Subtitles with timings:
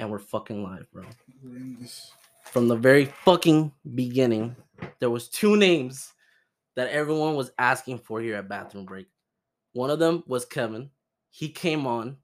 [0.00, 1.04] And we're fucking live, bro.
[1.42, 2.10] We're in this.
[2.44, 4.56] From the very fucking beginning,
[4.98, 6.14] there was two names
[6.74, 9.08] that everyone was asking for here at Bathroom Break.
[9.74, 10.88] One of them was Kevin.
[11.28, 12.16] He came on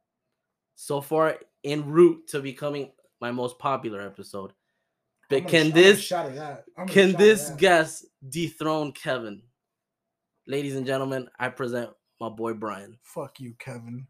[0.75, 4.55] so far en route to becoming my most popular episode.
[5.29, 6.65] But I'm can this that?
[6.89, 9.43] Can this guest dethrone Kevin?
[10.47, 11.91] Ladies and gentlemen, I present
[12.23, 12.97] my boy Brian.
[13.03, 14.07] Fuck you, Kevin.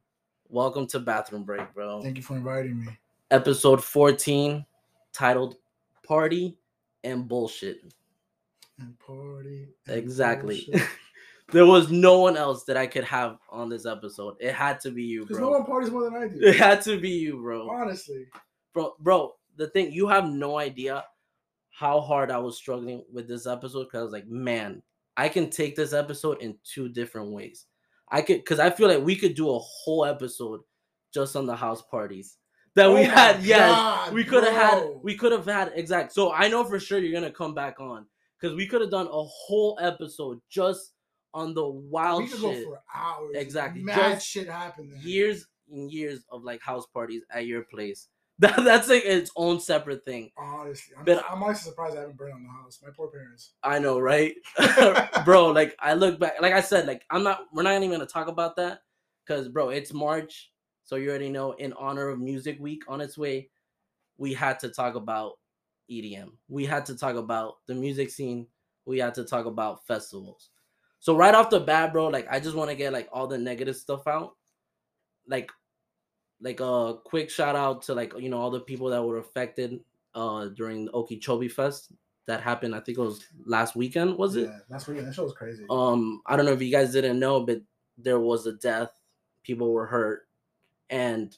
[0.49, 2.01] Welcome to Bathroom Break, bro.
[2.01, 2.97] Thank you for inviting me.
[3.31, 4.65] Episode 14,
[5.13, 5.57] titled
[6.07, 6.57] Party
[7.05, 7.81] and Bullshit.
[8.79, 9.69] And party.
[9.89, 10.65] and Exactly.
[10.71, 10.89] bullshit.
[11.53, 14.37] there was no one else that I could have on this episode.
[14.39, 15.47] It had to be you, Because bro.
[15.51, 16.39] no one parties more than I do.
[16.41, 17.69] It had to be you, bro.
[17.69, 18.27] Honestly.
[18.73, 21.05] Bro, bro, the thing you have no idea
[21.71, 24.83] how hard I was struggling with this episode because I was like, man,
[25.17, 27.67] I can take this episode in two different ways.
[28.09, 30.61] I could because I feel like we could do a whole episode
[31.13, 32.37] just on the house parties
[32.77, 33.43] that we Oh my had.
[33.43, 36.13] Yes, God, we could have had we could have had exact.
[36.13, 38.07] So I know for sure you're gonna come back on
[38.41, 40.93] because we could have done a whole episode just
[41.35, 42.65] on the wild we could shit.
[42.65, 43.33] go for hours.
[43.35, 43.83] Exactly.
[43.83, 45.01] Mad Just shit happened there.
[45.01, 48.09] years and years of like house parties at your place.
[48.39, 50.31] That, that's like its own separate thing.
[50.37, 50.95] Honestly.
[50.99, 52.79] I'm, But- I'm honestly surprised I haven't burned on the house.
[52.85, 53.55] My poor parents.
[53.63, 54.35] I know, right?
[55.25, 58.05] bro, like I look back, like I said, like I'm not, we're not even gonna
[58.05, 58.81] talk about that
[59.27, 60.51] because, bro, it's March,
[60.87, 61.53] so you already know.
[61.53, 63.51] In honor of Music Week on its way,
[64.17, 65.35] we had to talk about
[65.91, 66.31] EDM.
[66.49, 68.47] We had to talk about the music scene.
[68.87, 70.49] We had to talk about festivals.
[71.01, 73.37] So right off the bat, bro, like I just want to get like all the
[73.37, 74.37] negative stuff out.
[75.29, 75.51] Like,
[76.41, 79.81] like a quick shout out to like you know all the people that were affected
[80.15, 81.93] uh during the Okeechobee Fest
[82.27, 82.75] that happened.
[82.75, 84.17] I think it was last weekend.
[84.19, 84.45] Was it?
[84.49, 85.65] Yeah, that's what that show was crazy.
[85.71, 87.61] um i don't know if you guys didn't know but
[87.99, 88.91] there was a death
[89.43, 90.27] people were hurt
[90.91, 91.37] and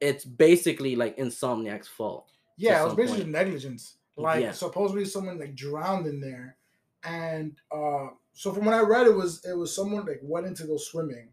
[0.00, 3.32] it's basically like insomniac's fault yeah, it was basically point.
[3.32, 3.98] negligence.
[4.16, 4.50] Like Yeah.
[4.52, 6.56] supposedly someone like drowned in there,
[7.04, 10.54] and uh, so from what I read, it was it was someone like went in
[10.54, 11.28] to go swimming,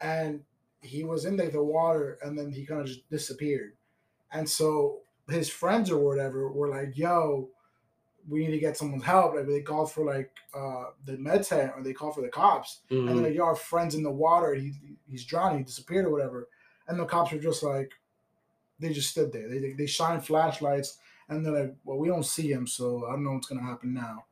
[0.00, 0.44] and
[0.80, 3.72] he was in like the water, and then he kind of just disappeared,
[4.30, 7.50] and so his friends or whatever were like, "Yo,
[8.28, 11.72] we need to get someone's help." Like they call for like uh, the med tent
[11.76, 13.06] or they call for the cops, and Mhm.
[13.14, 14.54] they're like, "Yo, our friend's in the water.
[14.54, 14.72] He
[15.10, 15.58] he's drowning.
[15.58, 16.48] He disappeared or whatever."
[16.88, 17.90] And the cops were just like,
[18.78, 19.48] they just stood there.
[19.48, 20.98] They they, they shine flashlights,
[21.28, 23.94] and they're like, "Well, we don't see him, so I don't know what's gonna happen
[23.94, 24.24] now."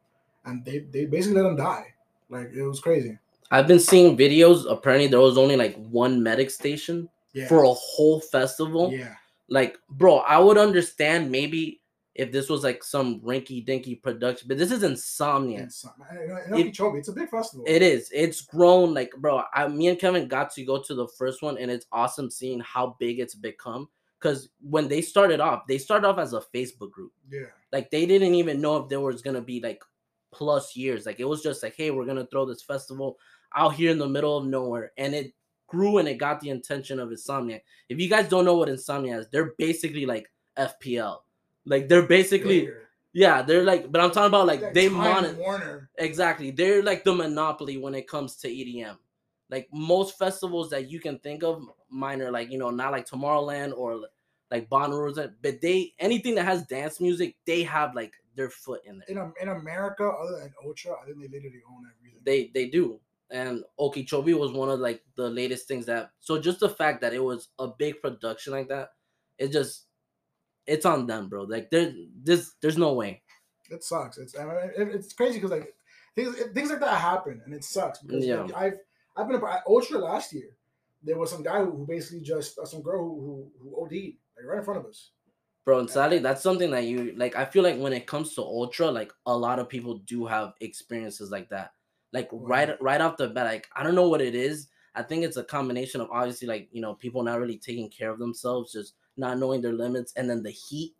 [0.44, 1.94] And they they basically let him die.
[2.28, 3.18] Like it was crazy.
[3.50, 7.46] i've been seeing videos apparently there was only like one medic station Yeah.
[7.48, 9.16] for a whole festival yeah.
[9.48, 11.81] like bro i would understand maybe
[12.14, 16.66] if this was like some rinky dinky production but this is Insomniac It's, in in
[16.68, 17.64] It- it's a big festival.
[17.66, 18.10] It is.
[18.12, 18.92] It's grown.
[18.94, 21.86] Like, bro, I, me and Kevin got to go to the first one, and it's
[21.90, 23.88] awesome seeing how big it's become.
[24.20, 27.12] Because when they started off, they started off as a Facebook group.
[27.30, 27.46] yeah.
[27.72, 29.82] Like, they didn't even know if there was gonna be like
[30.32, 31.06] plus years.
[31.06, 33.18] Like, it was just like, hey, we're gonna throw this festival
[33.56, 35.32] out here in the middle of nowhere, and it
[35.66, 37.62] grew and it got the intention of Insomniac.
[37.88, 41.20] If you guys don't know what Insomniac is, they're basically like FPL.
[41.64, 42.88] Like, they're basically Bigger.
[43.12, 45.34] yeah, they're like, but I'm talking about like Like they monitor.
[45.38, 45.90] Warner.
[45.98, 46.50] Exactly.
[46.50, 48.96] They're like the monopoly when it comes to EDM.
[49.50, 53.76] Like most festivals that you can think of, minor like, you know, not like Tomorrowland
[53.76, 54.00] or
[54.50, 58.98] like Bonnaroo, but they anything that has dance music, they have like their foot in
[58.98, 59.08] there.
[59.08, 62.20] In in America, other than Ultra, I think they literally own everything.
[62.24, 62.98] They they do.
[63.30, 67.12] And Okeechobee was one of like the latest things that so just the fact that
[67.12, 68.92] it was a big production like that,
[69.38, 69.86] it just
[70.66, 71.42] it's on them, bro.
[71.44, 71.92] Like there
[72.22, 73.22] this there's no way.
[73.70, 74.18] it sucks.
[74.18, 75.74] It's I mean, it, it's crazy because like
[76.14, 78.42] things things like that happen and it sucks because Yeah.
[78.42, 78.78] like, I've
[79.16, 80.50] I've been at Ultra last year.
[81.02, 83.92] There was some guy who, who basically just uh, some girl who, who who OD'd
[84.36, 85.10] like right in front of us.
[85.64, 87.36] Bro, and sadly, that's something that you like.
[87.36, 90.54] I feel like when it comes to ultra, like a lot of people do have
[90.60, 91.72] experiences like that.
[92.12, 94.68] Like right, right off the bat, like I don't know what it is.
[94.94, 98.10] I think it's a combination of obviously like you know people not really taking care
[98.10, 100.94] of themselves, just not knowing their limits, and then the heat.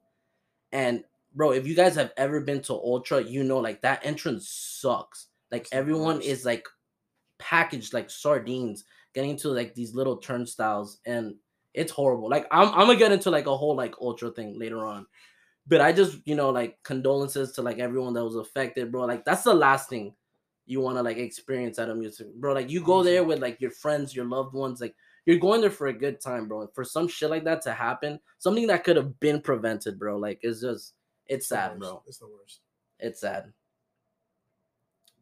[0.73, 1.05] And
[1.35, 5.29] bro, if you guys have ever been to ultra, you know like that entrance sucks.
[5.51, 6.67] Like everyone is like
[7.39, 11.35] packaged like sardines, getting to like these little turnstiles, and
[11.75, 12.29] it's horrible.
[12.29, 15.07] Like I'm I'm gonna get into like a whole like ultra thing later on.
[15.67, 19.05] But I just, you know, like condolences to like everyone that was affected, bro.
[19.05, 20.15] Like that's the last thing
[20.67, 22.53] you want to like experience at a music, bro.
[22.53, 25.71] Like you go there with like your friends, your loved ones, like you're going there
[25.71, 26.63] for a good time, bro.
[26.63, 30.17] And for some shit like that to happen, something that could have been prevented, bro.
[30.19, 30.95] Like it's just
[31.27, 32.03] it's the sad, bro.
[32.07, 32.61] It's the worst.
[32.99, 33.53] It's sad.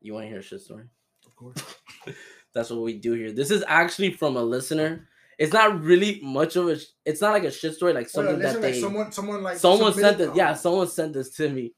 [0.01, 0.85] You want to hear a shit story?
[1.27, 1.63] Of course.
[2.55, 3.33] That's what we do here.
[3.33, 5.09] This is actually from a listener.
[5.39, 6.77] it's not really much of a.
[7.05, 8.81] It's not like a shit story, like Wait, something listen, that like they.
[8.81, 10.31] someone, someone like someone sent this.
[10.35, 11.75] Yeah, someone sent this to me.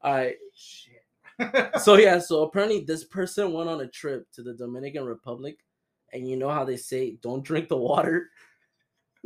[0.00, 0.36] All right.
[0.54, 1.80] Shit.
[1.80, 5.58] So yeah, so apparently this person went on a trip to the Dominican Republic,
[6.14, 8.30] and you know how they say don't drink the water.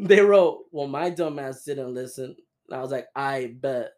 [0.00, 2.36] They wrote, "Well, my dumbass didn't listen."
[2.68, 3.90] And I was like, "I bet."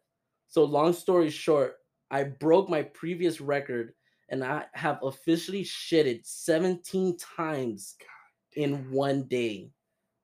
[0.47, 1.75] So long story short,
[2.09, 3.93] I broke my previous record,
[4.29, 7.95] and I have officially shitted 17 times
[8.53, 9.69] in one day.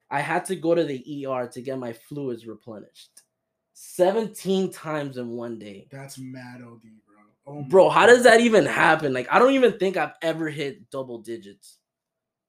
[0.10, 3.22] I had to go to the ER to get my fluids replenished.
[3.74, 5.88] 17 times in one day.
[5.92, 7.18] That's mad OD, bro.
[7.46, 8.14] Oh Bro, how God.
[8.14, 9.14] does that even happen?
[9.14, 11.78] Like, I don't even think I've ever hit double digits.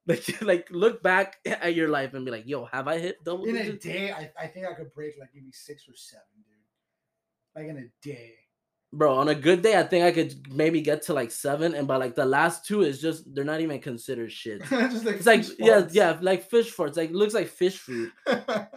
[0.08, 3.44] Like, like look back at your life and be like, yo, have I hit double
[3.44, 4.10] in a day?
[4.10, 6.56] I, I think I could break like maybe six or seven, dude.
[7.55, 8.34] Like in a day.
[8.90, 11.75] Bro, on a good day, I think I could maybe get to like seven.
[11.75, 14.62] And by like the last two is just they're not even considered shit.
[14.70, 16.96] Just like It's like, fish yeah, yeah, like fish farts.
[16.96, 18.11] Like looks like fish food.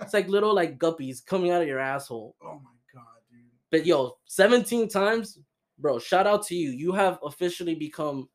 [0.01, 2.35] It's like little like guppies coming out of your asshole.
[2.43, 3.39] oh my god, dude.
[3.71, 5.39] But yo, 17 times,
[5.79, 6.71] bro, shout out to you.
[6.71, 8.27] You have officially become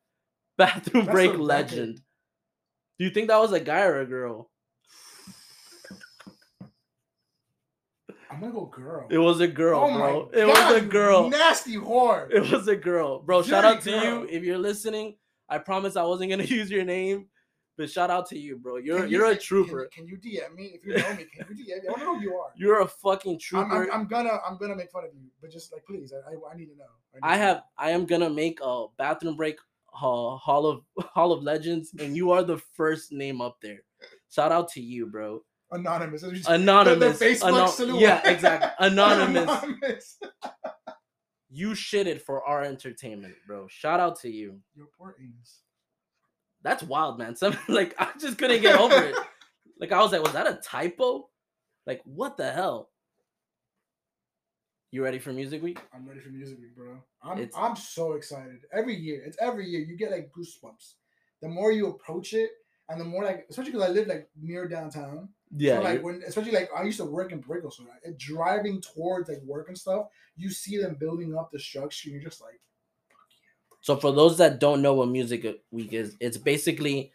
[0.57, 2.01] bathroom That's break legend.
[2.99, 4.49] Do you think that was a guy or a girl?
[8.29, 9.07] I'm gonna go girl.
[9.09, 10.29] It was a girl, oh bro.
[10.33, 11.29] It god, was a girl.
[11.29, 12.29] Nasty whore.
[12.31, 13.19] It was a girl.
[13.19, 14.03] Bro, shout out to girl.
[14.03, 15.15] you if you're listening.
[15.49, 17.27] I promise I wasn't gonna use your name,
[17.77, 18.77] but shout out to you, bro.
[18.77, 19.89] You're Can you- you're a trooper.
[19.93, 21.25] Can, you DM me if you know me?
[21.33, 21.89] Can you DM me?
[21.89, 22.49] I to know who you are.
[22.55, 23.91] You're a fucking I'm, trooper.
[23.91, 26.53] I'm, I'm gonna I'm gonna make fun of you, but just like please, I, I,
[26.53, 26.85] I need to know.
[27.13, 29.57] need I have I am gonna make a bathroom break
[29.97, 30.81] hall, hall of
[31.13, 33.79] hall of legends, and you are the first name up there.
[34.29, 35.41] Shout out to you, bro.
[35.71, 36.23] anonymous.
[36.23, 37.19] You the- Anonymous.
[37.19, 38.69] The, Facebook yeah, exactly.
[38.87, 39.43] Anonymous.
[39.49, 40.19] Anonymous.
[41.49, 43.67] you shitted for our entertainment, bro.
[43.67, 44.59] Shout out to you.
[44.75, 45.61] Your poor anus.
[46.63, 47.35] That's wild, man.
[47.35, 49.15] Some like I just couldn't get over it.
[49.79, 51.29] Like I was like, was that a typo?
[51.85, 52.89] Like what the hell?
[54.91, 55.79] You ready for music week?
[55.93, 57.01] I'm ready for music week, bro.
[57.21, 58.61] I'm It's- I'm so excited.
[58.71, 60.93] Every year, it's every year you get like goosebumps.
[61.41, 62.51] The more you approach it,
[62.89, 65.29] and the more like, especially because I live like near downtown.
[65.55, 65.77] Yeah.
[65.77, 69.29] so like when, especially like I used to work in Brickell, so like, driving towards
[69.29, 70.07] like work and stuff,
[70.37, 72.09] you see them building up the structure.
[72.09, 72.59] You're just like,
[73.81, 77.11] So for those that don't know what music week is, it's basically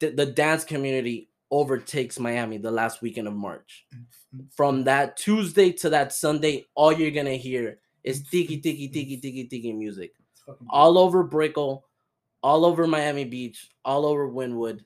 [0.00, 3.86] the, the dance community overtakes Miami the last weekend of March.
[3.94, 4.44] Mm-hmm.
[4.56, 9.44] From that Tuesday to that Sunday, all you're gonna hear is tiki tiki tiki tiki
[9.44, 10.12] tiki music.
[10.68, 11.84] All over Brickell,
[12.42, 14.80] all over Miami Beach, all over Wynwood.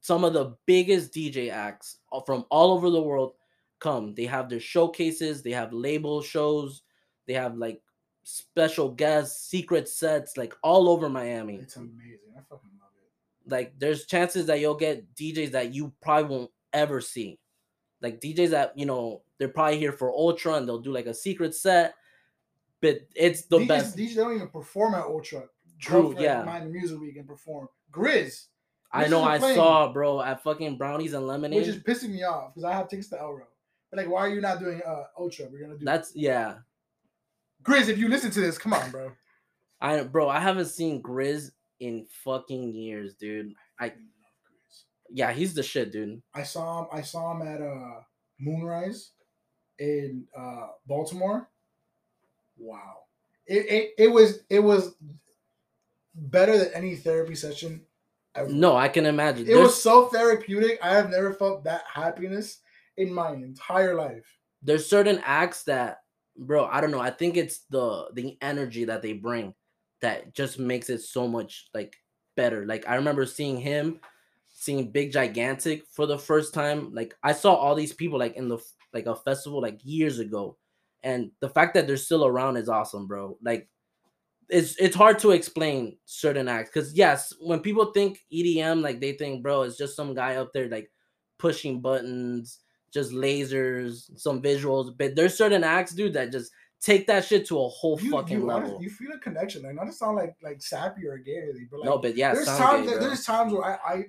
[0.00, 3.32] Some of the biggest DJ acts from all over the world
[3.80, 4.14] come.
[4.14, 6.82] They have their showcases, they have label shows,
[7.26, 7.80] they have like
[8.22, 11.56] special guests, secret sets, like all over Miami.
[11.56, 12.34] It's amazing.
[12.36, 12.89] I fucking love it.
[13.50, 17.38] Like there's chances that you'll get DJs that you probably won't ever see.
[18.00, 21.14] Like DJs that, you know, they're probably here for Ultra and they'll do like a
[21.14, 21.94] secret set.
[22.80, 23.96] But it's the DJs, best.
[23.96, 25.44] DJs don't even perform at Ultra.
[25.78, 26.42] True, like, yeah.
[26.44, 27.68] Miami Music Week and perform.
[27.92, 28.46] GRiZ,
[28.92, 31.58] I know I saw, bro, at fucking brownies and lemonade.
[31.58, 33.42] which is pissing me off because I have tickets to Elro.
[33.90, 35.46] But like, why are you not doing uh Ultra?
[35.50, 36.58] We're gonna do That's yeah.
[37.64, 37.88] GRiZ.
[37.88, 39.12] If you listen to this, come on, bro.
[39.80, 41.50] I bro, I haven't seen GRiZ
[41.80, 43.54] in fucking years, dude.
[43.78, 43.92] I
[45.10, 46.22] yeah, he's the shit, dude.
[46.34, 46.88] I saw him.
[46.92, 48.00] I saw him at uh
[48.38, 49.10] Moonrise
[49.78, 51.48] in uh Baltimore.
[52.58, 52.98] Wow,
[53.46, 54.94] it it, it was it was
[56.14, 57.82] better than any therapy session.
[58.34, 58.48] Ever.
[58.50, 59.42] No, I can imagine.
[59.42, 60.78] it There's, was so therapeutic.
[60.82, 62.58] I have never felt that happiness
[62.96, 64.38] in my entire life.
[64.62, 66.02] there's certain acts that,
[66.36, 67.00] bro, I don't know.
[67.00, 69.54] I think it's the the energy that they bring
[70.02, 71.96] that just makes it so much like
[72.36, 72.66] better.
[72.66, 74.00] Like I remember seeing him,
[74.52, 76.92] seeing Big Gigantic for the first time.
[76.94, 78.58] Like I saw all these people like in the
[78.92, 80.56] like a festival like years ago,
[81.02, 83.36] and the fact that they're still around is awesome, bro.
[83.42, 83.68] Like
[84.48, 89.12] it's it's hard to explain certain acts because yes, when people think EDM, like they
[89.12, 90.90] think, bro, it's just some guy up there like
[91.38, 92.60] pushing buttons,
[92.92, 94.96] just lasers, some visuals.
[94.96, 98.40] But there's certain acts, dude, that just take that shit to a whole You, fucking
[98.40, 98.82] you, honest- level.
[98.82, 101.68] you feel a connection, like not to sound like like sappy or gay, or anything,
[101.70, 104.04] but like no, but yeah, there's times gay, that, there's times where I, I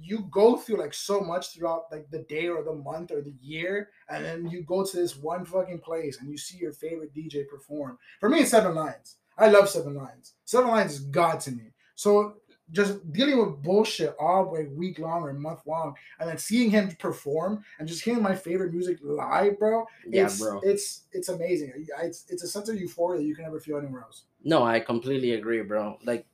[0.00, 3.34] you go through like so much throughout like the day or the month or the
[3.40, 7.14] year, and then you go to this one fucking place and you see your favorite
[7.14, 7.98] DJ perform.
[8.20, 9.16] For me, it's Seven Lions.
[9.38, 10.34] I love Seven Lions.
[10.44, 11.72] Seven Lions is God to me.
[11.94, 12.34] So
[12.72, 16.90] just dealing with bullshit all like week long or month long, and then seeing him
[16.98, 19.86] perform and just hearing my favorite music live, bro.
[20.06, 20.60] yeah, it's, bro.
[20.62, 21.72] It's it's amazing.
[22.02, 24.24] It's it's a sense of euphoria that you can never feel anywhere else.
[24.44, 25.98] No, I completely agree, bro.
[26.04, 26.26] Like,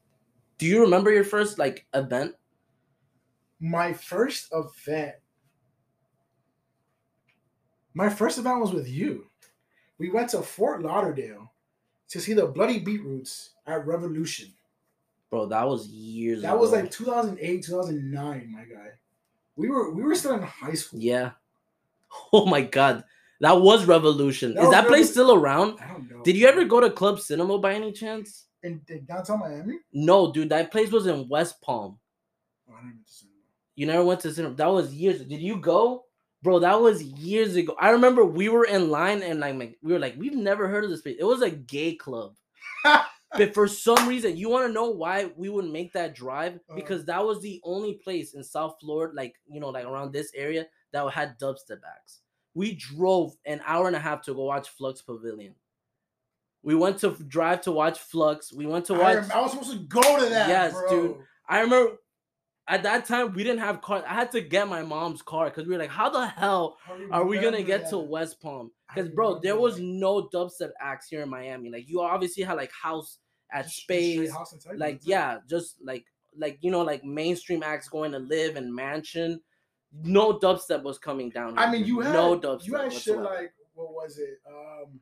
[0.59, 2.35] do you remember your first like event?
[3.61, 5.15] My first event.
[7.95, 9.27] My first event was with you.
[9.99, 11.53] We went to Fort Lauderdale
[12.09, 14.53] to see the Bloody Beetroots at Revolution.
[15.35, 16.49] Bro, that was years ago.
[16.49, 18.91] That was like 2008, 2009, my guy.
[19.57, 21.01] We were we were still in high school.
[21.01, 21.33] Yeah.
[22.33, 23.03] Oh my god.
[23.41, 24.55] That was Revolution.
[24.55, 25.81] That Is was that place still around?
[25.81, 26.23] I don't know.
[26.23, 28.45] Did you ever go to Club Cinema by any chance?
[28.65, 29.79] in, in downtown Miami?
[29.93, 30.49] No, dude.
[30.49, 31.99] That place was in West Palm.
[32.69, 33.37] Oh, I never went to cinema.
[33.75, 34.55] You never went to cinema.
[34.55, 35.25] That was years.
[35.25, 36.05] Did you go?
[36.43, 37.75] Bro, that was years ago.
[37.81, 40.91] I remember we were in line and like, we were like, we've never heard of
[40.91, 41.17] this place.
[41.19, 42.35] It was a gay club.
[43.37, 46.61] but for some reason, you want to know why we would make that drive?
[46.71, 46.75] Uh.
[46.75, 50.33] Because that was the only place in South Florida, like you know, like around this
[50.35, 52.21] area, that had dubstep acts.
[52.55, 55.55] We drove an hour and a half to go watch Flux Pavilion.
[56.63, 58.53] We went to drive to watch Flux.
[58.53, 59.17] We went to I, watch.
[59.17, 60.49] rem- I was supposed to go to that.
[60.49, 60.91] Yes, bro.
[60.91, 61.17] dude.
[61.49, 61.99] I remember
[62.67, 64.03] at that time we didn't have car.
[64.07, 66.79] I had to get my mom's car because we were like, how the hell
[67.11, 67.99] are we gonna get to.
[67.99, 68.71] West Palm?
[68.89, 71.71] Because bro, there was no dubstep acts here in Miami.
[71.71, 73.19] Like you obviously had like house
[73.53, 74.33] at Just- Space,
[74.77, 76.05] like yeah, just like
[76.37, 79.41] like you know like mainstream acts going to live in mansion.
[80.03, 81.57] No dubstep was coming down.
[81.57, 82.67] I mean, you had no dubstep.
[82.67, 84.41] you had shit like what was it?
[84.49, 85.01] Um,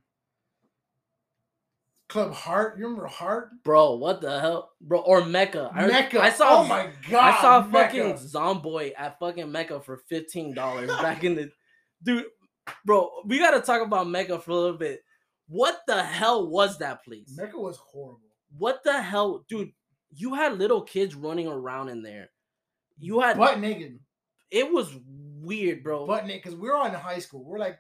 [2.09, 2.77] Club Heart.
[2.79, 3.51] You remember Heart?
[3.65, 5.01] bro, what the hell, bro?
[5.01, 5.71] Or Mecca.
[5.75, 6.21] I, Mecca.
[6.21, 6.61] I saw.
[6.61, 7.35] Oh my god.
[7.35, 7.97] I saw Mecca.
[7.97, 11.51] fucking Zomboy at fucking Mecca for fifteen dollars back in the,
[12.03, 12.27] dude,
[12.85, 13.11] bro.
[13.25, 15.03] We gotta talk about Mecca for a little bit.
[15.49, 17.33] What the hell was that place?
[17.35, 18.21] Mecca was horrible.
[18.59, 19.73] What the hell, dude?
[20.14, 22.30] You had little kids running around in there.
[22.99, 23.99] You had butt naked.
[24.50, 24.94] it was
[25.40, 26.06] weird, bro.
[26.06, 27.44] Butt naked because we're all in high school.
[27.44, 27.78] We're like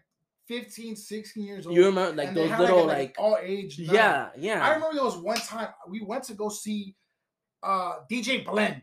[0.48, 1.76] 15, 16 years old.
[1.76, 3.78] you remember like those little a, like, all age.
[3.78, 3.92] night.
[3.92, 4.64] yeah, yeah.
[4.64, 6.96] I remember there was one time we went to go see
[7.62, 8.82] uh DJ Blend.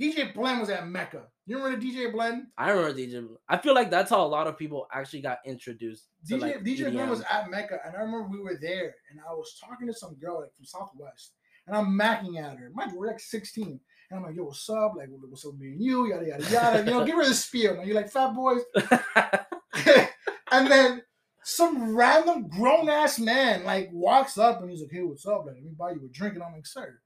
[0.00, 1.26] DJ Blend was at Mecca.
[1.46, 2.46] You remember DJ Blend?
[2.56, 3.28] I remember DJ.
[3.48, 6.06] I feel like that's how a lot of people actually got introduced.
[6.28, 9.20] To, DJ like, DJ Blend was at Mecca, and I remember we were there, and
[9.28, 11.32] I was talking to some girl like from Southwest,
[11.66, 12.70] and I'm macking at her.
[12.74, 13.80] Mind you, we're like 16,
[14.10, 14.92] and I'm like, "Yo, what's up?
[14.96, 16.06] Like, what's up, with me and you?
[16.06, 16.78] Yada yada yada.
[16.78, 17.74] You know, give her the spiel.
[17.76, 18.62] And you're like, "Fat boys,"
[20.52, 21.02] and then
[21.42, 25.44] some random grown ass man like walks up and he's like, "Hey, what's up?
[25.44, 27.00] Like, let me buy you a drink." And I'm like, "Sir."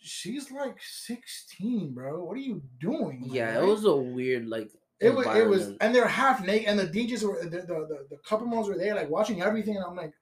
[0.00, 2.24] She's like 16, bro.
[2.24, 3.22] What are you doing?
[3.26, 4.70] yeah, guy?" it was a weird like.
[5.00, 8.06] It was, it was, and they're half naked, and the DJs were, the, the, the,
[8.10, 10.12] the couple moms were there, like watching everything, and I'm like,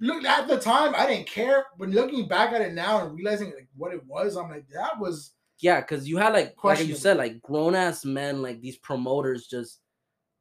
[0.00, 3.52] look, at the time, I didn't care, but looking back at it now and realizing
[3.54, 6.94] like what it was, I'm like, that was, Yeah, because you had like like you
[6.94, 9.80] said, like grown ass men, like these promoters just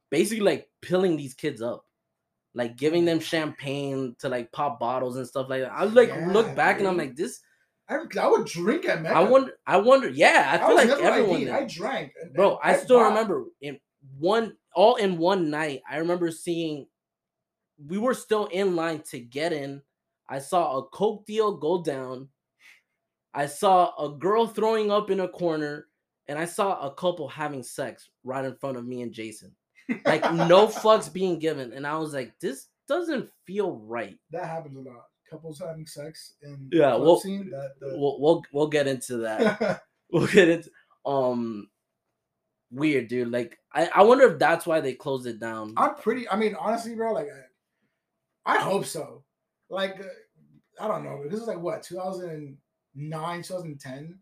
[0.10, 1.86] basically like pilling these kids up.
[2.54, 5.72] Like giving them champagne to like pop bottles and stuff like that.
[5.72, 7.40] I like look Yeah, back and I'm like, this
[7.91, 9.15] I, I would drink at Mecca.
[9.15, 11.50] I wonder I wonder, yeah, I I feel was like everyone ID'd.
[11.50, 13.10] I drank, Bro, and I still bought.
[13.10, 13.79] remember in
[14.17, 16.88] one all in one night, I remember seeing
[17.88, 19.81] we were still in line to get in.
[20.29, 22.29] I saw a Coke deal go down.
[23.33, 25.88] I saw a girl throwing up in a corner,
[26.27, 29.55] and I saw a couple having sex right in front of me and Jason.
[30.05, 31.74] Like no fucks being given.
[31.74, 34.17] And I was like, this doesn't feel right.
[34.31, 35.05] That happens a lot.
[35.32, 37.50] Couples having sex in Yeah, the well, scene.
[37.52, 39.84] That, that We'll we'll, we'll get into that.
[40.12, 40.70] we'll get into
[41.06, 41.70] um
[42.70, 43.32] weird dude.
[43.32, 45.74] Like I, I wonder if that's why they closed it down.
[45.78, 46.28] I'm pretty.
[46.30, 47.28] I mean, honestly, bro, like,
[48.46, 49.24] I, I hope so.
[49.70, 51.24] Like, uh, I don't know.
[51.30, 52.58] This is like what 2009,
[53.44, 54.20] 2010.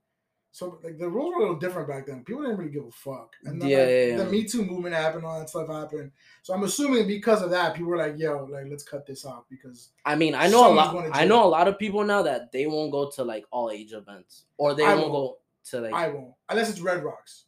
[0.52, 2.24] So like the rules were a little different back then.
[2.24, 3.36] People didn't really give a fuck.
[3.46, 4.30] And then Yeah, like, yeah, the yeah.
[4.30, 6.12] Me Too movement happened, all that stuff happened.
[6.42, 9.44] So I'm assuming because of that, people were like, "Yo, like let's cut this off,"
[9.50, 11.10] because I mean, I know a lot.
[11.14, 13.94] I know a lot of people now that they won't go to like all age
[13.94, 15.12] events, or they won't won't.
[15.14, 15.38] go
[15.72, 17.46] to like I won't unless it's Red Rocks.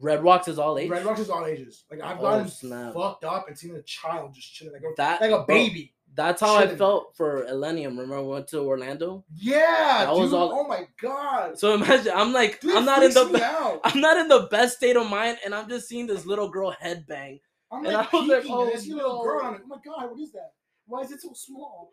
[0.00, 0.90] Red Rocks is all age.
[0.90, 1.84] Red Rocks is all ages.
[1.90, 2.92] Like I've Oh, gotten snap.
[2.92, 5.94] fucked up and seen a child just chilling like a, That like a baby.
[6.16, 7.98] That's how I felt for Illenium.
[7.98, 9.24] Remember we went to Orlando.
[9.34, 10.22] Yeah, That dude.
[10.22, 11.58] was all- Oh my god.
[11.58, 14.76] So imagine I'm like Dude, I'm not in the be- I'm not in the best
[14.76, 17.40] state of mind, and I'm just seeing this little girl headbang.
[17.72, 19.40] I'm And like, I was like, oh, I see a little girl.
[19.42, 19.46] no.
[19.48, 20.52] I'm like, oh my god, what is that?
[20.86, 21.90] Why is it so small?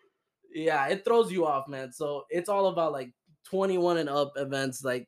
[0.53, 1.91] Yeah, it throws you off, man.
[1.91, 3.11] So it's all about like
[3.45, 4.83] 21 and up events.
[4.83, 5.07] Like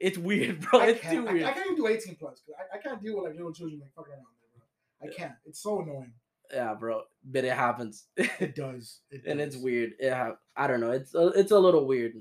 [0.00, 0.80] it's weird, bro.
[0.80, 1.44] I It's too weird.
[1.44, 2.42] I can't even do 18 plus.
[2.58, 5.08] I, I can't deal with like little children like fucking around there, bro.
[5.08, 5.34] I can't.
[5.46, 6.12] It's so annoying.
[6.52, 7.02] Yeah, bro.
[7.24, 8.06] But it happens.
[8.40, 9.00] It does.
[9.10, 9.92] It and it's weird.
[9.98, 10.90] It ha- I don't know.
[10.92, 12.14] It's a, it's a little weird.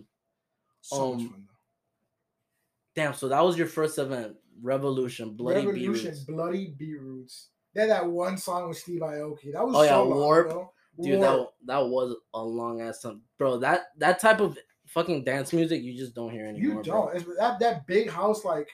[0.82, 3.02] So much Um, fun though.
[3.02, 3.14] Damn.
[3.14, 6.20] So that was your first event, Revolution, Bloody Revolution, Beetroots.
[6.26, 7.50] bloody beetroots.
[7.74, 9.54] They had that one song with Steve Aoki.
[9.54, 10.50] That was Oh, yeah, so long, Warp.
[10.50, 10.72] bro.
[11.02, 11.52] Dude, Warp.
[11.66, 13.58] that that was a long ass song, bro.
[13.60, 14.58] That that type of
[14.88, 16.78] fucking dance music you just don't hear anymore.
[16.78, 17.16] you don't.
[17.16, 18.68] It's, that that big house like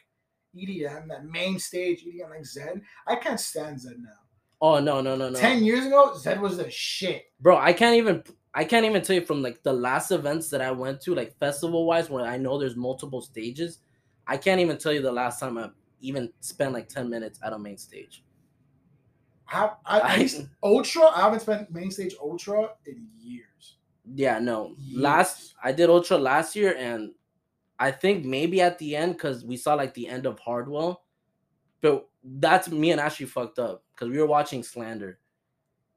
[0.56, 2.82] EDM, that main stage EDM like Zedd.
[3.08, 4.10] I can't stand Zedd now.
[4.66, 5.38] Oh no no no no.
[5.38, 7.26] Ten years ago, Zedd was the shit.
[7.42, 10.62] bro i can't even i can't even tell you from like the last events that
[10.62, 13.80] i went to like festival wise where i know there's multiple stages
[14.26, 15.68] i can't even tell you the last time i
[16.00, 18.24] even spent like 10 minutes at a main stage
[19.48, 21.04] I, I, I- Ultra.
[21.08, 23.78] I haven't spent main stage Ultra in years.
[24.16, 27.12] yeah no last i did ultra last year and
[27.80, 31.04] i think maybe at the end because we saw like the end of hardwell
[31.82, 35.20] but that's me and ashley fucked up because we were watching slander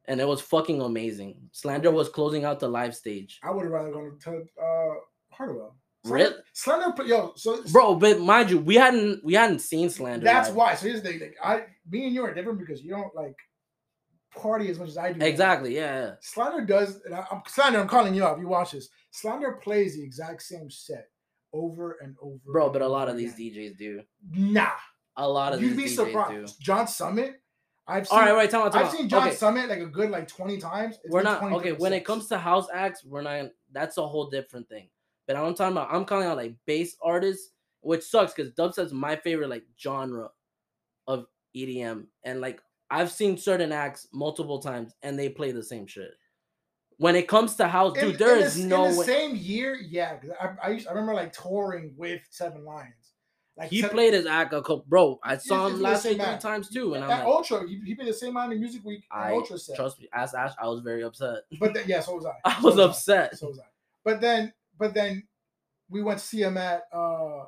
[0.07, 3.73] and it was fucking amazing slander was closing out the live stage I would have
[3.73, 4.95] rather gone to uh,
[5.31, 5.77] Hardwell.
[6.05, 6.37] Really?
[6.53, 10.57] Slander, yo, so bro but mind you we hadn't we hadn't seen slander That's live.
[10.57, 10.75] why.
[10.77, 11.21] So here's the thing.
[11.21, 13.35] Like, I, me and you are different because you don't like
[14.31, 15.25] party as much as I do.
[15.25, 16.11] exactly yeah, yeah.
[16.21, 17.01] Slander does.
[17.07, 17.81] And I, I'm Slander.
[17.81, 18.37] I'm calling you out.
[18.37, 21.09] If you watch this, Slander plays the exact same set
[21.53, 22.39] over and over.
[22.53, 23.35] Bro, but a lot of these.
[23.35, 24.03] DJs do.
[24.31, 24.69] Nah,
[25.17, 26.61] A lot of you'd be DJs surprised.
[26.61, 27.41] John Summit.
[27.89, 28.19] I've seen.
[28.19, 28.51] All right, right.
[28.51, 28.97] Time out, time I've out.
[28.97, 29.37] seen John okay.
[29.37, 30.99] Summit like a good like 20 times.
[31.05, 31.73] It's We're not okay.
[31.73, 33.51] When it comes to house acts, we're not.
[33.73, 34.89] That's a whole different thing.
[35.27, 35.93] But I'm talking about.
[35.93, 37.51] I'm calling out like bass artists,
[37.81, 40.31] which sucks because dubstep's my favorite like genre
[41.07, 41.27] of
[41.57, 46.11] EDM, and like I've seen certain acts multiple times, and they play the same shit.
[46.99, 49.07] When it comes to house, in, dude, there in is the, no in the way.
[49.07, 49.77] same year.
[49.77, 53.06] Yeah, I, I, used, I remember like touring with Seven Lions.
[53.59, 55.19] Like He Seven- played his act a couple, bro.
[55.23, 57.67] I saw him last same three times too, and I'm at like, Ultra.
[57.67, 59.05] He, he played the same in Music Week.
[59.11, 59.77] I Ultra set.
[59.77, 60.09] trust me.
[60.13, 61.45] Ask Ash, I was very upset.
[61.59, 62.33] But then, yeah, so was I.
[62.45, 63.39] I So was upset.
[63.39, 63.63] So was I.
[64.05, 65.27] But then, but then,
[65.89, 66.97] we went to see him at uh,
[67.41, 67.45] uh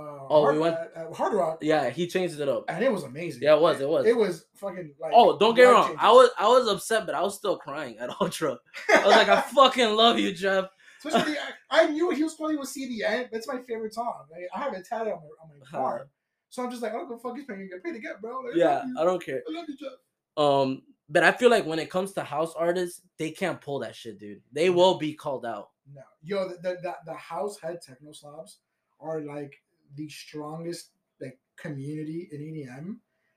[0.00, 2.66] Oh, Hard, we went- at Hard Rock, Yeah, he changed it up.
[2.68, 3.42] and it was amazing.
[3.42, 4.06] Yeah, it was, it was.
[4.06, 5.12] It was fucking like.
[5.14, 5.76] Oh, don't get wrong.
[5.76, 5.98] life-changing.
[6.04, 8.58] I was I was upset, but I was still crying at Ultra.
[8.94, 10.66] I was like, I fucking love you, Jeff.
[11.04, 11.38] Especially, the,
[11.70, 13.30] I knew he was playing with CDN.
[13.30, 14.26] That's my favorite song.
[14.30, 16.08] Like, I have it tatted on my, on my car.
[16.50, 17.36] So I'm just like, I don't give a fuck.
[17.36, 17.60] He's paying.
[17.60, 18.40] You get paid to get, bro.
[18.40, 18.96] Like, I Yeah, you.
[18.98, 19.42] I don't care.
[19.48, 19.92] I love you, Jeff.
[20.36, 23.96] Um, but I feel like when it comes to house artists, they can't pull that
[23.96, 24.42] shit, dude.
[24.52, 25.70] They will be called out.
[25.94, 28.58] No, yo, the the, the, the house head techno slobs
[29.00, 29.54] are like
[29.94, 32.96] the strongest like community in EDM.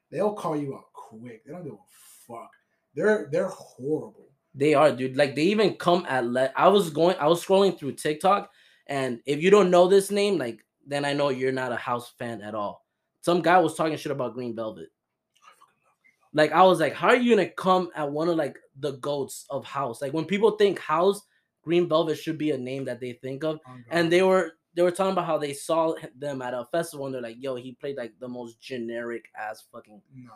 [0.10, 1.46] They'll call you out quick.
[1.46, 2.52] They don't give a fuck.
[2.94, 4.31] They're they're horrible.
[4.54, 5.16] They are, dude.
[5.16, 8.52] Like they even come at le- I was going, I was scrolling through TikTok,
[8.88, 12.12] and if you don't know this name, like then I know you're not a house
[12.18, 12.86] fan at all.
[13.22, 14.90] Some guy was talking shit about Green Velvet.
[16.34, 19.46] Like I was like, how are you gonna come at one of like the goats
[19.50, 20.02] of house?
[20.02, 21.22] Like when people think house,
[21.64, 23.60] Green Velvet should be a name that they think of.
[23.68, 27.06] Oh, And they were they were talking about how they saw them at a festival
[27.06, 30.02] and they're like, yo, he played like the most generic ass fucking.
[30.16, 30.32] nah.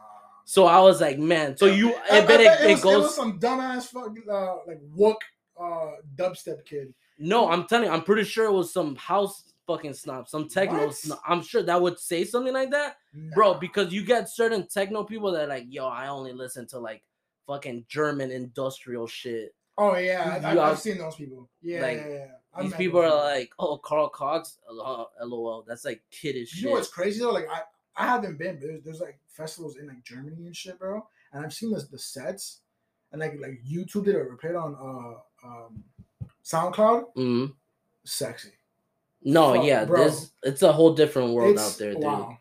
[0.47, 3.03] So I was like, man, so you I, I bet it, it was, goes.
[3.03, 5.15] was some dumbass fucking uh, like wook
[5.59, 6.93] uh dubstep kid.
[7.17, 10.91] No, I'm telling you, I'm pretty sure it was some house fucking snob, some techno
[10.91, 11.17] snob.
[11.25, 12.97] I'm sure that would say something like that,
[13.33, 16.79] bro, because you get certain techno people that are like, yo, I only listen to
[16.79, 17.01] like
[17.47, 19.55] fucking German industrial shit.
[19.79, 21.49] oh yeah, I, you I, are- I've seen those people.
[21.61, 22.25] Yeah, like, yeah, yeah.
[22.53, 25.63] I These people are like, oh, Carl Cox, lol.
[25.67, 26.65] That's like kiddish You shit.
[26.65, 27.31] know what's crazy though?
[27.31, 27.61] Like I,
[27.97, 31.05] I haven't been, but there's, there's like festivals in like Germany and shit, bro.
[31.33, 32.59] And I've seen this the sets,
[33.11, 35.83] and like like YouTube did or played on uh um
[36.43, 37.13] SoundCloud.
[37.15, 37.53] Mhm.
[38.03, 38.49] Sexy.
[39.23, 40.03] No, Fuck, yeah, bro.
[40.03, 42.03] this it's a whole different world It's- out there, dude.
[42.03, 42.37] Wow.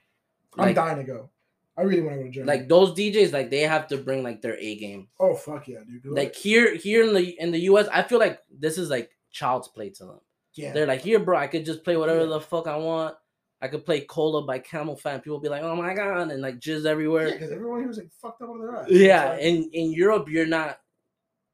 [0.58, 1.30] I'm dying to go.
[1.76, 2.58] I really want to go to Germany.
[2.58, 5.08] Like those DJs, like they have to bring like their A game.
[5.18, 6.04] oh fuck yeah, dude.
[6.12, 9.66] Like here, here in the in the US, I feel like this is like child's
[9.68, 10.20] play to them.
[10.54, 12.26] yeah, They're like, here, bro, I could just play whatever Yeah.
[12.26, 13.16] the fuck I want.
[13.64, 15.22] I could play Cola by CamelPhat.
[15.24, 17.30] People be like, oh my god, and like jizz yeah, everywhere.
[17.32, 18.86] because everyone here was like fucked up on their ass.
[18.90, 20.78] Yeah, like- in in Europe, you're not.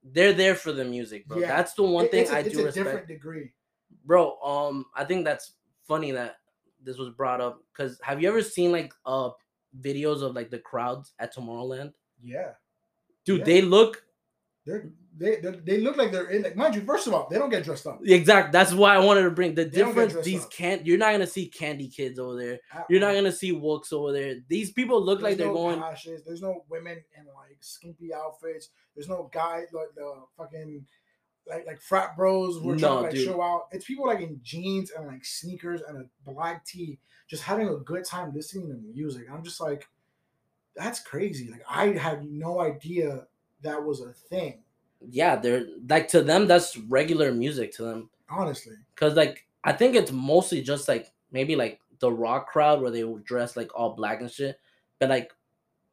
[0.02, 1.38] They're there for the music, bro.
[1.38, 1.48] Yeah.
[1.48, 2.74] That's the one it- thing a, I it's a respect.
[2.74, 3.52] different degree.
[4.06, 5.46] bro um i think that's
[5.86, 6.36] funny that
[6.82, 9.28] this was brought up because have you ever seen like uh
[9.86, 11.92] videos of like the crowds at tomorrowland
[12.22, 12.52] Yeah,
[13.26, 13.44] dude Yeah.
[13.50, 14.02] they look
[14.64, 16.42] they're, they they they look like they're in.
[16.42, 18.00] Like, mind you, first of all, they don't get dressed up.
[18.04, 21.26] exact that's why i wanted to bring the They difference these can't you're not gonna
[21.26, 25.02] see candy kids over there at you're not gonna see wooks over there these people
[25.04, 25.82] look like There's they're no going
[26.26, 28.68] there's no women in like skimpy outfits.
[28.94, 30.86] There's no guy like the fucking
[31.46, 33.24] like like frat bros who are trying to like dude.
[33.26, 33.68] show out.
[33.72, 37.76] It's people like in jeans and like sneakers and a black tee, just having a
[37.76, 39.26] good time listening to music.
[39.32, 39.88] I'm just like,
[40.76, 41.50] that's crazy.
[41.50, 43.26] Like I had no idea
[43.62, 44.62] that was a thing.
[45.08, 49.94] Yeah they're like to them that's regular music to them Honestly, because like i think
[49.96, 54.20] it's mostly just like maybe like the rock crowd where they dress like all black
[54.20, 54.58] and shit
[54.98, 55.32] but like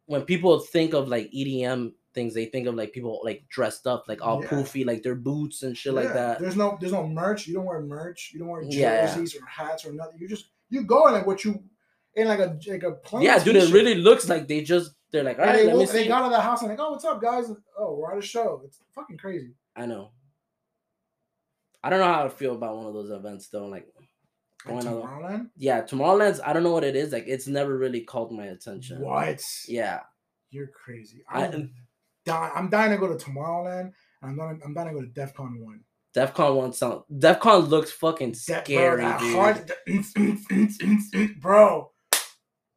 [0.08, 4.06] when people think of like edm things they think of like people like dressed up
[4.08, 4.50] like all Yeah.
[4.50, 7.46] poofy like their boots and shit like that There's no there's no merch.
[7.48, 8.32] You don't wear merch.
[8.34, 9.08] You don't wear Yeah, yeah.
[9.08, 10.18] jerseys or hats or nothing.
[10.20, 11.62] You just you go and like what you.
[12.16, 15.24] in like a like a plain yeah, dude, it really looks like they just they're
[15.24, 16.08] like, all right, they, let me they see.
[16.08, 17.52] got out of the house and like, oh, what's up, guys?
[17.78, 18.62] Oh, we're at a show.
[18.66, 19.54] It's fucking crazy.
[19.76, 20.12] I know.
[21.84, 23.68] I don't know how I feel about one of those events though.
[23.68, 23.88] Like,
[24.66, 25.02] Like going on.
[25.02, 25.50] Tomorrowland.
[25.56, 26.42] Yeah, Tomorrowland's.
[26.44, 27.14] I don't know what it is.
[27.14, 29.00] Like, it's never really called my attention.
[29.02, 29.42] What?
[29.68, 30.02] Yeah,
[30.52, 31.24] You're crazy.
[31.30, 31.74] I- I'm,
[32.26, 33.94] dying, I'm dying to go to Tomorrowland.
[34.22, 35.80] And I'm dying, I'm dying to go to Defqon.1.
[36.14, 37.04] DEF CON one sound.
[37.14, 39.36] Defqon looks fucking scary, bro, dude.
[39.36, 39.72] hard,
[41.40, 41.92] bro.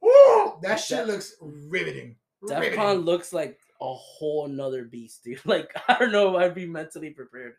[0.03, 2.17] Woo, that shit looks riveting.
[2.49, 2.79] DEF Riveting.
[2.79, 5.41] CON looks like a whole nother beast, dude.
[5.47, 7.55] Like, I don't know if I'd be mentally prepared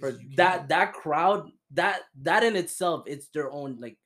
[0.00, 0.68] for that.
[0.68, 1.50] That crowd.
[1.72, 3.98] That that in itself, it's their own like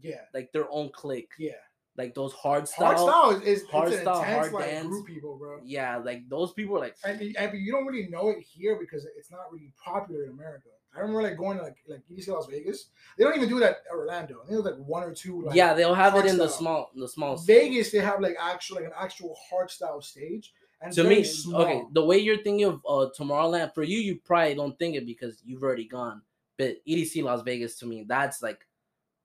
[0.00, 1.32] Yeah, like their own clique.
[1.38, 1.52] yeah.
[1.96, 2.86] Like those hard style.
[2.86, 4.86] Hard style is, is hard style, intense, hard like, dance.
[4.86, 5.58] group people, bro.
[5.64, 8.76] Yeah, like those people are like And, you- and you don't really know it here
[8.78, 10.68] because it's not really popular in America.
[10.98, 12.88] I remember like going to like like EDC Las Vegas.
[13.16, 14.40] They don't even do that at Orlando.
[14.42, 15.42] I think it was like one or two.
[15.42, 18.76] Like, yeah, they'll have it in the small the small Vegas, they have like actual
[18.76, 20.52] like an actual hard style stage.
[20.80, 21.62] And to me, small.
[21.62, 25.06] okay, the way you're thinking of uh, Tomorrowland for you, you probably don't think it
[25.06, 26.22] because you've already gone.
[26.56, 28.66] But EDC Las Vegas to me, that's like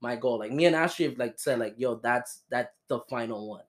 [0.01, 0.39] my goal.
[0.39, 3.63] Like me and Ashley have like said, like yo, that's that's the final one.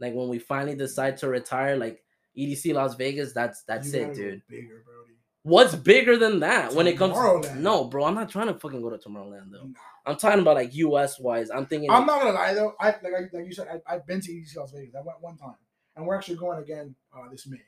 [0.00, 2.02] Like when we finally decide to retire, like
[2.36, 4.42] EDC Las Vegas, that's that's You it, dude.
[4.48, 5.16] Bigger, Brody.
[5.46, 7.14] What's bigger than that when it comes?
[7.14, 7.58] Tomorrowland.
[7.58, 9.70] No, bro, I'm not trying to fucking go to Tomorrowland though.
[10.04, 11.50] I'm talking about like US wise.
[11.50, 11.88] I'm thinking.
[11.88, 12.74] I'm not gonna lie though.
[12.80, 14.96] I like I, like you said, I, I've been to EDC Las Vegas.
[14.96, 15.54] I went one time,
[15.94, 17.58] and we're actually going again uh, this May.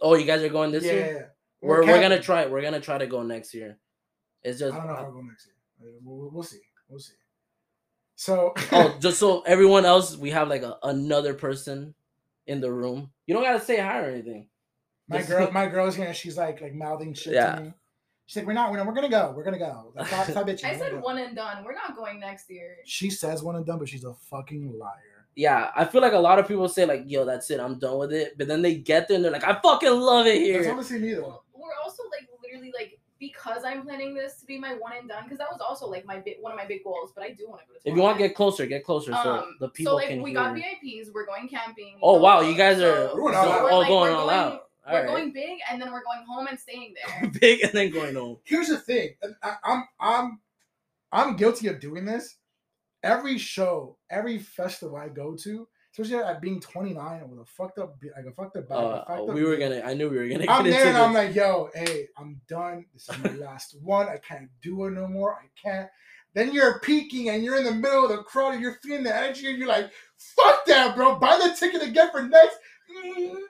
[0.00, 1.06] oh, you guys are going this yeah, year?
[1.06, 1.26] yeah, yeah.
[1.60, 2.46] We're, we're gonna try.
[2.46, 3.78] We're gonna try to go next year.
[4.42, 5.54] It's just I don't know if I'll go next year.
[5.88, 6.62] Uh, We'll, we'll see.
[6.88, 7.14] We'll see.
[8.16, 11.94] So oh, just so everyone else, we have like a, another person
[12.48, 13.12] in the room.
[13.26, 14.48] You don't gotta say hi or anything.
[15.08, 16.06] My Just- girl, my girl's here.
[16.06, 17.54] and She's like like mouthing shit Yeah.
[17.56, 17.72] to me.
[18.26, 19.34] She's like, we're not, we're not, we're gonna go.
[19.36, 19.92] We're gonna go.
[19.94, 20.64] Like, stop, stop bitching.
[20.64, 21.62] I said go." one and done.
[21.62, 22.76] We're not going next year.
[22.86, 25.26] She says one and done, but she's a fucking liar.
[25.36, 27.98] Yeah, I feel like a lot of people say like, "Yo, that's it, I'm done
[27.98, 30.64] with it," but then they get there and they're like, "I fucking love it That's
[30.64, 31.42] here." honestly me though.
[31.54, 35.24] We're also like literally like because I'm planning this to be my one and done
[35.24, 37.12] because that was also like my big one of my big goals.
[37.14, 37.80] But I do want to go to.
[37.90, 40.22] If you want to get closer, get closer so Um, the people so like can
[40.22, 40.40] we hear.
[40.40, 41.08] got VIPs.
[41.12, 41.98] We're going camping.
[42.02, 43.78] oh so- wow, you guys are so We're going all, all out.
[43.80, 44.60] like, going all going- out.
[44.86, 47.30] All We're right, going big, and then we're going home and staying there.
[47.40, 48.38] big and then going home.
[48.44, 49.14] Here's the thing.
[49.42, 50.40] I, I'm I'm
[51.12, 52.36] I'm guilty of doing this.
[53.02, 57.78] Every show, every festival I go to, especially at being 29 and with a fucked
[57.78, 58.78] up, be- like a fucked up back.
[58.78, 59.82] a Uh, fucked up we were gonna.
[59.84, 60.46] I knew we were gonna.
[60.46, 60.96] Get I'm there and.
[60.96, 62.86] I'm like, yo, hey, I'm done.
[62.94, 64.08] This is my last one.
[64.08, 65.34] I can't do it no more.
[65.34, 65.88] I can't.
[66.34, 69.14] Then you're peaking and you're in the middle of the crowd and you're feeling the
[69.16, 71.14] energy and you're like, fuck that, bro.
[71.16, 72.56] Buy the ticket again for next.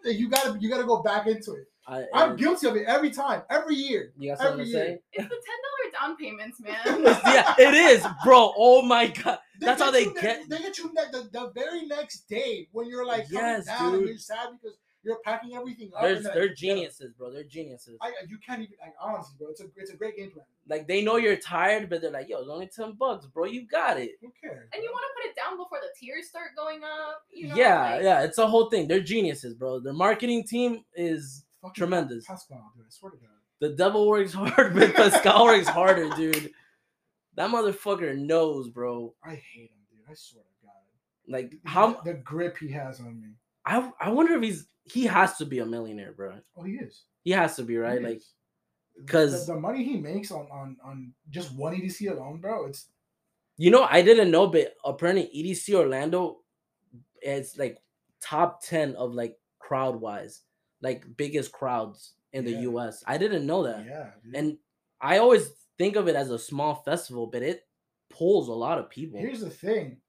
[0.04, 1.66] And You gotta you gotta go back into it.
[1.86, 4.12] I, I'm guilty of it every time, every year.
[4.16, 4.98] You got something every to year.
[5.12, 7.02] It's the ten dollar down payments, man.
[7.26, 8.52] yeah, it is, bro.
[8.56, 9.38] Oh my god.
[9.60, 12.68] That's how they you ne- get- They get you ne- the, the very next day
[12.72, 14.08] when you're like coming Yes, down and dude.
[14.08, 16.02] you're sad because you're packing everything up.
[16.02, 16.54] They're, they're yeah.
[16.56, 17.30] geniuses, bro.
[17.30, 17.98] They're geniuses.
[18.00, 19.48] I, you can't even like honestly, bro.
[19.50, 20.44] It's a it's a great game plan.
[20.68, 23.44] Like they know you're tired, but they're like, "Yo, it's only ten bucks, bro.
[23.44, 24.68] You got it." Who cares?
[24.72, 27.22] and you want to put it down before the tears start going up.
[27.32, 28.22] You know, yeah, like- yeah.
[28.22, 28.88] It's a whole thing.
[28.88, 29.80] They're geniuses, bro.
[29.80, 32.26] Their marketing team is Fucking tremendous.
[32.26, 32.86] Pasquale, dude.
[32.86, 33.28] I swear to God.
[33.60, 36.50] the devil works hard, but Pasquale works harder, dude.
[37.36, 39.14] That motherfucker knows, bro.
[39.24, 40.00] I hate him, dude.
[40.10, 40.72] I swear to God.
[41.26, 43.28] Like how the grip he has on me.
[43.66, 46.38] I I wonder if he's he has to be a millionaire, bro.
[46.56, 47.04] Oh, he is.
[47.22, 48.02] He has to be, right?
[48.02, 48.22] Like
[48.96, 52.66] because the, the money he makes on on on just one EDC alone, bro.
[52.66, 52.88] It's
[53.56, 56.42] You know, I didn't know, but apparently EDC Orlando
[57.22, 57.78] is like
[58.20, 60.42] top 10 of like crowd wise,
[60.82, 62.60] like biggest crowds in the Yeah.
[62.70, 63.02] US.
[63.06, 63.86] I didn't know that.
[63.86, 64.10] yeah.
[64.22, 64.34] Dude.
[64.36, 64.58] And
[65.00, 67.66] I always think of it as a small festival, but it
[68.10, 70.00] pulls a lot of people, here's the thing.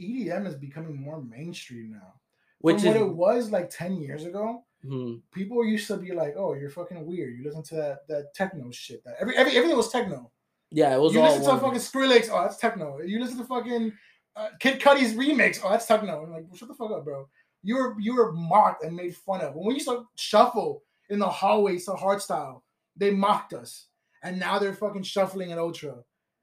[0.00, 2.14] EDM is becoming more mainstream now.
[2.60, 4.64] Which From is what it was like ten years ago.
[4.82, 7.36] hmm, People used to be like, "Oh, you're fucking weird.
[7.38, 9.02] You listen to that that techno shit.
[9.04, 10.30] That every, every everything was techno.
[10.70, 12.28] yeah, it was you listen to fucking Skrillex.
[12.32, 12.98] Oh, that's techno.
[13.00, 13.92] You listen to fucking
[14.36, 15.60] uh, Kid Cudi's remix.
[15.64, 16.22] Oh, that's techno.
[16.22, 17.28] I'm like, shut the fuck up, bro.
[17.62, 19.54] You were you were mocked and made fun of.
[19.54, 22.62] When we used to shuffle in the hallways to hardstyle,
[22.96, 23.86] they mocked us,
[24.22, 25.94] and now they're fucking shuffling in ultra.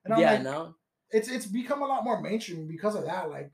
[0.04, 0.76] And I'm yeah, like, no.
[1.12, 3.30] it's it's become a lot more mainstream because of that.
[3.30, 3.52] Like,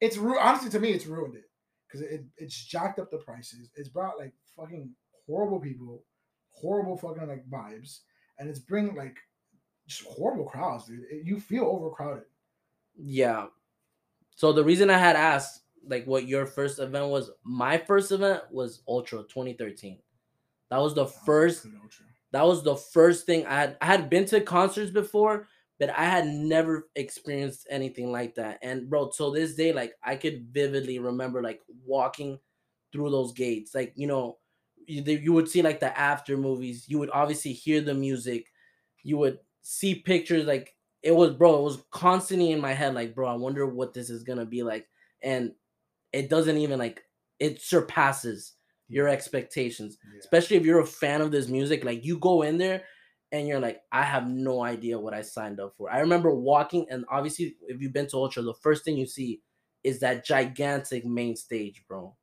[0.00, 1.44] it's ru- honestly to me, it's ruined it
[1.92, 3.68] because it it's jacked up the prices.
[3.76, 4.90] It's brought like fucking
[5.26, 6.04] horrible people,
[6.50, 8.00] horrible fucking like vibes,
[8.38, 9.18] and it's bringing like
[9.86, 11.04] just horrible crowds, dude.
[11.10, 12.24] It- you feel overcrowded.
[12.96, 13.46] Yeah.
[14.36, 18.44] So the reason I had asked like what your first event was, my first event
[18.50, 19.98] was Ultra 2013.
[20.70, 22.06] That was the Oh, first good ultra.
[22.30, 25.48] that was the first thing I had I had been to concerts before,
[25.82, 28.60] but I had never experienced anything like that.
[28.62, 32.38] And bro, till this day, like I could vividly remember like walking
[32.92, 33.74] through those gates.
[33.74, 34.38] Like, you know,
[34.86, 36.88] you, you would see like the after movies.
[36.88, 38.46] You would obviously hear the music.
[39.02, 40.44] You would see pictures.
[40.46, 42.94] Like it was, bro, it was constantly in my head.
[42.94, 44.88] Like, bro, I wonder what this is gonna be like.
[45.20, 45.56] And
[46.12, 47.04] it doesn't even like
[47.40, 48.54] it surpasses
[48.88, 50.20] your expectations, Yeah.
[50.20, 51.84] especially if you're a fan of this music.
[51.84, 52.84] Like you go in there
[53.32, 55.90] and you're like, I have no idea what I signed up for.
[55.90, 59.40] I remember walking, and obviously, if you've been to Ultra, the first thing you see
[59.82, 62.14] is that gigantic main stage, bro.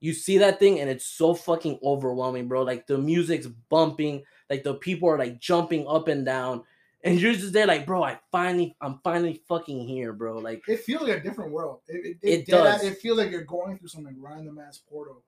[0.00, 2.62] You see that thing, and it's so fucking overwhelming, bro.
[2.62, 6.62] Like the music's bumping, like the people are like jumping up and down,
[7.02, 10.38] and you're just there, like, bro, I finally, I'm finally fucking here, bro.
[10.38, 11.80] Like, It feels like a different world.
[11.88, 12.84] It, it, It ass- does.
[12.84, 15.24] It feels like you're going through something in the mass portal.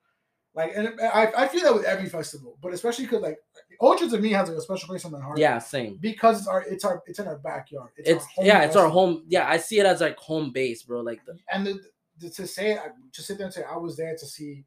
[0.55, 3.39] Like, and I, I feel that with every festival, but especially because like
[3.81, 5.39] Ultra to me has like a special place in my heart.
[5.39, 5.97] yeah, same.
[6.01, 7.91] because it's our it's our it's in our backyard.
[7.97, 9.23] It's our home yeah, it's our home.
[9.29, 11.01] Yeah, I see it as like home base, bro.
[11.03, 11.81] Like the, And the,
[12.19, 14.65] the, to say I- to sit there and say I was there to see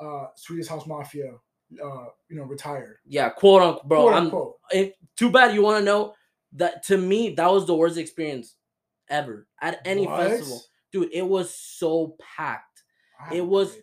[0.00, 1.32] uh Swedish House Mafia,
[1.84, 2.96] uh you know retired.
[3.06, 4.02] yeah, quote unquote, bro.
[4.04, 4.56] Quote, I'm unquote.
[4.70, 6.14] it, too bad you want to know
[6.54, 8.54] that to me that was the worst experience
[9.10, 10.20] ever at any What?
[10.28, 12.82] festival dude it was so packed
[13.32, 13.76] it was-.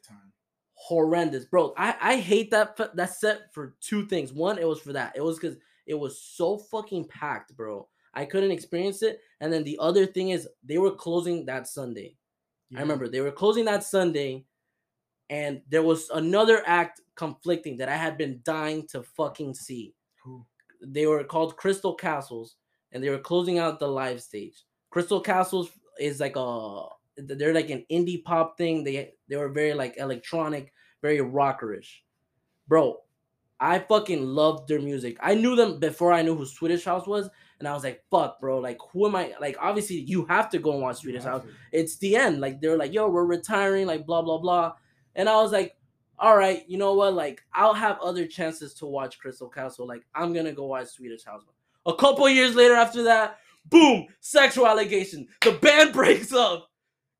[0.87, 4.93] Horrendous bro i i hate that that set for two things one it was for
[4.93, 9.51] that it was because it was so fucking packed bro i couldn't experience it and
[9.53, 12.15] then the other thing is they were closing that sunday
[12.69, 12.79] Yeah.
[12.79, 14.45] I remember they were closing that Sunday,
[15.29, 19.93] and there was another act conflicting that I had been dying to fucking see.
[20.23, 20.45] Who?
[20.81, 22.55] They were called Crystal Castles,
[22.91, 24.63] and they were closing out the live stage.
[24.89, 25.69] Crystal Castles
[25.99, 28.83] is like a they're like an indie pop thing.
[28.83, 30.71] They they were very like electronic,
[31.01, 32.01] very rockerish.
[32.67, 32.97] Bro,
[33.59, 35.17] I fucking loved their music.
[35.21, 38.39] I knew them before I knew who Swedish House was, and I was like, fuck,
[38.41, 38.59] bro.
[38.59, 39.33] Like, who am I?
[39.39, 42.41] Like, obviously, you have to go and watch Swedish House it's the end.
[42.41, 44.73] Like they're like, yo, we're retiring, like blah blah blah.
[45.15, 45.75] And I was like,
[46.19, 47.13] all right, you know what?
[47.13, 49.87] Like I'll have other chances to watch Crystal Castle.
[49.87, 51.43] Like I'm gonna go watch Swedish House.
[51.85, 55.27] A couple years later, after that, boom, sexual allegation.
[55.41, 56.69] The band breaks up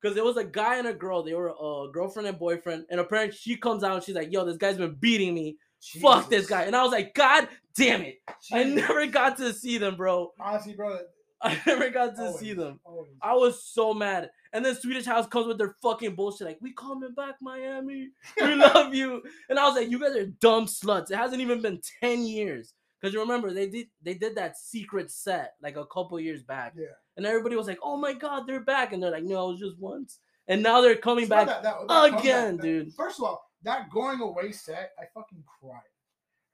[0.04, 1.22] because it was a guy and a girl.
[1.22, 4.44] They were a girlfriend and boyfriend, and apparently she comes out and she's like, yo,
[4.44, 5.56] this guy's been beating me.
[6.02, 6.64] Fuck this guy.
[6.64, 8.20] And I was like, God damn it!
[8.52, 10.32] I never got to see them, bro.
[10.38, 10.98] honestly, bro.
[11.42, 12.80] I never got to always, see them.
[12.84, 13.12] always.
[13.22, 14.30] I was so mad.
[14.52, 18.10] And then Swedish House comes with their fucking bullshit, like, we coming back, Miami.
[18.40, 19.22] We love you.
[19.48, 21.10] And I was like, you guys are dumb sluts.
[21.10, 22.74] It hasn't even been 10 years.
[23.00, 26.72] Because you remember they did they did that secret set like a couple years back.
[26.74, 26.86] Yeah.
[27.16, 28.92] And everybody was like, oh my god, they're back.
[28.92, 30.18] And they're like, no, it was just once.
[30.48, 31.46] And now they're coming back.
[31.46, 32.92] that- that- that again, dude.
[32.94, 35.80] First of all, that going away set, I fucking cried.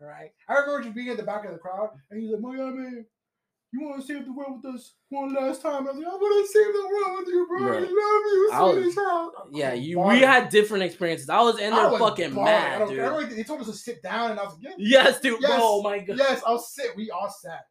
[0.00, 0.30] All right.
[0.48, 3.04] I remember just being at the back of the crowd and he's like, Miami,
[3.72, 5.86] you want to save the world with us one last time?
[5.86, 7.58] I was like, I want to save the world with you, bro.
[7.58, 10.16] Bro, I love you, was- Swedish Yeah, you bawling.
[10.18, 11.28] we had different experiences.
[11.28, 12.32] I was in there was fucking.
[12.38, 12.98] I mad, dude.
[12.98, 15.40] Remember they told us to sit down, and I was like, yeah, Yes, dude.
[15.40, 16.18] Yes, Oh my god.
[16.18, 16.96] yes, I'll sit.
[16.96, 17.64] We all sat.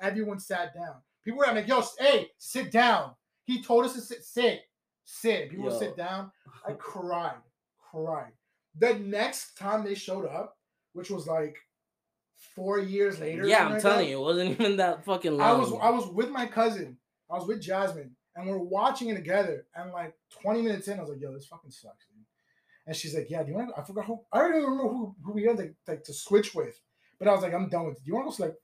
[0.00, 0.96] Everyone sat down.
[1.24, 3.14] People were like, yo, hey, sit down.
[3.44, 4.60] He told us to sit, sit,
[5.04, 5.50] sit.
[5.50, 5.78] People Yo.
[5.78, 6.30] sit down.
[6.66, 7.40] I cried,
[7.90, 8.32] cried.
[8.78, 10.56] The next time they showed up,
[10.92, 11.56] which was like
[12.54, 13.46] four years later.
[13.46, 15.40] Yeah, I'm like telling that, you, it wasn't even that fucking long.
[15.40, 16.96] I was I was with my cousin.
[17.30, 19.66] I was with Jasmine, and we are watching it together.
[19.74, 22.24] And like 20 minutes in, I was like, "Yo, this fucking sucks." Dude.
[22.86, 23.70] And she's like, "Yeah, do you want?
[23.74, 24.20] to I forgot who.
[24.32, 26.80] I don't even remember who who we had to like to switch with.
[27.18, 28.04] But I was like, "I'm done with it.
[28.04, 28.56] Do you want to go like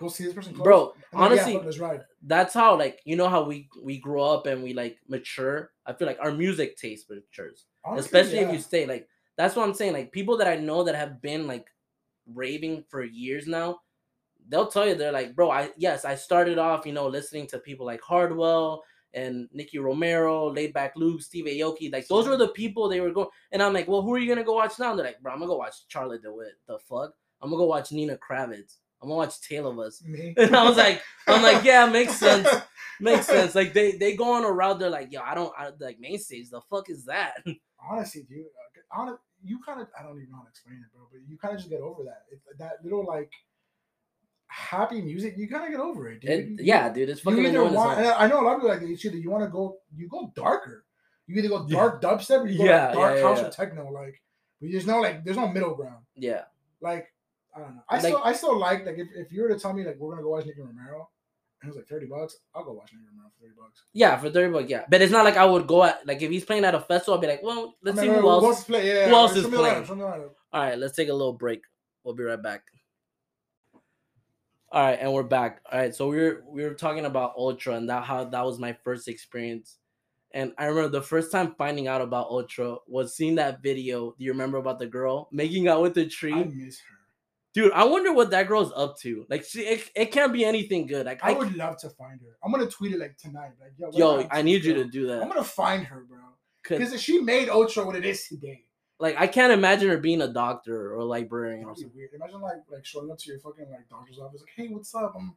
[0.00, 0.64] go see this person?" Close?
[0.64, 4.46] Bro, they're like, honestly, yeah, that's how like you know how we we grow up
[4.46, 5.70] and we like mature.
[5.86, 8.86] I feel like our music taste matures, Honestly, especially if you stay.
[8.86, 9.92] Like that's what I'm saying.
[9.92, 11.66] Like people that I know that have been like
[12.34, 13.80] raving for years now,
[14.48, 17.58] they'll tell you they're like, bro, I yes, I started off you know listening to
[17.58, 18.82] people like Hardwell
[19.14, 21.92] and Nicky Romero, Laid Back Luke, Steve Aoki.
[21.92, 23.28] Like those were the people they were going.
[23.52, 24.90] And I'm like, well, who are you gonna go watch now?
[24.90, 26.58] And they're like, bro, I'm gonna go watch Charlotte de Witte.
[26.66, 27.12] The fuck?
[27.42, 28.76] I'm gonna go watch Nina Kraviz.
[29.02, 30.02] I'm gonna watch Tale of Us.
[30.04, 30.34] Me.
[30.38, 32.48] And I was like, I'm like, yeah, makes sense.
[33.00, 33.54] Makes sense.
[33.54, 34.78] Like they they go on a route.
[34.78, 36.50] They're like, yo, I don't I, like main stage.
[36.50, 37.34] The fuck is that?
[37.90, 40.92] Honestly, dude, uh, hon- you kind of I don't even know how to explain it,
[40.94, 41.06] bro.
[41.10, 42.24] But you kind of just get over that.
[42.30, 43.30] It, that little like
[44.48, 46.60] happy music, you kind of get over it, dude.
[46.60, 48.82] It- yeah, dude, it's You fucking either want, I know a lot of people like
[48.82, 50.84] it's either you want to go, you go darker.
[51.26, 51.76] You either go Yeah.
[51.76, 53.46] dark dubstep or you go Yeah, like dark yeah, house yeah.
[53.46, 53.90] or techno.
[53.90, 54.20] Like,
[54.60, 56.04] but there's no like, there's no middle ground.
[56.16, 56.42] Yeah,
[56.80, 57.06] Like,
[57.54, 57.82] I don't know.
[57.88, 59.96] I Like- still, I still like like if, if you were to tell me like
[59.98, 61.08] we're gonna go watch Nicky Romero,
[61.62, 63.82] and it was like thirty bucks, I'll go watch Nicky Romero for thirty bucks.
[63.92, 64.84] yeah, for thirty bucks, yeah.
[64.88, 67.14] But it's not like I would go at like if he's playing at a festival,
[67.14, 68.64] I'd be like, well, let's I see mean, who else.
[68.64, 68.86] play?
[68.86, 69.84] Yeah, who else is like playing?
[69.86, 70.20] something like.
[70.52, 71.62] All right, let's take a little break.
[72.04, 72.62] We'll be right back.
[74.72, 75.60] All right, and we're back.
[75.70, 78.58] All right, so we were we were talking about Ultra and that how that was
[78.60, 79.76] my first experience.
[80.32, 84.14] And I remember the first time finding out about Ultra was seeing that video.
[84.16, 86.32] Do you remember about the girl making out with the tree?
[86.32, 86.96] I miss her.
[87.52, 89.26] Dude, I wonder what that girl's up to.
[89.28, 91.04] Like, she, it, it can't be anything good.
[91.06, 92.36] Like, I I, would love to find her.
[92.44, 93.50] I'm gonna tweet it like tonight.
[93.60, 94.84] Like, yo, yo, I need you girl?
[94.84, 95.22] to do that.
[95.22, 96.18] I'm gonna find her, bro.
[96.62, 98.64] 'Cause, Because she made Ultra what it is today.
[99.00, 101.96] like, I can't imagine her being a doctor or a librarian or That'd be something.
[101.98, 102.10] weird.
[102.14, 105.14] Imagine like like showing up to your fucking like doctor's office, like, hey, what's up?
[105.18, 105.28] I'm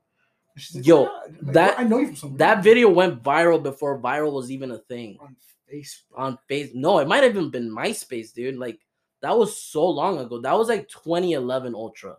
[0.56, 1.10] like, Yo, "Yeah."
[1.41, 2.38] Like, that- I know you from somewhere.
[2.38, 5.36] That video went viral before viral was even a thing on
[5.73, 6.04] Facebook.
[6.15, 6.71] on face.
[6.76, 8.58] No, it might have even been MySpace, dude.
[8.58, 8.80] Like,
[9.23, 10.39] that was so long ago.
[10.41, 12.17] That was like 2011 Ultra.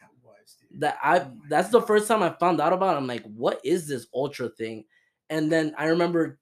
[0.00, 0.80] that was dude.
[0.80, 2.94] that I Oh that's the first time I found out about.
[2.94, 2.98] It.
[2.98, 4.84] I'm like, what is this ultra thing?
[5.28, 6.38] And then I remember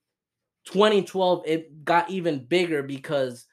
[0.67, 3.47] 2012, it got even bigger because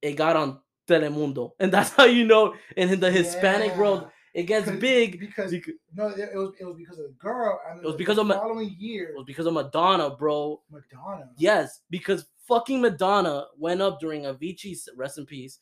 [0.00, 4.02] it got on Telemundo, and that's how you know in the Hispanic world
[4.34, 4.40] Yeah.
[4.40, 5.20] it gets big.
[5.20, 7.60] because becau- no, it, was it was because of the girl.
[7.68, 10.10] And It was the- because the of Ma- following year, It was because of Madonna,
[10.10, 10.60] bro.
[10.70, 11.30] Madonna.
[11.38, 15.58] Yes, because fucking Madonna went up during Avicii's rest in peace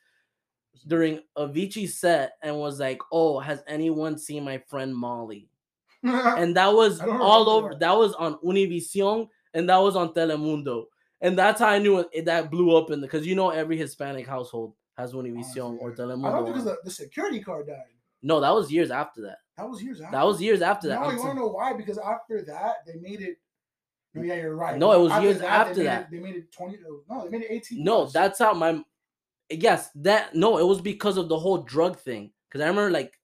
[0.86, 5.48] during Avicii's set and was like, "Oh, has anyone seen my friend Molly?"
[6.02, 7.70] and that was all over.
[7.70, 7.80] that.
[7.80, 10.84] That was on Univision and that was on Telemundo,
[11.20, 13.76] and that's how I knew it, that blew up in the because you know every
[13.76, 16.46] Hispanic household has Univision or I thought Telemundo.
[16.46, 17.82] because the, security card died.
[18.22, 19.38] No, that was years after that.
[19.56, 20.16] That was years after.
[20.16, 21.00] That was years after that.
[21.00, 21.72] No, I'm you want to know why?
[21.72, 23.38] Because after that, they made it.
[24.14, 24.76] No, yeah, you're right.
[24.76, 26.02] No, it was years they after made that.
[26.02, 26.78] It, they made it twenty.
[27.08, 27.84] No, they made it eighteen.
[27.84, 28.12] no, plus.
[28.12, 28.82] that's how my
[29.50, 32.30] yes that no, it was because of the whole drug thing.
[32.48, 33.18] Because I remember like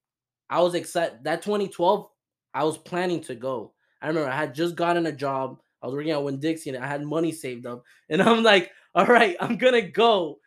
[0.50, 2.08] I was excited that 2012.
[2.54, 3.74] I was planning to go.
[4.00, 5.60] I remember I had just gotten a job.
[5.82, 7.84] I was working at Winn Dixie and I had money saved up.
[8.08, 10.38] And I'm like, all right, I'm gonna go.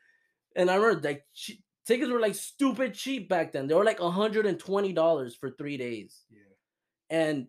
[0.56, 3.68] And I remember like che- tickets were like stupid cheap back then.
[3.68, 6.24] They were like $120 for three days.
[6.30, 6.40] Yeah.
[7.10, 7.48] And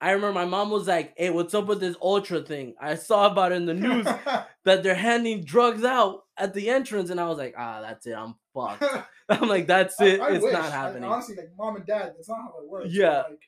[0.00, 2.74] I remember my mom was like, Hey, what's up with this ultra thing?
[2.80, 4.04] I saw about it in the news
[4.64, 7.10] that they're handing drugs out at the entrance.
[7.10, 8.12] And I was like, ah, that's it.
[8.14, 8.84] I'm fucked.
[9.28, 10.20] I'm like, that's it.
[10.20, 10.52] I- I it's wish.
[10.52, 11.04] not happening.
[11.04, 12.88] honestly, like mom and dad, that's not how it works.
[12.90, 13.22] Yeah.
[13.28, 13.40] Like,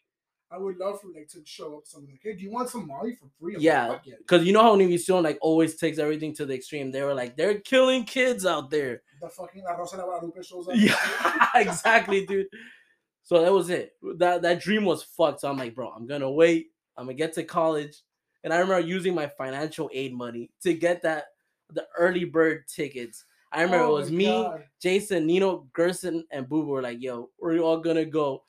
[0.52, 2.88] I would love for like to show up something like, hey, do you want some
[2.88, 3.54] Molly for free?
[3.54, 3.98] I'm Yeah.
[4.18, 6.90] Because you know how Univision like always takes everything to the extreme.
[6.90, 9.02] They were like, they're killing kids out there.
[9.22, 10.74] The fucking La Rosa de Guadalupe shows up.
[10.76, 10.96] Yeah,
[11.54, 12.46] exactly, dude.
[13.22, 13.92] So that was it.
[14.16, 15.40] That that dream was fucked.
[15.42, 16.68] So I'm like, bro, I'm gonna wait.
[16.96, 18.02] I'm gonna get to college.
[18.42, 21.26] And I remember using my financial aid money to get that
[21.74, 23.24] the early bird tickets.
[23.52, 24.64] I remember Oh it was me, God.
[24.80, 28.44] Jason, Nino, Gerson, and Boo were like, yo, we're all gonna go.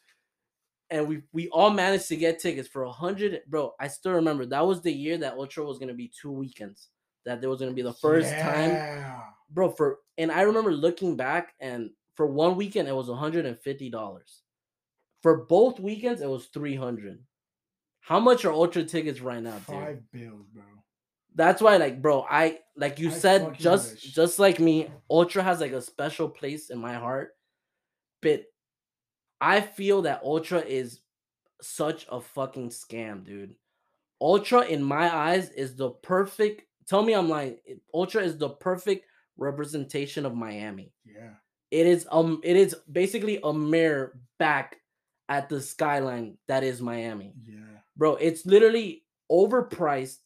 [0.89, 3.41] And we we all managed to get tickets for a hundred.
[3.47, 6.89] Bro, I still remember that was the year that Ultra was gonna be two weekends.
[7.25, 9.13] That there was gonna be the first time
[9.53, 14.21] bro for and i remember looking back and for one weekend it was $150
[15.21, 17.19] for both weekends it was 300
[17.99, 19.65] how much are ultra tickets right now dude?
[19.67, 20.63] Five bills, bro.
[21.35, 24.13] that's why like bro i like you I said just wish.
[24.13, 27.29] just like me ultra has like a special place in my heart
[28.21, 28.43] but
[29.39, 30.99] i feel that ultra is
[31.61, 33.55] such a fucking scam dude
[34.19, 37.57] ultra in my eyes is the perfect tell me i'm lying
[37.93, 39.05] ultra is the perfect
[39.37, 41.33] representation of miami Yeah.
[41.69, 44.77] it is um it is basically a mirror back
[45.29, 47.77] at the skyline that is miami Yeah.
[47.95, 50.17] bro it's literally overpriced.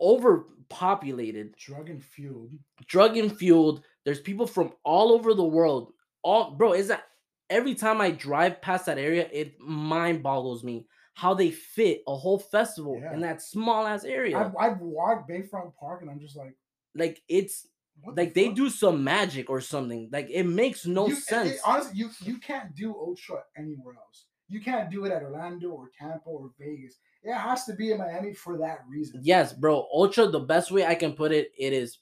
[0.00, 2.50] overpriced overpopulated Drug and fueled.
[2.86, 3.82] drug and fueled.
[4.04, 7.04] there's people from all over the world all bro is that
[7.50, 12.16] every time i drive past that area it mind boggles me how they fit a
[12.16, 13.12] whole festival Yeah.
[13.12, 16.56] in that small ass area I've, I've walked Bayfront Park and I'm just like,
[16.94, 17.66] like it's
[18.02, 21.18] what the like they do some magic or something like it makes no You- it-
[21.18, 24.24] it- sense honestly, you you can't do Ultra anywhere else.
[24.48, 26.96] You can't do it at Orlando or Tampa or Vegas.
[27.22, 29.20] It has to be in Miami for that reason.
[29.22, 29.86] Yes, bro.
[29.92, 31.98] Ultra, the best way I can put it, it is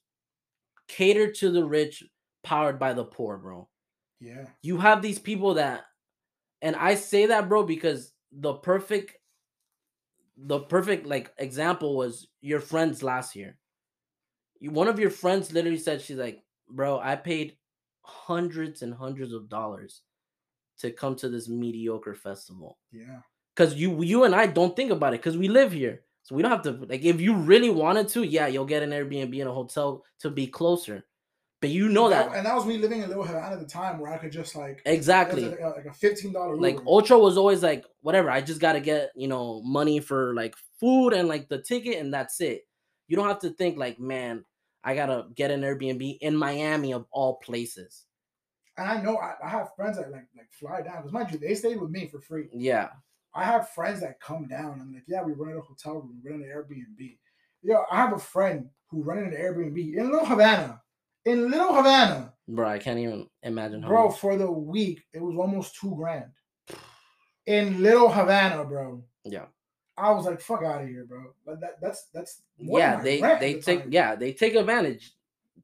[0.88, 2.02] catered to the rich,
[2.42, 3.68] powered by the poor, bro.
[4.18, 4.46] Yeah.
[4.62, 5.85] You have these people that,
[6.62, 9.16] and I say that, bro, because the perfect,
[10.36, 13.59] the perfect like example was your friends last year.
[14.59, 17.57] You, one of your friends literally said, she's like, bro, I paid
[18.03, 20.03] hundreds and hundreds of dollars
[20.78, 23.20] to come to this mediocre festival Yeah.
[23.61, 26.02] Because you you and I don't think about it because we live here.
[26.22, 28.90] So we don't have to like if you really wanted to, yeah, you'll get an
[28.90, 31.04] Airbnb in a hotel to be closer.
[31.61, 33.98] But you know that, and that was me living in Little Havana at the time
[33.98, 35.50] where I could just like exactly.
[35.50, 38.30] Like a, like a fifteen dollar Like Ultra was always like whatever.
[38.30, 42.14] I just gotta get you know money for like food and like the ticket and
[42.14, 42.62] that's it.
[43.08, 44.46] You don't have to think like man,
[44.82, 48.06] I gotta get an Airbnb in Miami of all places.
[48.78, 51.38] And I know I, I have friends that like like fly down because mind you,
[51.38, 52.48] they stayed with me for free.
[52.54, 52.88] Yeah,
[53.35, 54.81] I have friends that come down.
[54.81, 57.16] I'm like, yeah, we rented a hotel room, we rented an Airbnb.
[57.62, 60.81] Yo, I have a friend who rented an Airbnb in Little Havana.
[61.26, 62.66] In Little Havana, bro.
[62.66, 63.83] I can't even imagine.
[63.83, 64.18] How bro, much.
[64.18, 66.31] for the week, it was almost two grand.
[67.47, 69.05] In Little Havana, bro.
[69.24, 69.47] Yeah.
[69.99, 71.35] I was like, fuck out of here, bro.
[71.45, 73.93] But that, that's that's yeah, they they the take time.
[73.93, 75.12] yeah they take advantage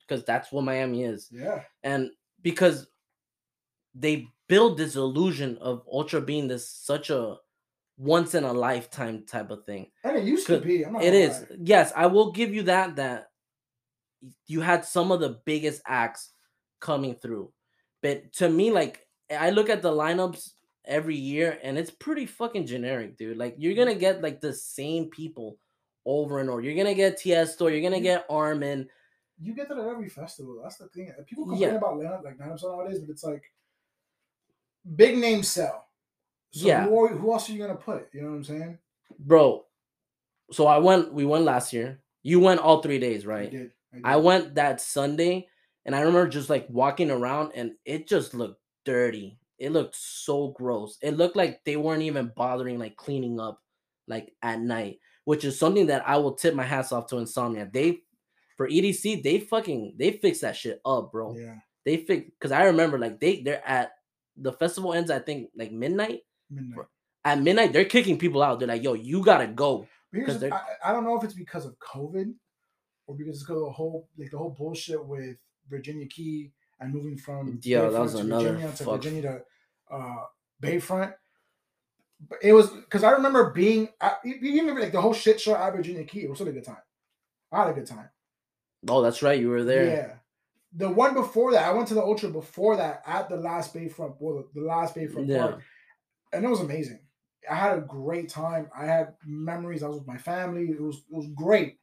[0.07, 1.63] because that's what Miami is, Yeah.
[1.83, 2.11] and
[2.43, 2.87] because
[3.95, 7.37] they build this illusion of Ultra being this such a
[7.99, 9.91] once in a lifetime type of thing.
[10.05, 10.85] And it used to be.
[10.85, 11.47] I'm not It lie.
[11.61, 13.31] Yes, I will give you that that
[14.47, 16.33] you had some of the biggest acts
[16.81, 17.53] coming through.
[18.03, 20.51] But to me like I look at the lineups
[20.85, 23.37] every year and it's pretty fucking generic, dude.
[23.37, 25.59] Like you're to get like the same people
[26.05, 26.61] over and over.
[26.61, 28.05] You're to get Tiesto, you're Mhm.
[28.05, 28.89] get Armin.
[29.41, 30.61] You get that at every festival.
[30.63, 31.13] That's the thing.
[31.27, 31.77] People complain Yeah.
[31.77, 33.43] about lineup like lineups nowadays, but it's like
[34.95, 35.86] big name sell.
[36.53, 36.85] So Yeah.
[36.87, 38.09] Who, are- who else are you gonna put?
[38.13, 38.79] You know what I'm saying?
[39.19, 39.65] Bro,
[40.53, 42.01] so I went we went last year.
[42.23, 43.51] You went all 3 days, I right?
[43.51, 43.71] did.
[43.93, 44.03] I, did.
[44.05, 45.49] I went that Sunday
[45.85, 49.39] and I remember just like walking around and it just looked dirty.
[49.59, 50.99] It looked so gross.
[51.03, 53.61] It looked like they weren't even bothering like cleaning up
[54.09, 57.73] like at night, which is something that I will tip my hats off to Insomniac.
[57.73, 58.03] They
[58.57, 61.37] for EDC, they fucking they fix that shit up, bro.
[61.37, 61.57] Yeah.
[61.85, 63.93] They fix because I remember like they they're at
[64.37, 66.21] the festival ends I think like midnight.
[66.51, 66.87] Midnight.
[67.25, 68.59] At midnight, they're kicking people out.
[68.59, 69.87] They're like, yo, you gotta go.
[70.13, 72.33] But here's 'Cause the- they're- I, I don't know if it's because of COVID
[73.07, 75.37] or because it's because of the whole like the whole bullshit with
[75.69, 80.25] Virginia Key and moving from Yeah, that was to another Virginia to Virginia to uh,
[80.63, 81.15] Bayfront.
[82.29, 85.75] But it was because I remember being at, even like the whole shit show at
[85.75, 86.23] Virginia Key.
[86.23, 86.77] It was still a good time.
[87.53, 88.09] I had a good time.
[88.89, 89.85] Oh, that's right, you were there.
[89.87, 90.13] Yeah.
[90.75, 94.17] The one before that, I went to the Ultra before that at the last Bayfront,
[94.19, 95.39] well, the, the last Bayfront Yeah.
[95.47, 95.63] park,
[96.37, 97.01] and it was amazing.
[97.51, 98.69] I had a great time.
[98.77, 99.83] I had memories.
[99.83, 100.69] I was with my family.
[100.71, 101.79] It was it was great.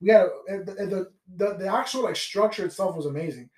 [0.00, 3.50] We had a, the, the the actual like structure itself was amazing.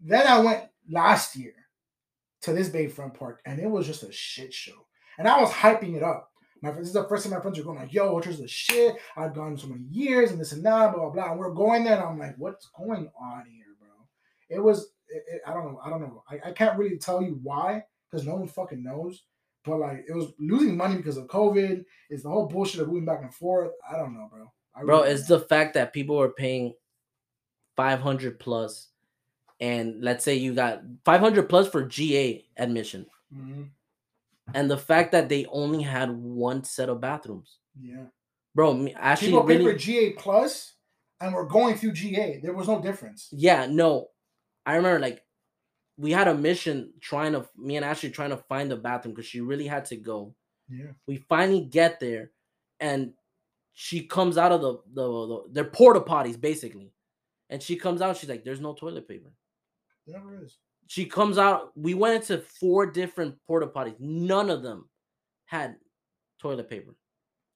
[0.00, 1.54] Then I went last year
[2.42, 4.86] to this Bayfront park, and it was just a shit show.
[5.18, 6.30] And I was hyping it up.
[6.62, 8.96] My this is the first time my friends were going like, "Yo, Ultra's the shit."
[9.16, 11.30] I've gone so many years and this and that, blah blah blah.
[11.32, 13.88] And we're going there, and I'm like, "What's going on here, bro?"
[14.48, 16.22] It was, it, it- I don't know, I don't know.
[16.30, 19.24] I, I can't really tell you why because no one fucking knows.
[19.64, 21.84] But like, it was losing money because of COVID.
[22.10, 23.72] It's the whole bullshit of moving back and forth.
[23.88, 24.50] I don't know, bro.
[24.74, 26.74] I bro it's the fact that people were paying
[27.76, 28.88] 500 plus
[29.60, 33.06] and let's say you got 500 plus for ga admission.
[33.34, 33.70] Mhm.
[34.54, 38.06] and the fact that they only had one set of bathrooms Yeah.
[38.54, 40.74] bro me actually People pay for GA plus,
[41.20, 42.38] and we're going through GA.
[42.40, 43.28] There was no difference.
[43.32, 44.08] yeah no
[44.64, 45.22] i remember like
[45.98, 49.26] we had a mission trying to me and ashley trying to find the bathroom because
[49.28, 50.34] she really had to go
[50.70, 50.92] Yeah.
[51.06, 52.30] we finally get there
[52.80, 53.12] and
[53.74, 56.92] she comes out of the the, the they're porta potties basically
[57.50, 59.30] and she comes out she's like there's no toilet paper
[60.06, 60.56] There never is.
[60.86, 61.72] she comes out.
[61.76, 63.98] We went into four different porta potties.
[64.00, 64.88] None of them
[65.44, 65.76] had
[66.40, 66.94] toilet paper.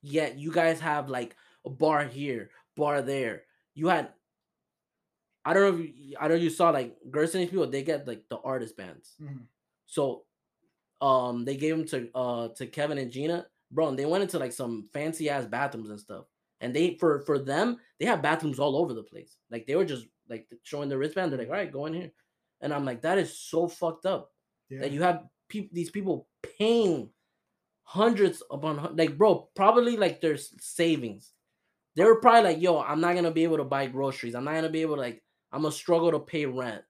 [0.03, 1.35] Yet you guys have like
[1.65, 3.45] a bar here, bar there.
[3.75, 4.13] You had.
[5.45, 7.67] I don't know if you, I don't know you saw like Gerson these people.
[7.67, 9.15] They get like the artist bands.
[9.21, 9.43] Mhm.
[9.87, 10.25] So,
[11.01, 13.89] um, they gave them to uh to Kevin and Gina, bro.
[13.89, 16.27] And they went into like some fancy ass bathrooms and stuff.
[16.61, 19.37] And they for for them, they have bathrooms all over the place.
[19.51, 21.33] Like they were just like showing the wristband.
[21.33, 22.13] They're like, all right, go in here.
[22.61, 24.31] And I'm like, that is so fucked up
[24.71, 24.81] Yeah.
[24.83, 26.29] that you have peop these people
[26.59, 27.11] paying
[27.85, 31.33] hundreds upon like bro probably like their savings
[31.97, 34.55] they were probably like yo i'm not gonna be able to buy groceries i'm not
[34.55, 35.23] gonna be able to like
[35.53, 36.83] i'm gonna struggle to pay rent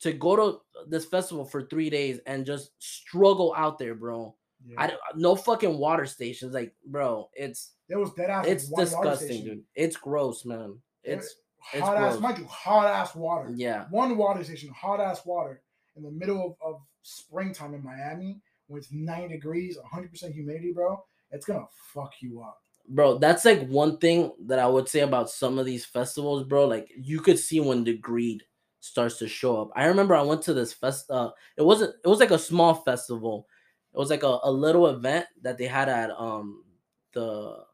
[0.00, 4.34] to go to this festival for three days and just struggle out there bro
[4.66, 4.74] yeah.
[4.78, 8.46] i uh, no fucking water stations like bro it's there was dead ass.
[8.46, 11.36] it's disgusting dude it's gross man it's
[11.72, 12.22] it's hot ass, gross.
[12.22, 13.52] mind you, hot ass water.
[13.54, 15.62] yeah One water station, hot ass water
[15.96, 21.02] in the middle of, of springtime in Miami when it's 90 degrees, 100% humidity, bro.
[21.30, 22.58] It's gonna fuck you up.
[22.88, 26.66] Bro that's like one thing that i would say about some of these festivals bro
[26.66, 28.42] like you could see when the greed
[28.80, 29.70] starts to show up.
[29.74, 32.74] I remember i went to this fest uh it wasn't it was like a small
[32.74, 33.48] festival.
[33.92, 36.64] It was like a, a little event that they had at um
[37.12, 37.64] the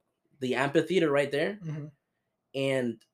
[0.40, 1.58] the amphitheater right there.
[1.62, 1.90] Mhm.
[2.54, 3.04] and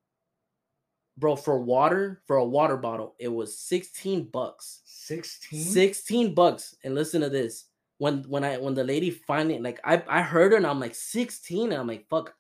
[1.17, 4.83] bro for water for a water bottle it was 16 bucks.
[4.85, 5.61] 16.
[5.61, 6.77] 16 bucks.
[6.85, 7.65] And listen to this
[7.99, 10.95] when when i when the lady finally like i i heard her and i'm like
[10.95, 12.35] 16 and i'm like fuck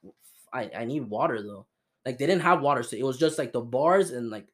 [0.52, 1.66] i i need water though
[2.06, 4.46] like they didn't have water so it was just like the bars and like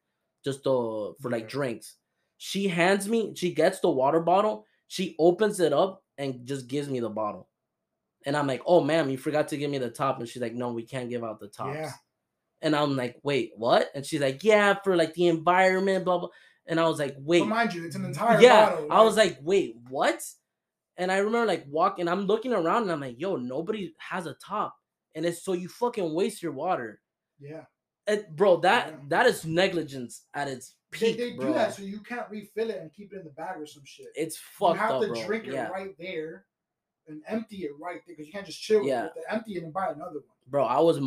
[0.43, 1.49] just the for like Yeah.
[1.49, 1.95] drinks
[2.37, 6.89] she hands me she gets the water bottle she opens it up and just gives
[6.89, 7.49] me the bottle
[8.25, 10.17] And I'm like, oh ma'am, you forgot to give me the top.
[10.19, 11.75] And she's like, no, we can't give out the tops.
[11.77, 11.91] Yeah.
[12.61, 13.89] And I'm like, wait, what?
[13.93, 16.29] And she's like, yeah, for like the environment, blah blah.
[16.65, 18.69] And I was like, wait, mind you, it's an entire yeah.
[18.69, 18.87] bottle.
[18.89, 20.21] I was like, wait, what?
[20.97, 24.33] And I remember like walking, I'm looking around and I'm like, yo, nobody has a
[24.35, 24.75] top.
[25.13, 27.01] And it's so you fucking waste your water.
[27.39, 27.65] yeah.
[28.07, 28.95] It, bro, that Yeah.
[29.07, 31.47] that is negligence at its peak, they bro.
[31.47, 33.81] do that so you can't refill it and keep it in the bag or some
[33.83, 34.05] shit.
[34.13, 34.89] it's fucked up.
[34.91, 35.25] you have up, to bro.
[35.25, 36.45] drink it yeah, right there
[37.07, 38.81] and empty it right there because you can't just chill.
[38.81, 38.91] with it.
[38.91, 39.01] Yeah.
[39.01, 40.37] Have to empty it and buy another one.
[40.47, 40.65] bro.
[40.65, 40.99] I was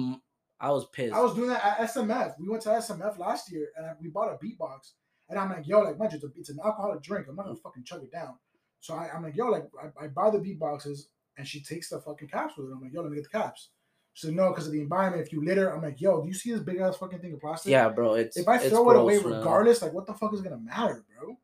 [0.61, 1.15] I was pissed.
[1.15, 2.35] I was doing that at SMF.
[2.41, 4.93] We went to SMF last year and we bought a beatbox.
[5.29, 7.27] And I'm like, yo, like, you, it's, a, it's an alcoholic drink.
[7.29, 8.35] I'm not gonna fucking chug it down.
[8.81, 11.07] So I, I'm like, yo, like, I, I buy the beatboxes
[11.37, 12.73] and she takes the fucking caps with it.
[12.73, 13.71] I'm like, yo, let me get the caps.
[14.15, 15.25] She said, no, because of the environment.
[15.25, 17.41] If you litter, I'm like, yo, do you see this big ass fucking thing of
[17.41, 17.71] plastic?
[17.71, 18.15] yeah, bro.
[18.15, 19.39] It's If I throw it away man.
[19.39, 21.39] regardless, like, what the fuck is gonna matter, bro?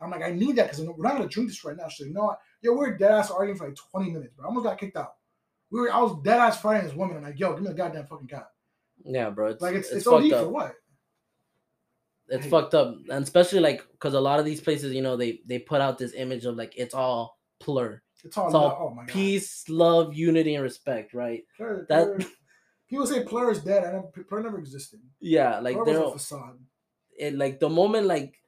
[0.00, 1.88] I'm like, I need that because we're not gonna drink this right now.
[1.88, 2.34] She's like, no.
[2.62, 4.44] Yo, we're dead ass arguing for like 20 minutes, bro.
[4.44, 5.14] I almost got kicked out.
[5.70, 7.16] We were, I was dead ass fighting this woman.
[7.16, 8.48] I'm like, yo, give me the goddamn fucking cap.
[9.04, 9.48] Yeah, bro.
[9.48, 10.74] It's Like, it's it's, it's, OD for what?
[12.28, 12.50] It's Hey.
[12.50, 15.58] fucked up, and especially like because a lot of these places, you know, they they
[15.58, 19.02] put out this image of like it's all plur, It's all, It's all oh my
[19.04, 19.12] god.
[19.12, 21.44] peace, love, unity, and respect, right?
[21.56, 22.30] Plur, That- Plur-
[22.88, 23.84] people say Plur is dead.
[23.84, 25.00] I never, Plur never existed.
[25.20, 26.58] Yeah, like Plur they're was a facade.
[27.18, 28.40] it like the moment like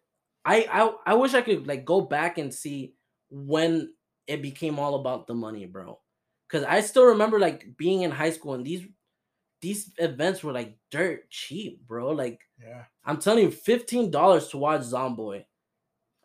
[0.45, 2.95] I I I wish I could like go back and see
[3.31, 3.95] when
[4.26, 6.01] it became all about the money, bro.
[6.49, 8.83] Cause I still remember like being in high school and these
[9.61, 12.12] these events were like dirt cheap, bro.
[12.12, 12.84] Like Yeah.
[13.04, 15.44] I'm telling you, fifteen dollars to watch Zomboy.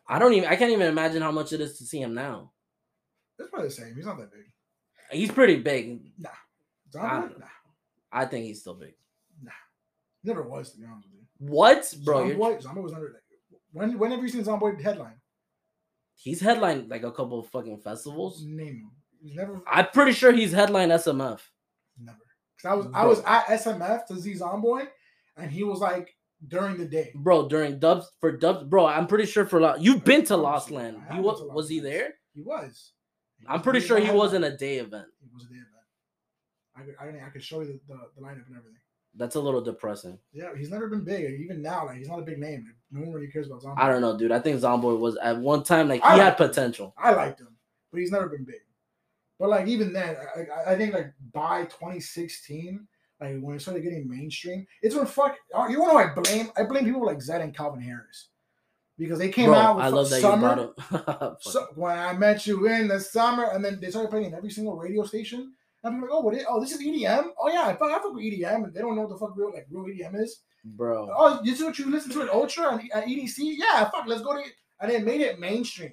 [0.08, 2.52] I don't even I can't even imagine how much it is to see him now.
[3.38, 3.94] It's probably the same.
[3.94, 4.42] He's not that big.
[5.10, 6.12] He's pretty big.
[6.92, 7.34] Zombie?
[7.34, 7.46] I- Nah.
[8.12, 8.94] I think he's still big.
[10.22, 11.26] He never was, to be honest with you.
[11.52, 12.28] What, bro?
[12.30, 13.22] Zombie, Zombie was under like
[13.72, 15.20] when whenever you seen Zombie headline,
[16.16, 18.42] He's headlined like a couple of fucking festivals.
[18.44, 18.90] name him.
[19.20, 21.40] He's never I'm pretty sure he's headlined SMF.
[22.62, 24.86] Cause I was I was at SMF to see Zomboy,
[25.36, 26.14] and he was like
[26.48, 27.10] during the day.
[27.14, 30.70] bro during dubs for dubs bro i'm pretty sure for Lo- you've been to lost
[30.70, 32.14] land I he was was he there?
[32.34, 32.92] He was.
[33.38, 35.68] He i'm was pretty sure he wasn't a day event He was a day event.
[36.76, 38.80] I could I, can- I could show you the, the, the lineup and everything.
[39.14, 41.40] that's a little depressing Yeah, he's never been big.
[41.40, 42.66] Even now, like he's not a big name.
[42.90, 43.80] No one really cares about Zombie.
[43.80, 46.40] i don't know dude i think zomboy was at one time like he had like
[46.40, 46.48] him.
[46.48, 47.56] potential I liked him,
[47.90, 48.60] but he's never been big.
[49.38, 52.86] But like even then, I, I- think like by 2016,
[53.20, 55.36] like when it started getting mainstream, it's when fuck.
[55.54, 56.50] uh, You want to know I blame?
[56.56, 58.28] I blame people like Zedd and Calvin Harris
[58.98, 60.48] because they came bro out with i love that summer.
[60.56, 64.10] you brought up So, when I met you in the summer, and then they started
[64.10, 65.52] playing in every single radio station.
[65.82, 66.34] And I'm like, oh, what?
[66.34, 67.26] Is, oh, this is EDM.
[67.38, 69.36] Oh yeah, I fuck, I fuck with EDM, and they don't know what the fuck
[69.36, 70.40] real like real EDM is.
[70.64, 73.36] bro Oh, this is what you listen to at Ultra and at EDC?
[73.38, 74.42] Yeah, fuck, let's go to
[74.80, 75.92] and they made it mainstream.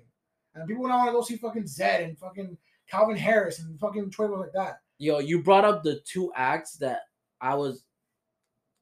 [0.55, 2.57] And people now want to go see fucking Zedd and fucking
[2.91, 4.81] Calvin Harris and fucking Troy like that.
[4.99, 6.99] yo you brought up the two acts that
[7.39, 7.85] i was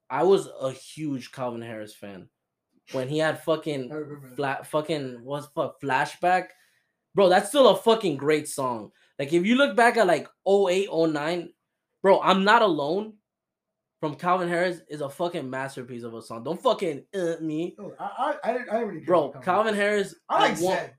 [0.10, 2.28] i was a huge calvin harris fan.
[2.91, 6.47] When he had fucking I flat fucking what's fuck flashback?
[7.14, 8.91] Bro that's still a fucking great song.
[9.20, 11.49] Like if you look back at like 08 09
[12.01, 13.14] bro i'm not alone
[13.99, 16.43] from calvin harris is a fucking masterpiece of a song.
[16.43, 17.76] Don't fucking uh, me.
[17.80, 18.05] Oh, I,
[18.43, 20.16] I, I, didn't, I didn't really bro calvin harris.
[20.28, 20.89] I like want-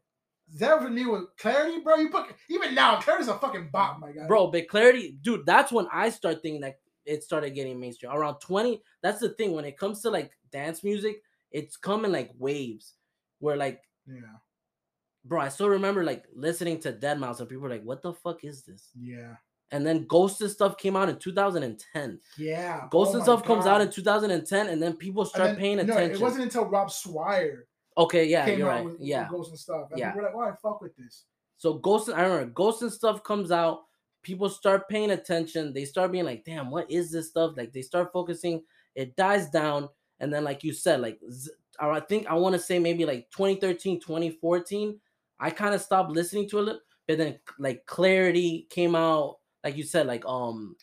[0.59, 1.96] For me with Clarity, bro.
[1.96, 4.26] You put even now, Clarity's a fucking bop, my guy.
[4.26, 8.38] bro but clarity dude that's when i start thinking that it started getting mainstream around
[8.40, 11.22] 20 that's the thing when it comes to like dance music
[11.53, 12.94] it's coming like waves
[13.38, 14.36] where like Yeah,
[15.24, 18.44] bro i still remember like listening to deadmau5 and people were like what the fuck
[18.44, 19.34] is this yeah,
[19.70, 22.20] and then Ghost and stuff came out in 2010.
[22.38, 22.86] yeah.
[22.90, 25.84] Ghost Oh and stuff comes out in 2010, and then people start then- paying no,
[25.84, 26.11] attention.
[26.16, 27.66] it wasn't until Rob Swire
[27.97, 28.84] okay, yeah, you're right.
[28.84, 29.28] with, with yeah.
[29.30, 29.88] Ghost and stuff.
[29.97, 30.14] Yeah.
[30.14, 31.24] were like, "Why fuck with this?"
[31.57, 33.82] So Ghost, and, I remember Ghost and stuff comes out.
[34.22, 35.72] People start paying attention.
[35.72, 38.62] They start being like, "Damn, what is this stuff?" Like they start focusing.
[38.95, 39.88] It dies down,
[40.20, 41.20] and then like you said, like
[41.80, 45.01] or I think I want to say maybe like 2013, 2014.
[45.38, 49.38] I kind of stopped listening to it, but then like Clarity came out.
[49.64, 50.76] Like you said, like um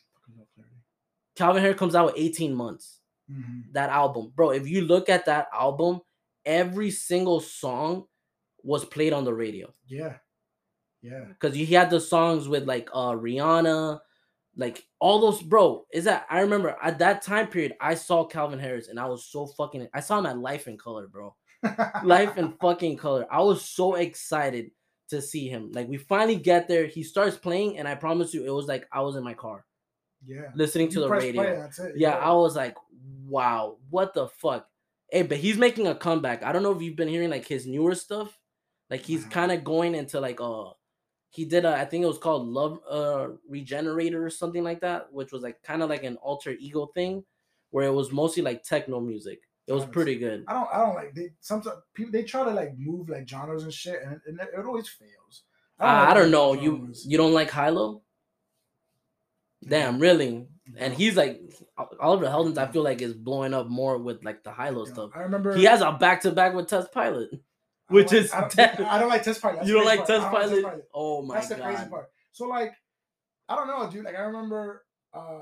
[1.35, 2.99] Calvin Harris comes out with 18 months.
[3.31, 3.73] Mhm.
[3.73, 4.51] that album, bro.
[4.51, 5.99] If you look at that album,
[6.47, 8.05] every single song
[8.63, 10.15] was played on the radio Yeah,
[11.03, 11.25] yeah.
[11.25, 13.99] because he had the songs with like uh Rihanna,
[14.55, 15.85] like all those, bro.
[15.93, 19.25] Is that I remember at that time period I saw Calvin Harris and I was
[19.25, 19.87] so fucking.
[19.93, 21.35] I saw him at Life in Color, bro.
[22.03, 23.27] Life in fucking Color.
[23.31, 24.71] I was so excited
[25.09, 25.71] to see him.
[25.73, 26.87] Like we finally get there.
[26.87, 29.65] He starts playing, and I promise you, it was like I was in my car
[30.25, 30.49] yeah.
[30.55, 31.43] listening to You the radio.
[31.43, 31.93] play, it.
[31.95, 32.75] Yeah, I was like,
[33.27, 34.67] wow, what the fuck?
[35.09, 36.43] Hey, but he's making a comeback.
[36.43, 38.37] I don't know if you've been hearing like his newer stuff.
[38.89, 39.29] Like he's Nah.
[39.31, 40.71] kind of going into like uh
[41.29, 45.11] he did a I think it was called Love uh Regenerator or something like that,
[45.11, 47.23] which was like kind of like an alter ego thing,
[47.71, 49.41] where it was mostly like techno music.
[49.67, 50.45] It was pretty good.
[50.47, 53.63] I don't I don't like they sometimes people they try to like move like genres
[53.63, 55.43] and shit and, and it, always fails.
[55.79, 56.53] Uh, I don't know.
[56.53, 58.01] You you don't like HI-LO?
[59.67, 60.47] Damn, really?
[60.75, 61.39] And he's like
[61.99, 62.57] Oliver Heldens.
[62.57, 65.11] I feel like is blowing up more with like the HI-LO Yeah, stuff.
[65.15, 67.29] I remember He has a back to back with Test Pilot.
[67.89, 68.81] Which like- is I don't.
[68.81, 69.57] I don't like test pilot.
[69.57, 70.49] That's You don't like Test part.
[70.49, 70.87] Don't Pilot?
[70.93, 72.07] Oh my That's the crazy part.
[72.33, 72.73] So like,
[73.47, 74.03] I don't know, dude.
[74.03, 75.39] Like I remember, uh,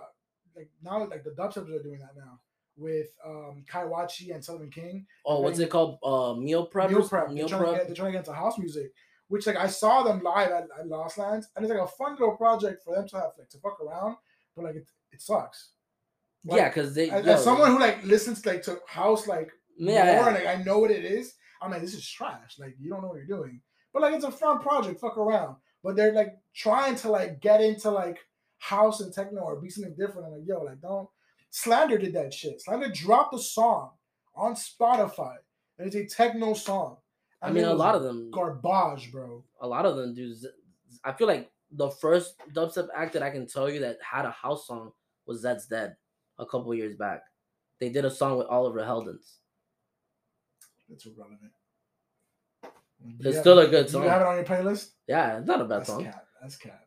[0.56, 2.40] like now like the dubsteps are doing that now
[2.78, 5.08] with um Kai Wachi and Sullivan King.
[5.26, 5.98] Oh, what's it called?
[6.04, 6.92] Uh, meal prep.
[6.92, 7.30] Meal prep.
[7.32, 7.78] Meal they're, trying to prep.
[7.80, 8.92] get, they're trying to get into house music,
[9.28, 12.12] which like I saw them live at, at Lost Lands, and it's like a fun
[12.12, 14.18] little project for them to have like to fuck around,
[14.56, 15.72] but like it, it sucks.
[16.46, 17.10] Like, yeah, because they.
[17.10, 20.62] as, yo, as someone who like listens like to house like yeah, more, like I
[20.64, 21.34] know what it is.
[21.62, 22.58] I'm like, this is trash.
[22.60, 23.62] Like you don't know what you're doing.
[23.94, 25.56] But like it's a fun project, fuck around.
[25.84, 28.20] But they're like trying to like get into like
[28.60, 30.28] house and techno or be something different.
[30.28, 31.10] I'm like, yo, like don't
[31.50, 32.62] Slander did that shit.
[32.62, 33.92] Slander dropped a song
[34.36, 35.36] on Spotify.
[35.80, 36.98] And it's a techno song.
[37.42, 38.30] I And mean, it a lot of them.
[38.32, 39.44] garbage, bro.
[39.62, 40.36] a lot of them do.
[41.04, 44.32] I feel like the first dubstep act that I can tell you that had a
[44.32, 44.92] house song
[45.26, 45.96] was Zeds Dead
[46.38, 47.22] a couple years back.
[47.80, 49.38] They did a song with Oliver Heldens.
[50.90, 51.52] It's irrelevant.
[53.20, 54.04] It's still a good Do song.
[54.04, 54.92] you have it on your playlist?
[55.08, 56.04] Yeah, it's not a bad That's song.
[56.04, 56.26] cat.
[56.42, 56.82] That's cat.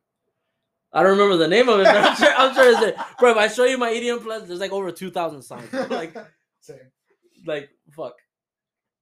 [0.93, 3.05] I don't remember the name of it, but I'm sure, I'm sure it's there.
[3.18, 5.70] Bro, if I show you my EDM playlist, there's like over 2,000 songs.
[5.72, 6.14] Like,
[6.61, 6.78] Same.
[7.47, 8.14] like, fuck.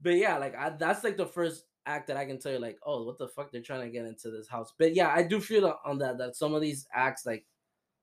[0.02, 2.78] But yeah, like, I, that's like the first act that I can tell you, like,
[2.84, 3.52] oh, what the fuck?
[3.52, 4.72] They're trying to get into this house.
[4.76, 7.46] But yeah, I do feel on that, that some of these acts, like,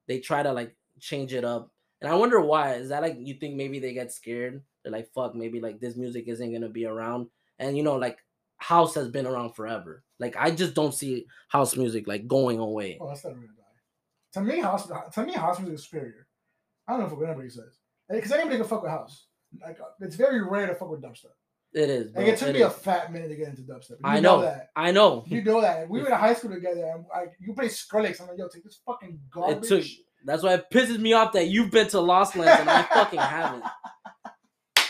[0.08, 1.72] they try to, like, change it up.
[2.02, 2.74] And I wonder why.
[2.74, 4.62] Is that like, you think maybe they get scared?
[4.84, 7.28] They're like, fuck, maybe like this music isn't to be around.
[7.60, 8.18] And, you know, like,
[8.58, 10.04] house has been around forever.
[10.20, 12.98] Like, I just don't see house music, like, going away.
[13.00, 13.54] Oh, that's never gonna die.
[14.34, 16.28] To me, house to me, house music is superior.
[16.88, 17.80] I don't know what anybody says.
[18.10, 19.28] Because anybody can fuck with house.
[19.62, 21.26] Like uh, it's very rare to fuck with dubstep.
[21.74, 22.12] It is.
[22.12, 22.24] Bro.
[22.24, 23.92] Like it took it me a fat minute to get into dubstep.
[23.92, 24.42] You I know.
[24.42, 24.70] that.
[24.76, 25.24] I know.
[25.28, 25.90] You know that.
[25.90, 28.22] We were in high school together, and I, you play Skrillex.
[28.22, 29.70] I'm like, yo, take this fucking garbage.
[29.70, 29.86] took-
[30.26, 33.20] That's why it pisses me off that you've been to Lost Lands and I fucking
[33.20, 33.64] haven't.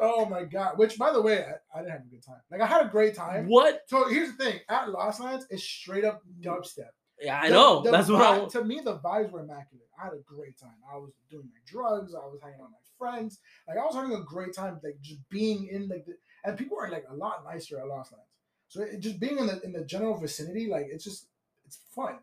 [0.00, 0.78] oh my god!
[0.78, 2.40] Which, by the way, I, I didn't have a good time.
[2.50, 3.48] Like I had a great time.
[3.48, 3.82] What?
[3.86, 6.90] So here's the thing: at Lost Lands, it's straight up dubstep.
[7.20, 7.82] Yeah, I The- know.
[7.82, 8.44] the That's what I.
[8.46, 9.86] To me, the vibes were immaculate.
[10.00, 10.76] I had a great time.
[10.92, 12.14] I was doing my drugs.
[12.14, 13.38] I was hanging out with my friends.
[13.66, 14.78] Like I was having a great time.
[14.82, 16.14] Like just being in like the
[16.44, 18.26] and people are like a lot nicer at Lost Lands.
[18.68, 21.28] So it, just being in the in the general vicinity, like it's just
[21.64, 22.18] it's fun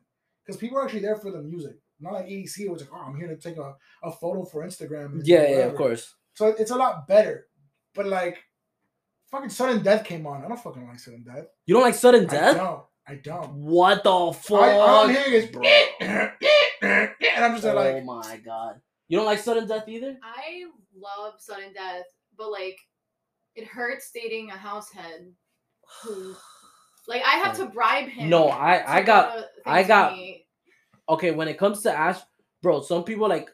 [0.45, 1.77] because people are actually there for the music.
[2.03, 5.05] Not like EDC, which like oh I'm here to take a, a photo for Instagram.
[5.13, 6.13] and Yeah, yeah, of course.
[6.35, 7.47] So it's a lot better.
[7.95, 8.37] But like,
[9.31, 10.43] fucking sudden death came on.
[10.43, 11.45] I don't fucking like sudden death.
[11.65, 12.57] You don't like sudden I death?
[12.57, 12.81] don't.
[13.07, 13.53] I don't.
[13.55, 14.61] What the fuck?
[14.61, 15.63] I, all I'm hearing is bro?
[16.01, 16.33] and
[17.37, 18.81] I'm just there oh like, my god.
[19.07, 20.17] You don't like sudden death either?
[20.23, 20.63] I
[20.97, 22.05] love sudden death,
[22.37, 22.77] but like
[23.55, 25.31] it hurts dating a househead.
[26.03, 26.33] who
[27.07, 28.29] like I have to bribe him.
[28.29, 30.42] No, I- I got- to I got- me.
[31.09, 32.19] Okay, when it comes to Ash,
[32.61, 33.49] bro, some people like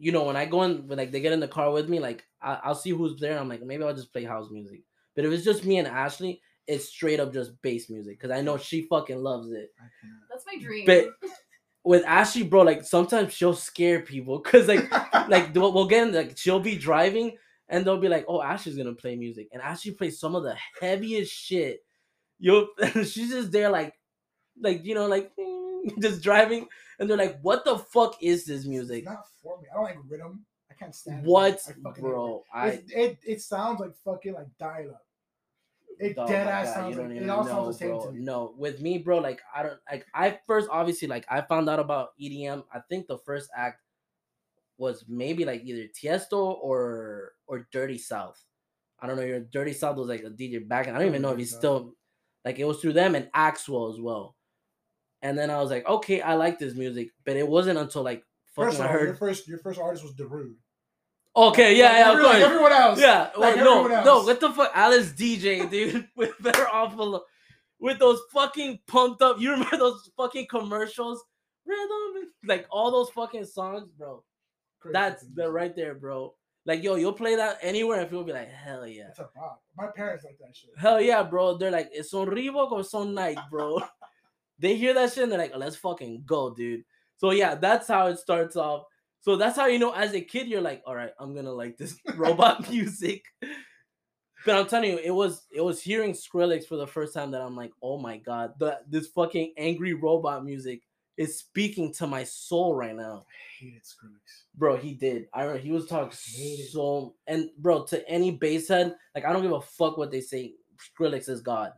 [0.00, 2.00] you know, when I go in when like they get in the car with me,
[2.00, 3.38] like I, I'll see who's there.
[3.38, 4.80] I'm like, maybe I'll just play house music.
[5.14, 8.40] But if it's just me and Ashley, it's straight up just bass music because I
[8.40, 9.70] know she fucking loves it.
[10.30, 10.86] That's my dream.
[10.86, 11.10] But
[11.84, 14.90] with Ashley, bro, like sometimes she'll scare people because like
[15.28, 17.36] like we'll we'll get in, like she'll be driving
[17.68, 20.56] and they'll be like, "Oh, Ashley's gonna play music," and Ashley plays some of the
[20.80, 21.84] heaviest shit.
[22.38, 23.92] You'll she's just there like,
[24.58, 25.30] like you know, like
[26.00, 26.66] just driving,
[26.98, 29.04] and they're like, "What the fuck is this It's music?
[29.04, 29.68] not for me.
[29.70, 30.44] I don't like rhythm.
[30.70, 32.00] I can't stand What, it.
[32.00, 32.36] Bro?
[32.36, 32.56] it.
[32.56, 35.04] I It, it it sounds like fucking like dial up.
[35.98, 38.20] It Oh dead ass God, sounds like it all know, sounds the same to me.
[38.20, 41.78] No, with me, bro, like I don't like I first obviously like I found out
[41.78, 42.64] about EDM.
[42.72, 43.82] I think the first act
[44.78, 48.42] was maybe like either Tiesto or or Dirty South.
[48.98, 49.24] I don't know.
[49.24, 51.54] Your Dirty South was like a DJ back, and I don't even know if he's
[51.54, 51.94] still
[52.46, 54.36] like it was through them and Axwell as well.
[55.22, 58.24] And then I was like, okay, I like this music, but it wasn't until like
[58.54, 59.18] fucking First I all, your heard.
[59.18, 60.54] first your first artist was Darude.
[61.36, 63.00] Okay, yeah, Like, yeah, of every- like everyone else.
[63.00, 64.26] Yeah, Like no, everyone no, else.
[64.26, 67.20] what the fuck, Alice Deejay, dude, with better off alone,
[67.78, 69.40] with those fucking pumped up.
[69.40, 71.22] You remember those fucking commercials?
[71.66, 74.24] Rhythm, like all those fucking songs, bro.
[74.80, 76.34] Crazy That's the right there, bro.
[76.66, 79.62] Like, yo, you'll play that anywhere, and people be like, hell yeah, It's a pop.
[79.76, 80.70] My parents like that shit.
[80.76, 81.56] hell yeah, bro.
[81.58, 83.80] They're like, it's on Reebok or son Nike, bro.
[84.60, 86.84] they hear that shit and they're like, oh, let's fucking go, dude.
[87.16, 88.84] So yeah, that's how it starts off.
[89.20, 91.76] So that's how you know, as a kid, you're like, all right, I'm gonna like
[91.76, 93.24] this robot music.
[94.46, 97.42] But I'm telling you, it was it was hearing Skrillex for the first time that
[97.42, 100.82] I'm like, oh my god, the this fucking angry robot music
[101.18, 104.44] is speaking to my soul right now, I hated Skrillex.
[104.54, 104.76] bro.
[104.76, 105.26] He did.
[105.34, 106.16] I remember he was talking
[106.70, 110.22] so and bro to any bass head, like I don't give a fuck what they
[110.22, 110.54] say.
[110.98, 111.72] Skrillex is God.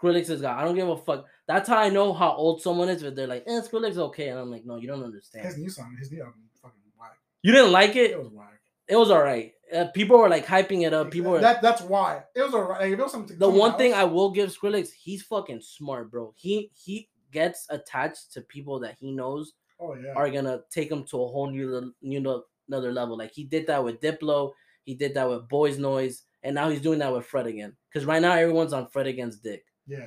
[0.00, 0.58] Skrillex is God.
[0.58, 1.26] I don't give a fuck.
[1.46, 3.02] That's how I know how old someone is.
[3.02, 5.46] If they're like, eh, Skrillex is okay, and I'm like, no, you don't understand.
[5.46, 7.16] His new song, his new album, fucking whack.
[7.42, 8.12] You didn't like it.
[8.12, 8.60] It was whack.
[8.88, 9.52] It was all right.
[9.74, 11.10] Uh, people were like hyping it up.
[11.10, 12.80] People were that that's why it was alright.
[12.80, 13.38] Like, it was something.
[13.38, 16.32] the one thing I will give Skrillex, he's fucking smart, bro.
[16.36, 21.04] He he gets attached to people that he knows oh yeah, are gonna take him
[21.04, 23.18] to a whole new new another level.
[23.18, 24.52] Like he did that with Diplo,
[24.84, 27.76] he did that with Boys Noize, and now he's doing that with Fred again.
[27.92, 29.64] Because right now everyone's on Fred again's dick.
[29.88, 30.06] Yeah.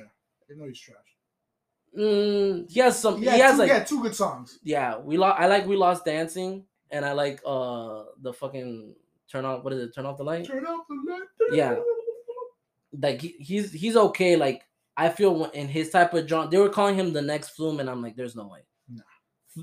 [0.50, 0.96] I know he's trash.
[1.98, 3.18] Mm, he has some.
[3.18, 4.58] He, He, has two, like had two good songs.
[4.62, 4.98] yeah.
[4.98, 5.40] We lost.
[5.40, 8.94] I like we lost dancing, and I like uh the fucking
[9.30, 9.62] turn off.
[9.64, 9.94] What is it?
[9.94, 10.46] Turn off the light.
[10.46, 11.28] Turn off the light.
[11.52, 11.76] Yeah.
[12.98, 14.36] like he, he's he's okay.
[14.36, 14.62] Like
[14.96, 17.88] I feel in his type of genre, they were calling him the next Flume, and
[17.90, 18.60] I'm like, there's no way.
[18.88, 19.02] Nah.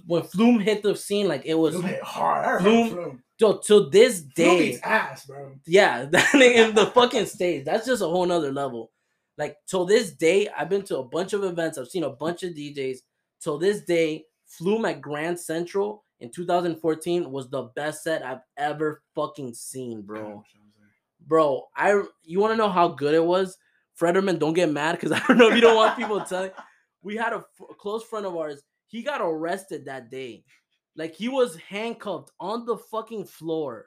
[0.05, 2.45] When Flume hit the scene, like it was Flume hit hard.
[2.45, 3.24] I Flume- Flume.
[3.39, 4.72] till till this day.
[4.72, 5.53] beats ass, bro.
[5.65, 7.65] Yeah, that in the fucking stage.
[7.65, 8.91] That's just a whole nother level.
[9.40, 11.78] Like till this day, I've been to a bunch of events.
[11.78, 12.98] I've seen a bunch of DJs.
[13.40, 19.02] Till this day, Flume at Grand Central in 2014 was the best set I've ever
[19.16, 20.44] fucking seen, bro.
[21.26, 21.64] bro.
[21.74, 23.58] I you want to know how good it was?
[23.96, 26.52] Frederman, don't get mad because I don't know if you don't want people to telling.
[27.02, 28.62] We had a, f- a close friend of ours.
[28.88, 30.44] He got arrested that day.
[30.98, 33.86] Like he was handcuffed on the fucking floor.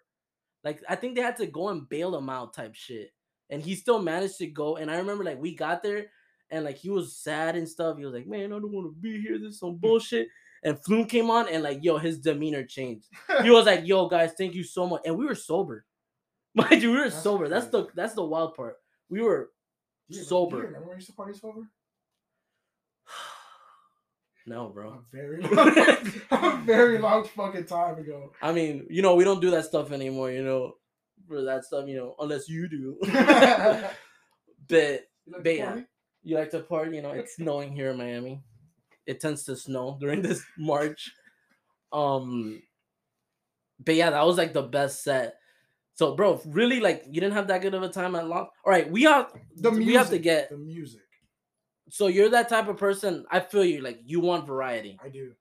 [0.64, 3.10] Like I think they had to go and bail him out, type shit.
[3.50, 4.76] And he still managed to go.
[4.76, 6.06] And I remember like we got there
[6.50, 7.98] and like he was sad and stuff.
[7.98, 9.38] He was like, "Man, I don't want to be here.
[9.38, 10.28] This is some bullshit."
[10.64, 13.06] And Flume came on and like, yo, his demeanor changed.
[13.42, 15.84] He was like, "Yo, guys, thank you so much." And we were sober.
[16.54, 17.48] Mind you, we were That's sober.
[17.48, 18.76] That's the that's the wild part.
[19.08, 19.50] We were
[20.08, 20.56] you- do sober.
[20.58, 21.68] You remember when you used to party sober?
[24.46, 25.02] no, A bro.
[25.12, 25.76] very long,
[26.30, 28.32] a very long fucking time ago.
[28.42, 30.30] I mean, you know, we don't do that stuff anymore.
[30.30, 30.74] You know,
[31.28, 32.98] for that stuff, you know, unless you do.
[34.68, 35.80] But like But yeah.
[36.22, 38.42] you like to party, you know, it's snowing here in Miami.
[39.06, 41.12] It tends to snow during this March.
[41.92, 42.62] Um
[43.84, 45.34] but yeah, that was like the best set.
[45.94, 48.50] So bro, really like you didn't have that good of a time at Lost.
[48.64, 49.86] All right, we have The music.
[49.86, 51.02] we have to get the music.
[51.90, 53.26] so you're that type of person.
[53.30, 54.98] I feel you like you want variety.
[55.04, 55.32] I do.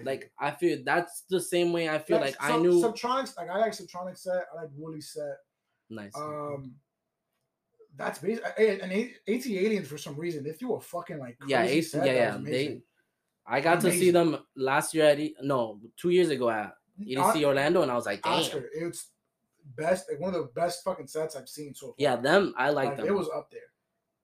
[0.00, 0.02] I.
[0.02, 3.36] Like I feel that's the same way I feel like I Sub- knew Subtronics.
[3.36, 4.44] Like I like Subtronics set.
[4.52, 5.36] I like Wooli set.
[5.90, 6.16] nice.
[6.16, 6.74] Um,
[7.96, 8.44] that's basic.
[8.58, 8.92] And
[9.28, 12.38] ATLiens for some reason they threw a fucking like yeah, crazy set yeah, yeah.
[12.40, 12.82] They.
[13.50, 17.44] I got to see them last year at E- no, two years ago at EDC
[17.44, 18.34] Orlando, and I was like, damn.
[18.34, 18.68] Oscar.
[18.74, 19.10] It's
[19.76, 20.06] best.
[20.10, 21.94] Like one of the best fucking sets I've seen so far.
[21.98, 23.06] Yeah, them I like, like them.
[23.06, 23.60] it was up there.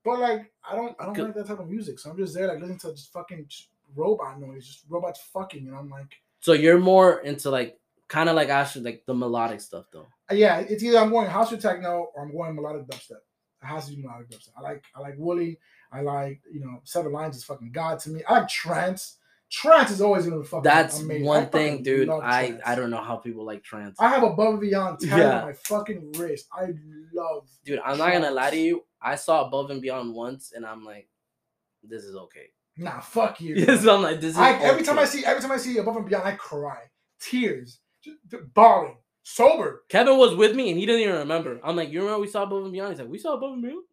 [0.05, 1.99] But like I don't I don't like that type of music.
[1.99, 3.47] So I'm just there like listening to just fucking
[3.97, 7.79] robot noise, just robots fucking, and I'm like, So you're more into like
[8.09, 10.07] kind of like Ashley, like the melodic stuff though.
[10.31, 13.13] uh, yeah, it's either I'm going house or techno or I'm going melodic dubstep.
[13.63, 14.51] It has to be melodic dubstep.
[14.57, 15.59] I like I like Wooli.
[15.93, 18.23] I like you know Seven Lions is fucking god to me.
[18.29, 19.19] I like trance.
[19.51, 20.65] Trance is always gonna be fucking.
[20.65, 21.25] That's amazing.
[21.27, 22.09] One thing, dude.
[22.11, 22.63] I trance.
[22.67, 23.97] I don't know how people like trance.
[24.01, 25.39] I have above and beyond tatted Yeah.
[25.41, 26.47] on my fucking wrist.
[26.53, 26.69] I
[27.13, 27.49] love.
[27.65, 28.85] Dude, I'm not gonna lie to you.
[29.01, 31.09] I saw Above and Beyond once, and I'm like,
[31.83, 32.49] this is okay.
[32.77, 33.55] Nah, fuck you.
[33.57, 34.39] Yes, I'm like, this is.
[34.39, 36.83] I, every time I see every time I see above and beyond, I cry,
[37.21, 39.85] tears, just, just bawling, sober.
[39.89, 41.61] Kevin was with me, and he didn't even remember.
[41.63, 42.93] I'm like, you remember we saw Above and Beyond?
[42.93, 43.85] He's like, we saw Above and Beyond.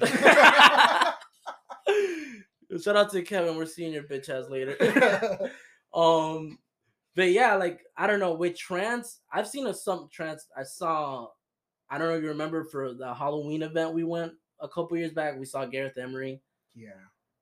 [2.82, 3.56] Shout out to Kevin.
[3.56, 4.76] We're seeing your bitch ass later.
[5.94, 6.58] um,
[7.14, 9.20] but yeah, like I don't know with trance.
[9.30, 10.46] I've seen a some trance.
[10.56, 11.28] I saw.
[11.90, 15.12] I don't know if you remember for the Halloween event we went a couple years
[15.12, 15.38] back.
[15.38, 16.40] We saw Gareth Emery,
[16.74, 16.92] yeah,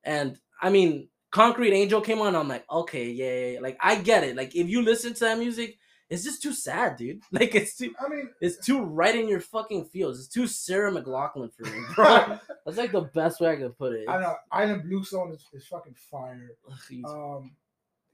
[0.04, 2.34] and I mean Concrete Angel came on.
[2.34, 4.36] I'm like, okay, yeah, yeah, like I get it.
[4.36, 5.78] Like if you listen to that music,
[6.08, 7.20] it's just too sad, dude.
[7.32, 7.94] Like it's too.
[8.04, 10.18] I mean, It's too right in your fucking feels.
[10.18, 12.38] It's too Sarah McLachlan for me, bro.
[12.66, 14.08] That's like the best way I could put it.
[14.08, 14.34] I know.
[14.52, 16.50] Ilan Bluestone is, is fucking fire.
[16.68, 17.52] Ugh, Um,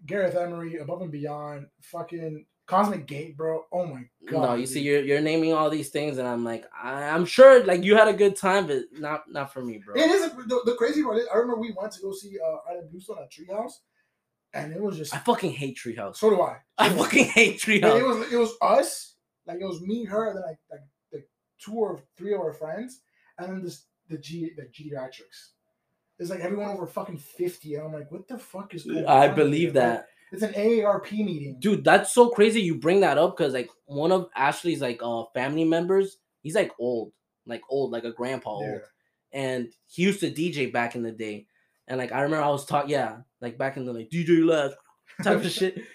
[0.04, 3.64] Gareth Emery, Above and Beyond, fucking Cosmic Gate, bro.
[3.72, 4.42] Oh my god.
[4.42, 7.64] no, you see, you're you're naming all these things, and I'm like, I, I'm sure
[7.64, 9.94] like you had a good time, but not not for me, bro.
[9.94, 11.18] It is a, the, the crazy part.
[11.18, 13.72] Is, I remember we went to go see uh, Ilan Bluestone at Treehouse,
[14.52, 15.14] and it was just.
[15.14, 16.16] I fucking hate Treehouse.
[16.16, 16.56] so do I.
[16.78, 18.06] I fucking hate Yeah, it Treehouse.
[18.18, 19.14] was it was us,
[19.46, 20.80] like it was me, her, and then like like
[21.12, 21.22] the
[21.60, 23.00] two or three of our friends,
[23.38, 25.50] and then this the G the geriatrics.
[26.18, 29.28] It's like everyone over fucking fifty, and I'm like, what the fuck is going I
[29.28, 29.82] believe here?
[29.82, 31.56] that, Like, it's an AARP meeting.
[31.60, 31.84] dude.
[31.84, 32.60] That's so crazy.
[32.60, 36.70] You bring that up because like one of Ashley's like uh family members, He's like
[36.78, 37.12] old,
[37.44, 38.80] like old, like a grandpa old.
[39.32, 41.46] And he used to DJ back in the day.
[41.88, 44.74] And like I remember I was taught, yeah, like back in the like DJ Labs
[45.22, 45.82] type of shit.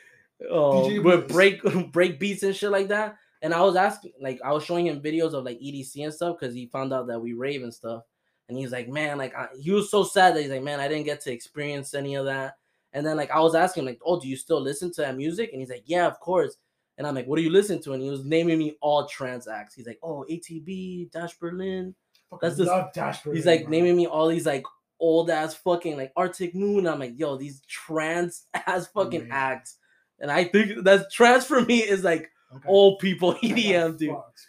[0.50, 1.62] Oh, with break
[1.92, 3.16] break beats and shit like that.
[3.44, 6.38] And I was asking, like, I was showing him videos of like EDC and stuff
[6.40, 8.02] because he found out that we rave and stuff.
[8.50, 10.88] And he's like, man, like, I, he was so sad that he's like, man, I
[10.88, 12.56] didn't get to experience any of that.
[12.94, 15.50] And then like I was asking, like, oh, do you still listen to that music?
[15.52, 16.58] And he's like, yeah, of course.
[16.98, 17.94] And I'm like, what do you listen to?
[17.94, 19.74] And he was naming me all trans acts.
[19.74, 21.96] He's like, oh, ATB, Dash Berlin.
[22.42, 23.72] That's just- love Dash He's like bro.
[23.72, 24.64] naming me all these like
[25.00, 26.88] old ass fucking like Arctic Moon.
[26.88, 29.78] I'm like, yo, these trans ass fucking acts.
[30.20, 32.68] And I think that's trans for me is like Okay.
[32.68, 34.10] old people EDM, dude.
[34.10, 34.46] fucks.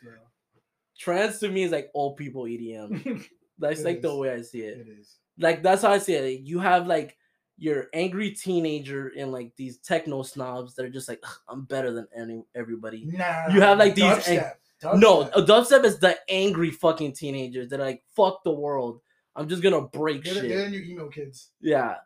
[0.99, 3.25] Trans to me is like old people EDM.
[3.59, 4.79] That's It like the way I see it.
[4.79, 5.17] it is.
[5.39, 6.25] Like that's how I see it.
[6.25, 7.17] Like, you have like
[7.59, 12.07] your angry teenager and like these techno snobs that are just like, I'm better than
[12.17, 13.05] any everybody.
[13.07, 14.53] Nah, You have, like, these dubstep.
[14.97, 15.31] No, Dubstep.
[15.37, 19.01] a dubstep is the angry fucking teenagers that are like, fuck the world.
[19.37, 20.49] I'm just gonna break They're, shit.
[20.49, 21.51] they're the new emo kids.
[21.61, 21.97] Yeah.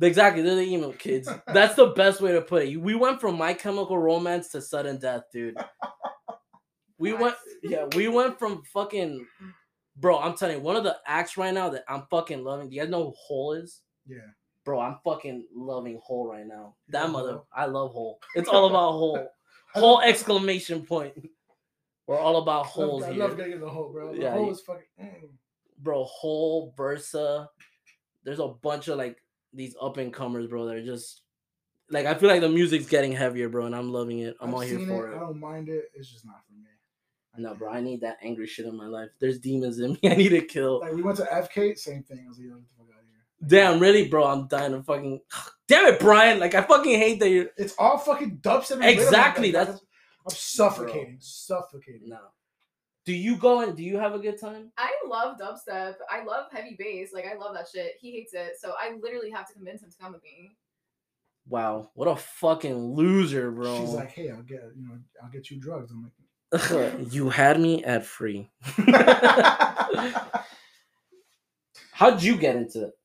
[0.00, 0.42] Exactly.
[0.42, 1.28] They're the emo kids.
[1.46, 2.76] That's the best way to put it.
[2.76, 5.56] We went from My Chemical Romance to Sudden Death, dude.
[6.98, 7.20] We Nice.
[7.20, 9.26] went yeah, we went from fucking
[9.96, 12.70] bro, I'm telling you, one of the acts right now that I'm fucking loving.
[12.70, 13.82] Do you guys know who Hole is?
[14.06, 14.16] Yeah.
[14.66, 16.74] Bro, I'm fucking loving Hole right now.
[16.88, 17.38] That mother?
[17.54, 18.18] I love Hole.
[18.34, 19.26] It's all about Hole.
[19.74, 21.14] Hole exclamation point.
[22.08, 23.18] We're all about I love, holes I here.
[23.28, 24.12] love getting the hole, bro.
[24.14, 24.84] The Yeah, hole is fucking.
[25.00, 25.28] mm.
[25.78, 27.48] bro, Hole, Versa.
[28.24, 29.18] There's a bunch of like
[29.52, 30.66] these up and comers, bro.
[30.66, 31.22] They're just
[31.90, 34.36] like I feel like the music's getting heavier, bro, and I'm loving it.
[34.40, 35.12] I'm I've all here for it.
[35.12, 35.16] it.
[35.16, 35.84] I don't mind it.
[35.94, 36.66] It's just not for me.
[37.36, 39.10] I No, bro, I need that angry shit in my life.
[39.20, 40.10] There's demons in me.
[40.10, 40.80] I need to kill.
[40.80, 42.22] Like we went to FK, same thing.
[42.24, 42.48] I was like,
[43.40, 43.70] yo, get the fuck out of here.
[43.72, 44.24] Damn, really, bro.
[44.24, 45.20] I'm dying to fucking.
[45.68, 46.38] Damn it, Brian.
[46.38, 47.48] Like I fucking hate that you're.
[47.56, 48.72] It's all fucking dubstep.
[48.72, 49.80] and rhythm Exactly, that's-
[50.28, 52.08] I'm suffocating, suffocating.
[52.08, 52.18] No.
[53.04, 54.72] Do you go and do you have a good time?
[54.76, 55.94] I love dubstep.
[56.10, 57.12] I love heavy bass.
[57.12, 57.92] Like I love that shit.
[58.00, 60.56] He hates it, so I literally have to convince him to come with me.
[61.48, 63.78] Wow, what a fucking loser, bro.
[63.78, 65.92] She's like, hey, I'll get you know, I'll get you drugs.
[65.92, 66.12] I'm like,
[67.12, 68.50] you had me at free.
[71.92, 72.95] How'd you get into it?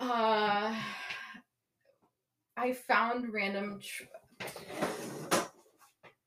[0.00, 0.74] Uh,
[2.56, 3.80] I found random.
[3.82, 4.04] Tr-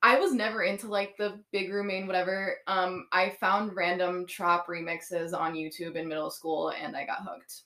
[0.04, 2.58] I was never into like the big room main whatever.
[2.68, 7.62] Um, I found random trap remixes on YouTube in middle school, and I got hooked.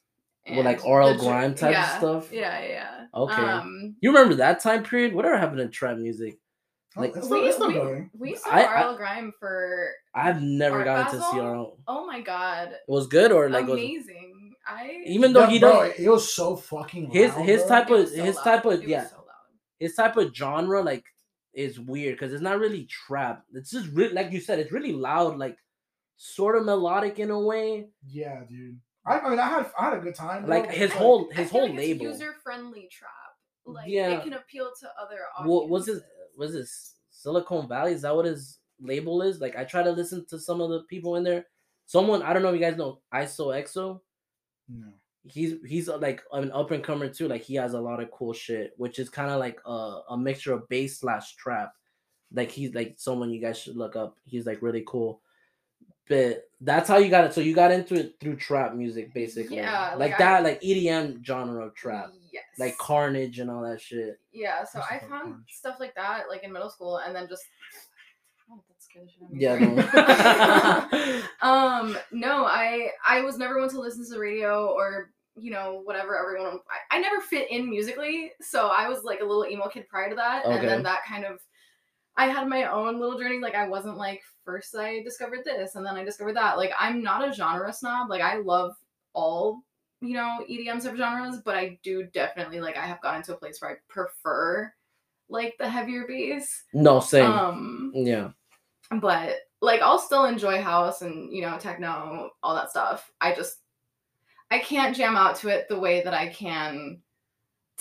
[0.48, 2.32] With, like, And Oral tr- Grime type of yeah, stuff?
[2.32, 3.06] Yeah, yeah.
[3.16, 3.42] Okay.
[3.42, 5.16] Um, You remember that time period?
[5.16, 6.38] Whatever happened to trap music?
[6.96, 8.10] Like, it's we, still, it's still we, going.
[8.18, 11.78] we saw I- I- Grime for I've never Art gotten to see Basel?
[11.88, 14.25] our oh my god, It was good or like was amazing.
[14.68, 17.12] I even though Yeah, he bro, don't it was so fucking.
[17.12, 17.70] his loud, his bro.
[17.70, 18.44] type it of so his loud.
[18.44, 19.26] type of was yeah so
[19.80, 21.04] his type of genre like
[21.54, 23.44] is weird because it's not really trap.
[23.54, 25.58] It's just really like you said, it's really loud, like
[26.18, 27.88] sort of melodic in a way.
[28.08, 28.80] Yeah, dude.
[29.06, 30.46] I, I mean, I had I had a good time.
[30.46, 32.06] bro, Like his it's whole his feel whole like label.
[32.08, 33.12] user friendly trap.
[33.66, 34.10] Like Yeah.
[34.12, 36.02] it can appeal to other What was his
[36.38, 37.94] was this Silicon Valley?
[37.94, 39.40] Is that what his label is?
[39.40, 41.46] Like I try to listen to some of the people in there.
[41.86, 44.02] Someone I don't know if you guys know ISOxo.
[44.70, 44.88] No.
[45.28, 47.28] he's he's uh, like an up and comer too.
[47.28, 50.18] Like he has a lot of cool shit, which is kind of like a, a
[50.18, 51.74] mixture of bass slash trap.
[52.34, 54.18] Like he's like someone you guys should look up.
[54.26, 55.22] He's like really cool.
[56.08, 57.34] But that's how you got it.
[57.34, 59.56] So you got into it through trap music, basically.
[59.58, 62.44] Yeah, like, like, that, I- like EDM genre of trap, Yes.
[62.60, 64.20] like Carnage and all that shit.
[64.32, 65.54] Yeah, so I found punch?
[65.54, 67.44] stuff like that like in middle school, and then just.
[68.96, 69.84] The shit out of me.
[69.84, 71.22] Yeah.
[71.42, 71.50] No.
[71.50, 75.82] um no i i was never one to listen to the radio or you know
[75.84, 76.60] whatever everyone
[76.92, 80.10] I, I never fit in musically so i was like a little emo kid prior
[80.10, 81.40] to that and then that kind of
[82.18, 85.86] i had my own little journey like i wasn't like first i discovered this and
[85.86, 88.74] then i discovered that like i'm not a genre snob like i love
[89.14, 89.62] all
[90.02, 93.62] you know edm subgenres but i do definitely like i have gotten to a place
[93.62, 94.72] where i prefer
[95.30, 97.30] like the heavier bass no, same.
[97.30, 98.30] um yeah.
[99.00, 103.12] But like I'll still enjoy house and you know techno, all that stuff.
[103.22, 103.58] I just
[104.52, 107.00] I can't jam out to it the way that I can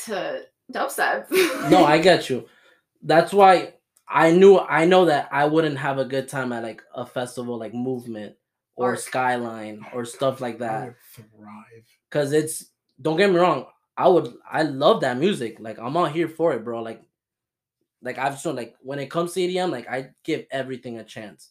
[0.07, 0.43] to
[0.73, 1.27] dubstep.
[1.71, 2.47] No, I get you.
[3.03, 3.75] That's why
[4.09, 7.59] I knew I know that I wouldn't have a good time at like a festival
[7.59, 8.35] like Movement
[8.77, 10.95] or Or- Skyline or stuff like that.
[11.15, 11.85] thrive.
[12.11, 12.67] Cause it's
[13.01, 15.59] don't get me wrong, I would I love that music.
[15.61, 16.83] Like I'm all here for it, bro.
[16.83, 17.03] Like
[18.05, 21.51] like I've shown like when it comes to EDM, like I give everything a chance.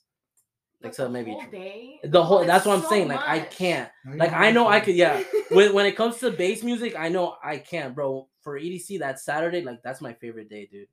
[0.82, 2.00] But Except the maybe whole day.
[2.04, 3.08] the whole it's that's what I'm so saying.
[3.08, 3.90] Like I can't.
[4.06, 5.24] Now you Like I know I could yeah.
[5.52, 8.28] when when it comes to bass music, I know I can't, bro.
[8.42, 10.88] For EDC that Saturday, like that's my favorite day, dude.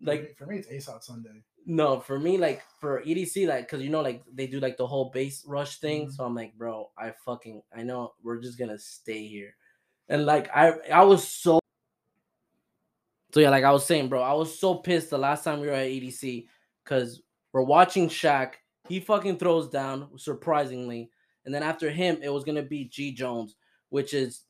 [0.00, 1.42] for Like me- for me, it's Ace Out Sunday.
[1.66, 4.86] No, for me, like for EDC, like because you know, like they do like the
[4.86, 6.06] whole bass rush thing.
[6.08, 6.12] Mhm.
[6.12, 9.54] So I'm like, bro, I fucking I know we're just gonna stay here,
[10.08, 11.60] and like I I was so.
[13.32, 15.66] So yeah, like I was saying, bro, I was so pissed the last time we
[15.66, 16.46] were at EDC
[16.84, 17.22] because
[17.52, 18.52] we're watching Shaq.
[18.88, 21.10] He fucking throws down surprisingly,
[21.44, 23.56] and then after him, it was gonna be G Jones,
[23.88, 24.44] which is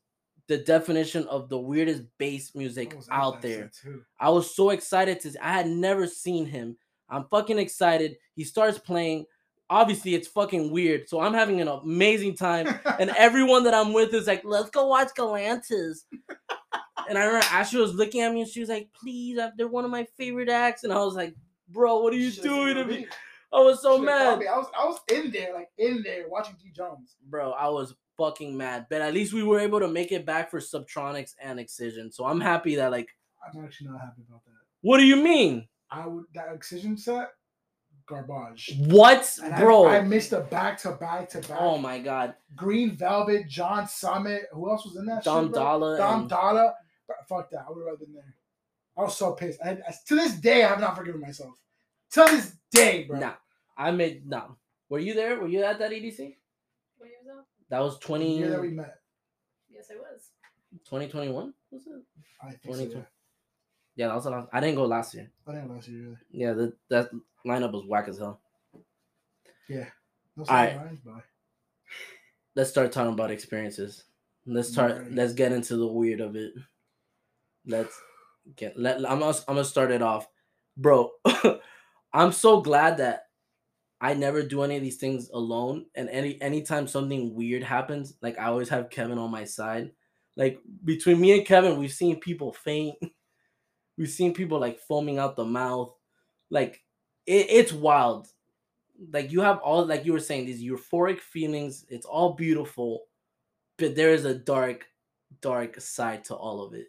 [0.49, 3.71] the definition of the weirdest bass music I was at out there.
[4.19, 6.77] I was so excited to I had never seen him.
[7.09, 8.17] I'm fucking excited.
[8.35, 9.27] He starts playing.
[9.71, 11.09] Obviously, it's fucking weird.
[11.09, 12.67] So I'm having an amazing time.
[12.99, 16.01] And everyone that I'm with is like, let's go watch Galantis.
[17.09, 19.69] and I remember Ashley was looking at me and she was like, please, uh, they're
[19.69, 20.85] one of my favorite acts.
[20.85, 21.35] And I was like,
[21.69, 22.97] bro, what are you Shit, doing to me.
[22.99, 23.07] me?
[23.53, 24.43] I was so Shit, mad.
[24.51, 27.17] I was I was in there, like in there, watching D Jones.
[27.29, 28.87] Bro, I was fucking mad.
[28.89, 32.11] But at least we were able to make it back for Subtronics and Excision.
[32.11, 33.09] So I'm happy that like,
[33.45, 34.53] I'm actually not happy about that.
[34.81, 35.69] what do you mean?
[35.91, 37.29] I would that excision set,
[38.07, 38.75] garbage.
[38.87, 39.87] What, And bro?
[39.87, 41.59] I, missed a back to back to back.
[41.61, 42.35] oh my god.
[42.57, 44.45] Green Velvet, John Summit.
[44.53, 45.25] Who else was in that?
[45.25, 45.55] Dom shit?
[45.55, 46.75] Dolla Dom and- Dolla.
[47.19, 47.65] But fuck that.
[47.67, 48.35] I would have rather been there.
[48.97, 49.61] I was so pissed.
[49.65, 51.55] I, I- to this day, I have not forgiven myself.
[52.13, 53.19] To this day, bro.
[53.19, 53.35] Nah,
[53.77, 54.57] I made no.
[54.89, 55.39] Were you there?
[55.41, 56.37] Were you at that EDC?
[56.99, 57.45] What year was that?
[57.71, 58.99] That was The 20, year that we met.
[59.73, 60.29] Yes, I was.
[60.85, 61.55] 2021?
[61.71, 61.93] Was it?
[62.43, 63.03] I think so, yeah.
[63.95, 64.49] Yeah, that was the last.
[64.53, 65.31] I didn't go last year.
[65.47, 66.21] I didn't last year either.
[66.31, 67.11] Yeah, the, that
[67.47, 68.41] lineup was whack as hell.
[69.69, 69.87] Yeah.
[70.37, 70.77] No Alright.
[70.77, 71.23] lines, but
[72.55, 74.05] Let's start talking about experiences.
[74.45, 74.93] Let's start.
[74.93, 75.13] Alright.
[75.13, 76.53] Let's get into the weird of it.
[77.67, 78.01] Let's
[78.57, 78.79] get.
[78.79, 78.97] Let.
[78.99, 79.21] I'm.
[79.21, 80.27] Gonna, I'm gonna start it off,
[80.77, 81.11] bro.
[82.13, 83.25] I'm so glad that
[84.01, 85.87] I never do any of these things alone.
[85.95, 89.93] And any anytime something weird happens, like I always have Kevin on my side.
[90.37, 92.97] Like between me and Kevin, we've seen people faint.
[93.99, 95.95] We've seen people like foaming out the mouth.
[96.51, 96.81] Like
[97.27, 98.29] it, it's wild.
[99.13, 101.85] Like you have all like you were saying these euphoric feelings.
[101.89, 103.03] It's all beautiful,
[103.79, 104.87] but there is a dark,
[105.41, 106.87] dark side to all of it.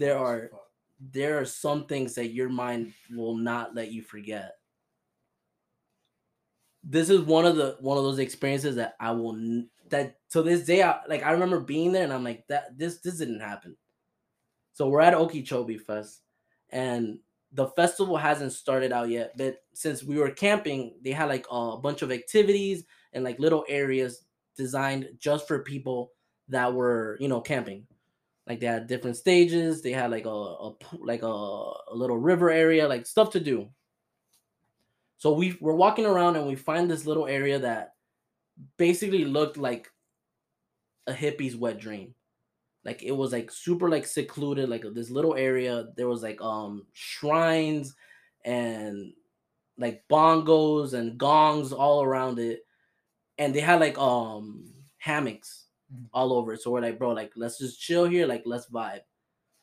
[0.00, 0.50] There are
[0.98, 4.54] there are some things that your mind will not let you forget.
[6.82, 10.40] This is one of the one of those experiences that I will n- that to
[10.40, 13.40] this day I like I remember being there and I'm like that this this didn't
[13.40, 13.76] happen.
[14.72, 16.22] So we're at Okeechobee Fest
[16.70, 17.18] and
[17.52, 21.76] the festival hasn't started out yet, but since we were camping, they had like a
[21.76, 24.24] bunch of activities and like little areas
[24.56, 26.12] designed just for people
[26.48, 27.86] that were, you know, camping
[28.46, 29.82] like they had different stages.
[29.82, 33.68] They had like a, a like a, a little river area like stuff to do.
[35.18, 37.94] So we we're walking around and we find this little area that
[38.76, 39.88] basically looked like
[41.06, 42.14] a hippie's wet dream.
[42.84, 45.88] Like it was like super like secluded like this little area.
[45.96, 47.94] There was like um shrines
[48.44, 49.12] and
[49.76, 52.60] like bongos and gongs all around it.
[53.36, 55.59] And they had like um hammocks
[55.92, 56.08] Mhm.
[56.12, 56.56] all over.
[56.56, 59.00] So we're like, bro, like let's just chill here, like let's vibe.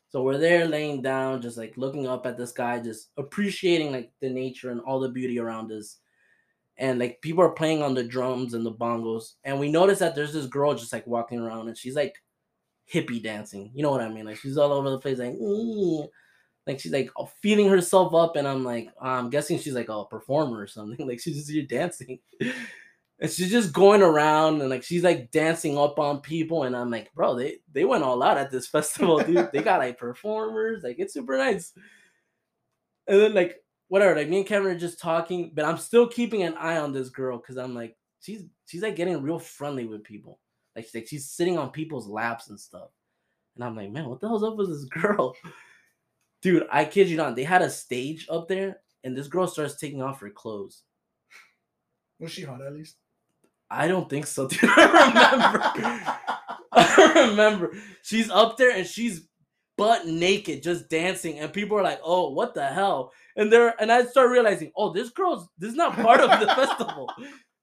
[0.09, 4.11] So we're there laying down, just like looking up at the sky, just appreciating like
[4.21, 5.99] the nature and all the beauty around us.
[6.77, 9.33] And like people are playing on the drums and the bongos.
[9.43, 12.15] And we notice that there's this girl just like walking around and she's like
[12.93, 13.71] hippie dancing.
[13.73, 14.25] You know what I mean?
[14.25, 15.35] Like she's all over the place, like,
[16.65, 17.09] like she's like
[17.41, 18.35] feeding herself up.
[18.35, 20.97] And I'm like, I'm guessing she's like a performer or something.
[21.07, 22.19] Like she's just here dancing.
[23.19, 26.63] And she's just going around and like she's like dancing up on people.
[26.63, 29.49] And i'm like bro they they went all out at this festival dude.
[29.51, 30.83] They got like performers.
[30.83, 31.73] Like it's super nice.
[33.07, 34.15] And then like whatever.
[34.15, 37.09] Like me and kevin are just talking but i'm still keeping an eye on this
[37.09, 40.39] girl because i'm like she's she's like getting real friendly with people.
[40.75, 42.89] Like she's, like she's sitting on people's laps and stuff.
[43.55, 45.35] And i'm like man what the hell's up with this girl?
[46.43, 47.35] Dude i kid you not.
[47.35, 50.83] They had a stage up there and this girl starts taking off her clothes.
[52.19, 52.97] Was she hot at least?
[53.69, 54.59] I don't think so, dude.
[54.75, 56.19] I remember.
[56.71, 57.77] I remember.
[58.03, 59.27] She's up there and she's
[59.77, 63.91] butt naked, just dancing, and people are like, "Oh, what the hell?" And they're and
[63.91, 67.11] I start realizing, "Oh, this girl's this is not part of the festival.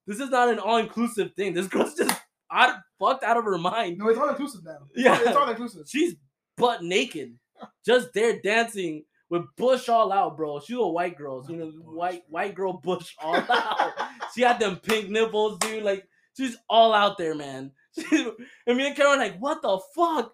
[0.07, 1.55] This is not an all-inclusive thing.
[1.55, 2.15] This girl's just
[2.53, 3.99] out, fucked out of her mind.
[3.99, 4.81] No, it's all inclusive now.
[4.95, 5.19] Yeah.
[5.21, 5.87] it's all inclusive.
[5.89, 6.15] She's
[6.57, 7.39] butt naked,
[7.85, 10.61] just there dancing." With Bush all out, bro.
[10.61, 13.93] She's a white girl, you know, white white girl Bush all out.
[14.35, 15.83] she had them pink nipples, dude.
[15.83, 16.07] Like
[16.37, 17.72] she's all out there, man.
[18.11, 18.31] She-
[18.66, 20.33] and me and Karen are like, what the fuck?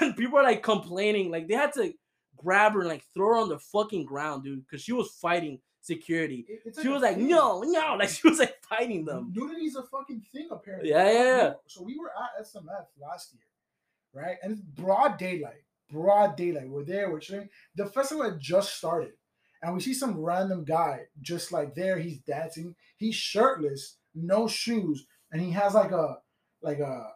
[0.00, 1.92] And people are like complaining, like they had to
[2.36, 5.58] grab her and like throw her on the fucking ground, dude, because she was fighting
[5.82, 6.46] security.
[6.48, 7.28] It- it's She was like, thing.
[7.28, 9.32] no, no, like she was like fighting them.
[9.34, 10.90] Nudity's a fucking thing apparently.
[10.90, 11.52] Yeah, yeah, yeah.
[11.66, 13.42] So we were at SMF last year,
[14.24, 14.36] right?
[14.42, 16.68] And it's broad daylight, broad daylight.
[16.68, 17.48] We're there, we're chilling.
[17.74, 19.12] The festival had just started,
[19.62, 21.98] and we see some random guy just like there.
[21.98, 22.74] He's dancing.
[22.96, 26.18] He's shirtless, no shoes, and he has like a
[26.62, 27.12] like a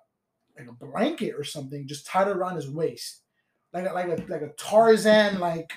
[0.59, 3.23] like a blanket or something just tied around his waist,
[3.73, 5.73] like a, like a like a Tarzan like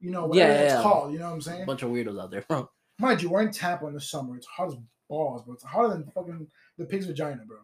[0.00, 0.82] you know whatever Yeah, it's yeah.
[0.82, 1.12] called.
[1.12, 1.62] You know what I'm saying?
[1.62, 2.68] A bunch of weirdos out there, bro.
[2.98, 4.36] Mind you, we're in Tampa in the summer.
[4.36, 4.76] It's hot as
[5.08, 6.48] balls, but it's hotter than fucking
[6.78, 7.58] the pig's vagina, bro.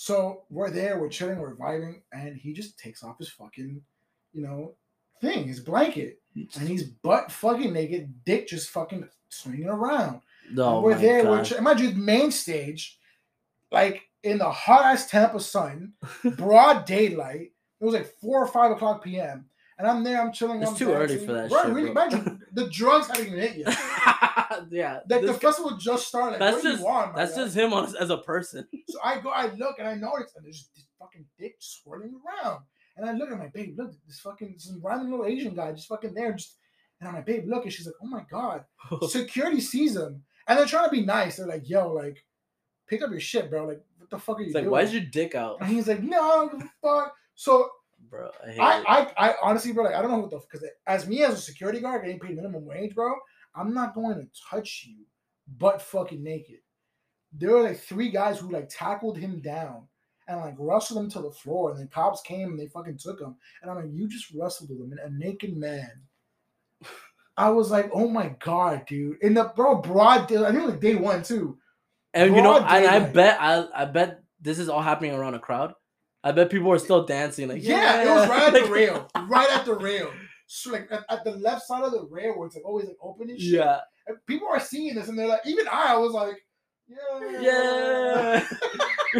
[0.00, 3.82] So we're there, we're chilling, we're vibing, and he just takes off his fucking,
[4.32, 4.76] you know,
[5.20, 10.20] thing, his blanket, and he's butt fucking naked, dick just fucking swinging around.
[10.52, 11.46] No, And we're there, we're God.
[11.46, 12.96] chill- mind you, main stage,
[13.72, 15.94] like in the hot ass Tampa sun,
[16.36, 17.50] broad daylight.
[17.80, 19.46] It was like four or five o'clock p.m.
[19.80, 20.62] And I'm there, I'm chilling.
[20.62, 22.06] It's I'm too early for that Bro, shit, really, bro.
[22.08, 23.76] mind you, the drugs haven't even hit yet.
[24.70, 26.40] yeah, Like this the guy- festival just started.
[26.40, 27.14] Like, That's just- want?
[27.16, 27.44] that's guy?
[27.44, 28.66] just him on, as a person.
[28.88, 32.60] So I go, I look, and I notice, and there's this fucking dick swirling around.
[32.96, 35.88] And I look, at my babe, look, this fucking some random little Asian guy just
[35.88, 36.56] fucking there, just.
[37.00, 38.64] And I'm like, babe, look, and she's like, oh my god.
[39.08, 41.36] Security sees him, and they're trying to be nice.
[41.36, 42.24] They're like, yo, like,
[42.88, 43.66] pick up your shit, bro.
[43.66, 44.72] Like, what the fuck are you It's like, doing?
[44.72, 47.14] why is your dick out, And he's like, no, I don't give a fuck.
[47.36, 47.68] So
[48.10, 48.30] bro?
[48.44, 48.56] I.
[48.60, 51.34] I, I, I honestly, bro, like, I don't know what the because as me as
[51.34, 53.12] a security guard getting paid minimum wage, bro,
[53.54, 55.04] I'm not going to touch you,
[55.58, 56.58] butt fucking naked.
[57.32, 59.86] There were like three guys who like tackled him down
[60.28, 63.20] and like wrestled him to the floor, and then cops came and they fucking took
[63.20, 63.36] him.
[63.62, 65.90] And I'm like, you just wrestled with him, in a naked man.
[67.36, 69.18] I was like, oh my god, dude!
[69.22, 71.58] In the bro broad, day- I think like day one too.
[72.12, 75.38] and you know, and I bet, I, I bet this is all happening around a
[75.38, 75.74] crowd.
[76.24, 77.48] I bet people are still dancing.
[77.48, 80.10] Like, yeah, it was right at the rail, right at the rail.
[80.50, 82.96] So like at, at the left side of the rail where it's like always like
[83.02, 83.52] open and shit.
[83.60, 86.36] Yeah, And people are seeing this and they're like, even I, was like,
[86.88, 88.42] yeah.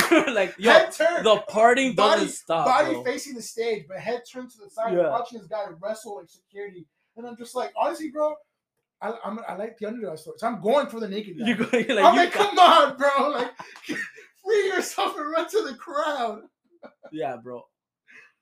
[0.00, 2.64] yeah, like, yo, head turn, the partying Body- doesn't stop.
[2.66, 3.04] body bro.
[3.04, 5.10] facing the stage, but head turned to the side, Yeah.
[5.10, 6.86] watching this guy wrestle like security.
[7.16, 8.34] And I'm just like, honestly, bro,
[9.02, 11.46] I, I'm, I like the underdog story, so I'm going for the naked guy.
[11.46, 13.50] You're like, I'm you like, come on, bro, like
[13.86, 16.40] free yourself and run to the crowd.
[17.12, 17.64] yeah, bro.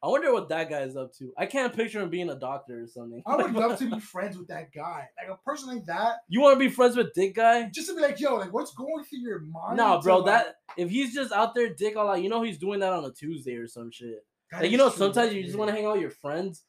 [0.03, 1.33] I wonder what that guy is up to.
[1.39, 3.23] I can't picture him being a doctor or something.
[3.27, 6.41] I would love to be friends with that guy, like a person like that, You
[6.43, 7.69] want to be friends with Dick guy?
[7.73, 9.79] just to be like, yo, like what's going through your mind?
[9.79, 10.19] No, to, bro.
[10.19, 12.93] like- That if he's just out there dick all out, you know he's doing that
[12.93, 14.25] on a Tuesday or some shit.
[14.53, 15.39] that Like you know, true, sometimes yeah.
[15.41, 16.63] you just want to hang out with your friends,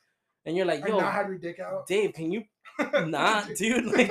[0.46, 1.86] and you're like, "Yo, not have your dick out.
[1.88, 2.44] Dave, can you
[3.06, 3.86] not, dude?
[3.86, 4.10] Like,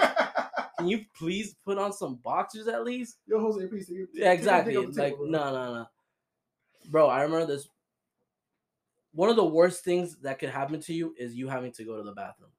[0.79, 3.91] can you please put on some boxers at least?" Yo, Jose, please.
[3.91, 5.03] Yeah, take your dick exactly.
[5.03, 5.87] Like, no, no, no,
[6.91, 7.09] bro.
[7.09, 7.67] I remember this.
[9.17, 11.97] One of the worst things that could happen to you is you having to go
[11.97, 12.51] to the bathroom.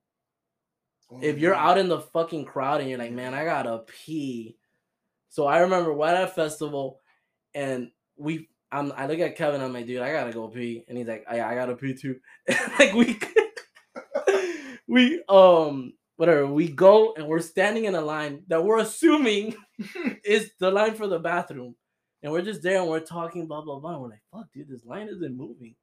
[1.11, 1.63] Oh, if you're yeah.
[1.63, 4.57] out in the fucking crowd and you're like, man, I gotta pee.
[5.29, 6.99] So I remember we're at a festival
[7.53, 10.83] and we I'm I look at Kevin, I'm like, dude, I gotta go pee.
[10.87, 12.19] And he's like, I, I gotta pee too.
[12.79, 13.19] like we
[14.87, 19.55] we um whatever, we go and we're standing in a line that we're assuming
[20.25, 21.75] is the line for the bathroom.
[22.23, 23.91] And we're just there and we're talking, blah blah blah.
[23.91, 25.75] And we're like, fuck, dude, this line isn't moving.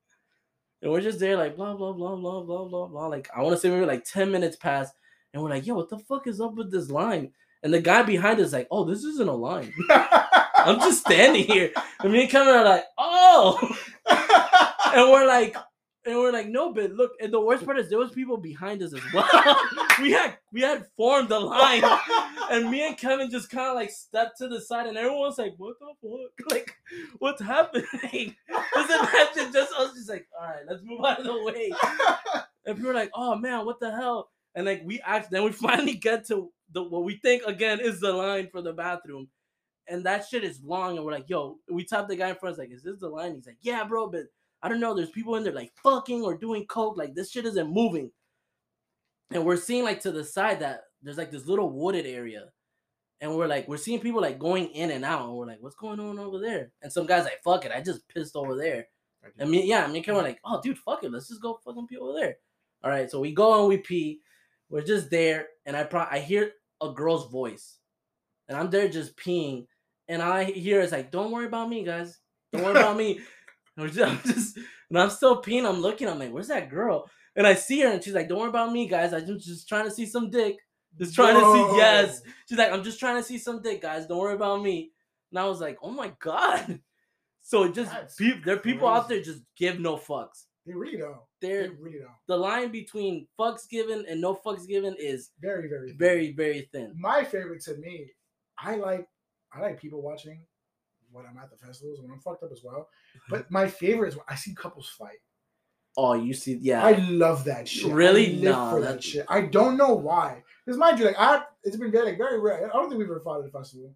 [0.83, 3.07] And we're just there, like blah blah blah blah blah blah blah.
[3.07, 4.91] Like I want to say maybe like 10 minutes pass,
[5.33, 7.33] and we're like, yo, what the fuck is up with this line?
[7.62, 9.72] And the guy behind us like, oh, this isn't a line.
[9.91, 11.70] I'm just standing here.
[12.01, 13.59] And me and Kevin are like, oh.
[14.95, 15.57] And we're like,
[16.07, 18.82] and we're like, no, but look, and the worst part is there was people behind
[18.82, 19.26] us as well.
[20.00, 21.82] we had we had formed a line.
[22.50, 25.55] And me and Kevin just kind of like stepped to the side, and everyone's like,
[25.57, 26.50] "What the fuck?
[26.50, 26.74] Like,
[27.18, 28.36] what's happening?"
[28.74, 31.72] Just imagine just us, just like, "All right, let's move out of the way."
[32.66, 35.52] And people are like, "Oh man, what the hell?" And like we act, then we
[35.52, 39.28] finally get to the what we think again is the line for the bathroom,
[39.89, 40.97] and that shit is long.
[40.97, 42.59] And we're like, "Yo," we tap the guy in front.
[42.59, 44.24] Like, "Is this the line?" He's like, "Yeah, bro, but
[44.65, 44.95] I don't know.
[44.95, 46.97] There's people in there like fucking or doing coke.
[46.97, 48.11] Like this shit isn't moving."
[49.31, 52.47] And we're seeing like to the side that there's like this little wooded area.
[53.20, 55.28] And we're like, we're seeing people like going in and out.
[55.28, 56.73] And we're like, what's going on over there?
[56.82, 58.89] And some guy's like, fuck it, I just pissed over there.
[59.41, 61.59] I mean, yeah, me and Kevin were like, oh, dude, fuck it, let's just go
[61.65, 62.36] fucking pee over there.
[62.82, 64.20] All right, so we go and we pee.
[64.69, 67.78] We're just there, and I pro- I hear a girl's voice,
[68.49, 69.66] and I'm there just peeing,
[70.09, 72.19] and I hear it's like, don't worry about me, guys,
[72.53, 73.20] don't worry about me.
[73.76, 74.56] We're just, I'm just,
[74.90, 75.68] and I'm still peeing.
[75.68, 76.09] I'm looking.
[76.09, 77.09] I'm like, where's that girl?
[77.36, 79.12] And I see her, and she's like, don't worry about me, guys.
[79.12, 80.56] I'm just trying to see some dick.
[80.98, 81.40] Just trying to
[81.72, 81.76] see.
[81.76, 84.06] Yes, She's like, I'm just trying to see some dick, guys.
[84.06, 84.92] Don't worry about me.
[85.32, 86.80] And I was like, oh my god.
[87.46, 90.44] So just peop there are people out there just give no fucks.
[90.64, 91.18] They really don't.
[91.42, 92.09] They They're really don't.
[92.26, 95.98] the line between fucks given and no fucks given is Very, very, thin.
[95.98, 96.94] very, very thin.
[96.98, 98.06] My favorite to me,
[98.59, 99.06] I like,
[99.52, 100.40] I like people watching
[101.15, 102.89] when I'm at the festivals when I'm fucked up as well.
[103.31, 105.19] But my favorite is when I see couples fight.
[105.97, 106.85] Oh, you see, yeah.
[106.85, 107.93] I love that shit.
[107.93, 108.27] Really?
[108.27, 109.27] I live Nah, for that- that shit.
[109.28, 110.43] I don't know why.
[110.66, 112.66] Because mind you, like I, it's been very, like very rare.
[112.69, 113.95] I don't think we've ever fought at a festival.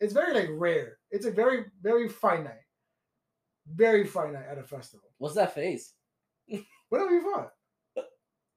[0.00, 0.98] It's very like rare.
[1.10, 2.54] It's like very, very finite.
[3.72, 5.08] Very finite at a festival.
[5.18, 5.92] What's that face?
[6.48, 7.50] When have we fought?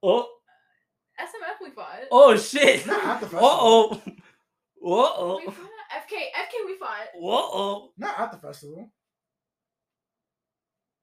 [0.04, 0.28] Oh,
[1.20, 2.02] SMF we fought.
[2.12, 2.86] oh shit.
[2.86, 3.40] Not at the Uh festival.
[3.44, 4.02] oh.
[4.80, 5.38] Whoa.
[5.40, 5.77] We fought at
[6.08, 6.18] FK.
[6.18, 7.08] FK we fought.
[7.16, 7.90] Whoa.
[7.98, 8.90] Not at the festival.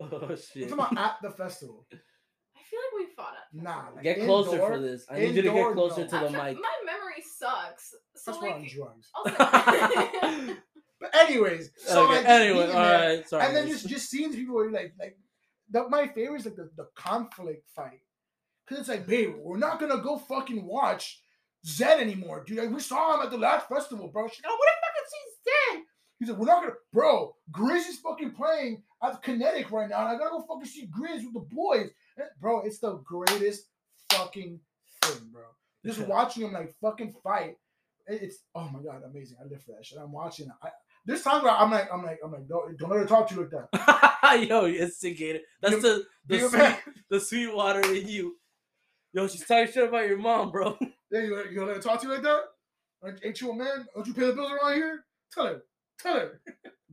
[0.00, 0.68] Oh I'm shit.
[0.68, 1.86] talking about at the festival.
[1.92, 3.62] I feel like we fought at.
[3.62, 5.06] Nah, like Get closer for this.
[5.08, 6.06] I need you to get closer no.
[6.08, 6.60] to the try- mic.
[6.60, 7.94] My memory sucks.
[8.16, 9.08] So That's why I'm like, drugs.
[9.14, 10.56] also,
[11.00, 12.16] But anyways, so okay.
[12.16, 13.28] like, anyway, all there, right.
[13.28, 13.46] Sorry.
[13.46, 15.16] and then just just seeing people where like like
[15.70, 18.00] the, my favorite is like the, the conflict fight
[18.66, 21.20] because it's like babe we're not gonna go fucking watch
[21.66, 24.54] Zedd anymore dude like, we saw him at the last festival bro she's like I
[24.54, 24.70] want
[25.46, 25.82] see
[26.18, 30.08] he's like we're not gonna bro GRiZ is fucking playing at Kinetic right now and
[30.08, 33.68] I gotta go fucking see GRiZ with the boys And, bro it's the greatest
[34.12, 34.60] fucking
[35.02, 35.42] thing bro
[35.84, 37.56] just watching him like fucking fight
[38.06, 40.68] it's oh my god amazing I live for that shit I'm watching I,
[41.06, 43.34] there's times where I'm like, I'm like, I'm like, don't, don't let her talk to
[43.34, 44.40] you like that.
[44.48, 45.42] Yo, you instigated.
[45.60, 46.76] That's You- the the sweet
[47.10, 48.36] the sweet water in you.
[49.12, 50.78] Yo, she's talking shit about your mom, bro.
[51.12, 52.40] Yeah, you, you gonna let her talk to you like that?
[53.22, 53.86] Ain't you a man?
[53.94, 55.04] Don't you pay the bills around here?
[55.34, 55.62] Tell her.
[56.00, 56.40] Tell her.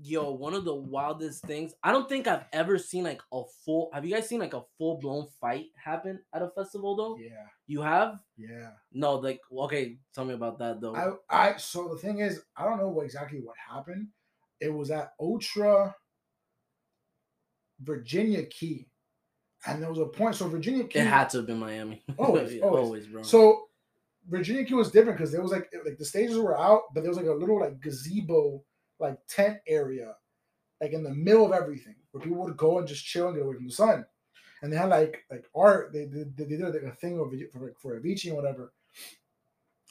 [0.03, 1.73] Yo, one of the wildest things.
[1.83, 3.89] I don't think I've ever seen like a full.
[3.93, 7.17] Have you guys seen like a full blown fight happen at a festival though?
[7.21, 8.15] Yeah, You have?
[8.37, 8.71] yeah.
[8.91, 9.97] No, like okay.
[10.15, 10.95] Tell me about that though.
[10.95, 11.57] I, I.
[11.57, 14.07] So the thing is, I don't know what exactly what happened.
[14.59, 15.95] It was at Ultra
[17.79, 18.87] Virginia Key,
[19.65, 20.35] and there was a point.
[20.35, 20.99] So Virginia Key.
[20.99, 22.03] it had to have been Miami.
[22.17, 23.07] Always, Yeah, always.
[23.07, 23.23] bro.
[23.23, 23.63] So
[24.29, 27.09] Virginia Key was different because there was like like the stages were out, but there
[27.09, 28.63] was like a little like gazebo
[28.99, 30.15] like tent area,
[30.79, 33.45] like in the middle of everything, where people would go and just chill and get
[33.45, 34.05] away from the sun.
[34.61, 35.91] And they had like like art.
[35.91, 38.73] They did they, did like a thing over for like, for Avicii and whatever.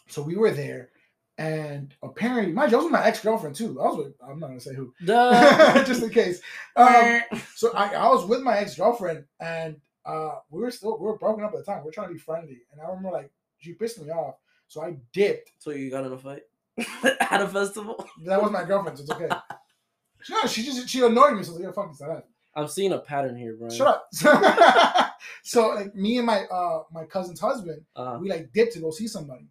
[0.08, 0.90] So we were there,
[1.38, 3.80] and apparently, mind you, I was with my ex girlfriend too.
[3.80, 6.40] I was with I'm not gonna say who, just in case.
[6.76, 7.22] Um,
[7.56, 11.18] so I, I was with my ex girlfriend, and uh, we were still we were
[11.18, 11.82] broken up at the time.
[11.82, 14.36] We are trying to be friendly, and I remember like she pissed me off,
[14.68, 15.52] so I dipped.
[15.58, 16.42] so you got in a fight
[17.30, 18.04] at a festival?
[18.24, 19.28] That was my girlfriend, so it's okay.
[20.30, 22.24] no, she just she annoyed me, so I was like, yeah, fuck this, that.
[22.54, 23.70] I'm seeing a pattern here, bro.
[23.70, 24.08] Shut up.
[25.44, 28.90] so like me and my uh my cousin's husband, Uh, we like dipped to go
[28.90, 29.46] see somebody,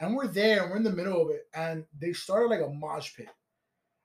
[0.00, 2.68] and we're there, and we're in the middle of it, and they started like a
[2.68, 3.28] mosh pit,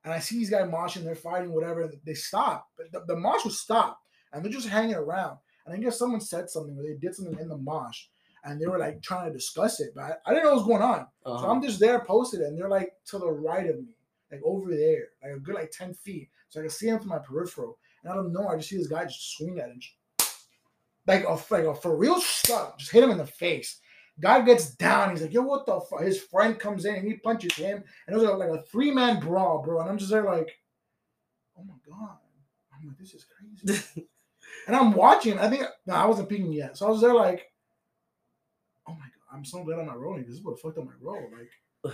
[0.04, 1.92] and I see these guys moshing, they're fighting, whatever.
[2.06, 4.02] They stop, but the, the mosh was stopped,
[4.34, 5.38] and they're just hanging around.
[5.66, 8.04] And I guess someone said something, or they did something in the mosh,
[8.46, 10.68] and they were like trying to discuss it, but I, I didn't know what was
[10.68, 11.08] going on.
[11.26, 11.52] So uh-huh.
[11.52, 13.96] I'm just there posted, and they're like to the right of me,
[14.32, 16.30] like over there, like a good like 10 feet.
[16.50, 17.78] So I can see him from my peripheral.
[18.04, 19.80] And I don't know, I just see this guy just swing at him.
[21.08, 22.78] Like a like a for real stuff.
[22.78, 23.80] Just hit him in the face.
[24.20, 25.12] Guy gets down.
[25.12, 26.02] He's like, yo, what the fuck?
[26.02, 27.84] His friend comes in and he punches him.
[28.08, 29.82] And it was like, a three-man brawl, bro.
[29.82, 30.56] And I'm just there like,
[31.60, 32.18] oh my God.
[32.74, 34.08] I'm like, this is crazy.
[34.68, 35.38] and I'm watching.
[35.38, 36.78] I think no, I wasn't peeking yet.
[36.78, 37.52] So I was there like,
[38.88, 40.24] oh my God, I'm so glad I'm not rolling.
[40.26, 41.30] This is what fucked up my roll.
[41.32, 41.94] Like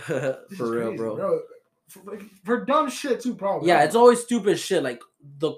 [0.56, 1.40] For real, crazy, bro.
[1.88, 3.68] For, like, for dumb shit too, probably.
[3.68, 4.82] Yeah, it's always stupid shit.
[4.82, 5.02] Like
[5.38, 5.52] the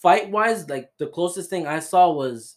[0.00, 2.56] fight wise, like the closest thing I saw was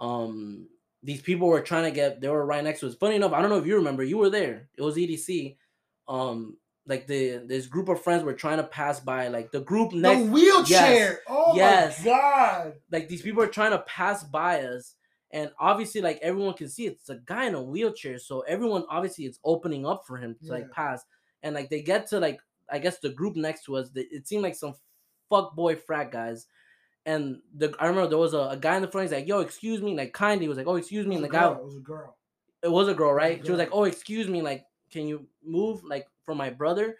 [0.00, 0.68] um
[1.02, 2.94] these people were trying to get they were right next to us.
[2.94, 4.68] Funny enough, I don't know if you remember, you were there.
[4.76, 5.56] It was EDC.
[6.08, 6.56] Um
[6.86, 9.96] like the this group of friends were trying to pass by like the group the
[9.98, 11.20] next wheelchair.
[11.28, 11.98] Oh Yes.
[12.00, 12.72] my god.
[12.90, 14.94] like these people are trying to pass by us
[15.32, 19.24] and obviously like everyone can see it's a guy in a wheelchair so everyone obviously
[19.24, 21.04] it's opening up for him to like pass.
[21.42, 22.40] And like they get to like
[22.70, 24.74] i guess the group next to us they, it seemed like some
[25.28, 26.46] fuck boy frat guys.
[27.04, 29.40] And the i remember there was a, a guy in the front he's like yo
[29.40, 31.52] excuse me like kindly was like oh excuse me and a the guy.
[31.52, 32.16] It was a girl.
[32.62, 33.44] it was a girl right?
[33.44, 36.96] She was like oh excuse me like can you move like for my brother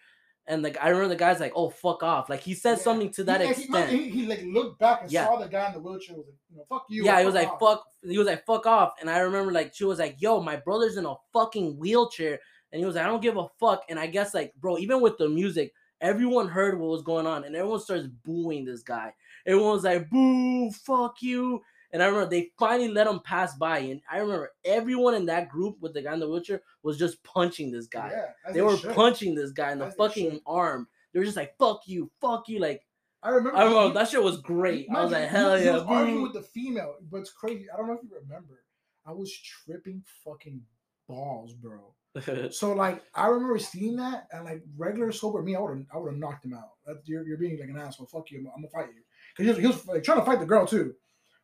[0.48, 2.82] and like i remember the guy's like oh fuck off like he said Yeah.
[2.84, 5.26] something to that he, extent He, he, like looked back and Yeah.
[5.26, 6.16] saw the guy in the wheelchair.
[6.16, 7.04] Was like, you know, fuck you.
[7.04, 7.60] yeah, he was like, off.
[7.60, 7.84] fuck.
[8.02, 8.94] He was like, fuck off.
[9.00, 12.38] And I remember like she was like, yo, my brother's in a fucking wheelchair.
[12.72, 13.82] And he was like, I don't give a fuck.
[13.88, 17.44] And I guess like, bro, even with the music, everyone heard what was going on,
[17.44, 19.12] and everyone starts booing this guy.
[19.46, 21.62] Everyone was like, boo, fuck you.
[21.96, 25.48] And I remember they finally let him pass by, and I remember everyone in that
[25.48, 28.10] group with the guy in the wheelchair was just punching this guy.
[28.12, 28.94] Yeah, they were should.
[28.94, 30.88] punching this guy in the As fucking arm.
[31.14, 32.58] They were just like, fuck you, fuck you.
[32.58, 32.84] Like,
[33.22, 33.56] I remember.
[33.56, 34.88] I remember he- that shit was great.
[34.94, 35.72] I was like, he- hell he yeah.
[35.72, 37.64] was arguing with the female, but it's crazy.
[37.72, 38.62] I don't know if you remember.
[39.06, 40.60] I was tripping fucking
[41.08, 41.94] balls, bro.
[42.50, 45.96] So like I remember seeing that and like regular sober me, I would have I
[45.96, 46.72] would have knocked him out.
[46.84, 48.06] That, you're, you're being like an asshole.
[48.06, 48.40] Fuck you.
[48.40, 49.02] I'm, I'm gonna fight you.
[49.36, 50.94] Cause he was, he was like, trying to fight the girl too,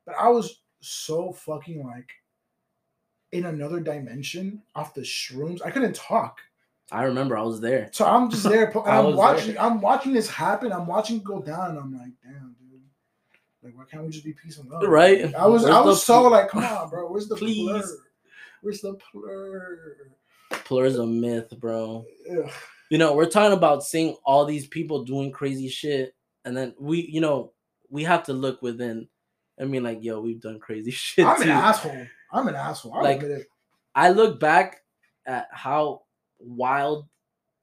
[0.06, 2.10] but I was so fucking like
[3.32, 5.60] in another dimension off the shrooms.
[5.64, 6.38] I couldn't talk.
[6.90, 7.88] I remember I was there.
[7.92, 8.70] So I'm just there.
[8.86, 9.54] I'm watching.
[9.54, 9.62] there.
[9.62, 10.72] I'm watching this happen.
[10.72, 12.80] I'm watching it go down, and I'm like, damn, dude.
[13.62, 14.82] Like, why can't we just be peace and love?
[14.82, 15.34] Right?
[15.34, 15.62] I was.
[15.62, 17.10] Where's I was so pl- like, come on, bro.
[17.10, 17.70] Where's the Please.
[17.70, 17.96] Plur?
[18.60, 19.96] Where's the plur?
[20.50, 22.04] Plur's a myth, bro.
[22.30, 22.50] Ugh.
[22.90, 26.14] You know, we're talking about seeing all these people doing crazy shit,
[26.44, 27.52] and then we, you know,
[27.88, 29.08] we have to look within.
[29.62, 31.44] I mean, like, yo, we've done crazy shit I'm too.
[31.44, 32.06] an asshole.
[32.32, 32.94] I'm an asshole.
[32.94, 33.22] I'll Like-
[33.94, 34.80] I look back
[35.26, 36.02] at how
[36.40, 37.06] wild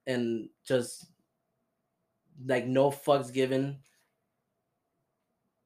[0.08, 1.06] and just
[2.46, 3.80] like no fucks given.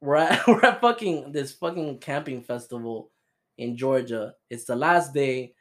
[0.01, 3.11] We're at we're at fucking this fucking camping festival
[3.57, 4.33] in Georgia.
[4.49, 5.53] It's the last day.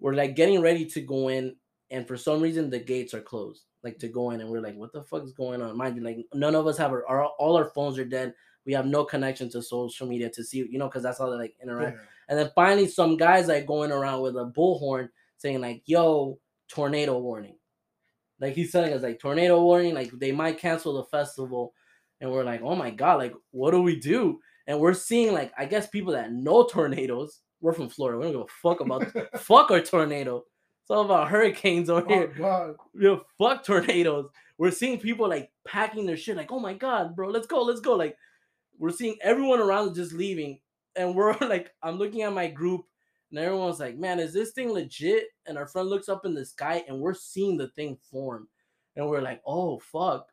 [0.00, 1.56] We're like getting ready to go in,
[1.90, 4.76] and for some reason the gates are closed, like to go in, and we're like,
[4.76, 7.24] "What the fuck is going on?" Mind you, like none of us have our, our
[7.38, 8.34] all our phones are dead.
[8.66, 11.36] We have no connection to social media to see, you know, because that's how they
[11.36, 11.96] like interact.
[11.98, 12.04] Yeah.
[12.28, 16.38] And then finally, some guys like going around with a bullhorn saying like, "Yo,
[16.68, 17.56] tornado warning!"
[18.40, 21.74] Like he's telling us like tornado warning, like they might cancel the festival,
[22.20, 25.52] and we're like, "Oh my god, like what do we do?" And we're seeing like
[25.58, 27.40] I guess people that know tornadoes.
[27.60, 28.18] We're from Florida.
[28.18, 29.06] We don't give a fuck about
[29.40, 30.44] fuck our tornado.
[30.82, 32.26] It's all about hurricanes over Oh here.
[32.36, 32.74] God.
[32.94, 34.28] Yo, fuck tornadoes.
[34.58, 37.80] We're seeing people like packing their shit, like, oh my god, bro, let's go, let's
[37.80, 37.94] go.
[37.94, 38.16] Like,
[38.78, 40.60] we're seeing everyone around just leaving,
[40.96, 42.82] and we're like, I'm looking at my group,
[43.30, 45.24] and everyone's like, man, is this thing legit?
[45.46, 48.48] And our friend looks up in the sky, and we're seeing the thing form,
[48.96, 50.28] and we're like, oh fuck.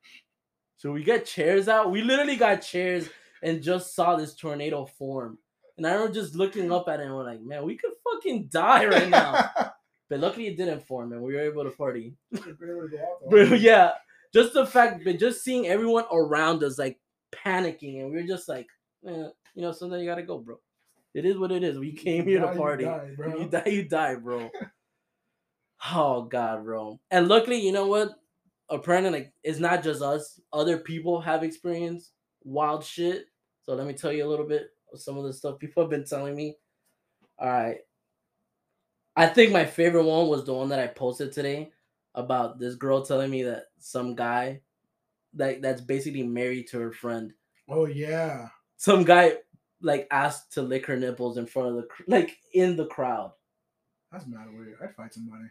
[0.77, 1.91] So we get chairs out.
[1.91, 3.07] We literally got chairs
[3.43, 5.38] and just saw this tornado form.
[5.77, 8.47] And I remember just looking up at it and we're like, man, we could fucking
[8.51, 9.49] die right now.
[10.09, 12.15] but luckily it didn't form and we were able to party.
[13.30, 13.91] Bro, yeah.
[14.34, 16.99] Just the fact, but just seeing everyone around us like
[17.31, 18.67] panicking, and we are just like,
[19.07, 20.57] eh, you know, sometimes you gotta go, bro.
[21.13, 21.77] It is what it is.
[21.77, 22.85] We came here Die, to you party.
[22.85, 23.37] die, bro.
[23.39, 24.49] you die, you die, bro.
[25.93, 26.99] oh god, bro.
[27.09, 28.11] And luckily, you know what?
[28.69, 30.39] Apparently, like it's not just us.
[30.53, 32.11] Other people have experienced
[32.43, 33.25] wild shit.
[33.63, 35.89] So let me tell you a little bit of some of the stuff people have
[35.89, 36.55] been telling me.
[37.39, 37.77] All right.
[39.15, 41.71] I think my favorite one was the one that I posted today
[42.15, 44.61] about this girl telling me that some guy
[45.35, 47.33] that that's basically married to her friend.
[47.69, 48.49] Oh yeah.
[48.77, 49.33] Some guy
[49.81, 53.31] like asked to lick her nipples in front of the like in the crowd.
[54.11, 54.77] That's mad weird.
[54.83, 55.45] I'd fight somebody.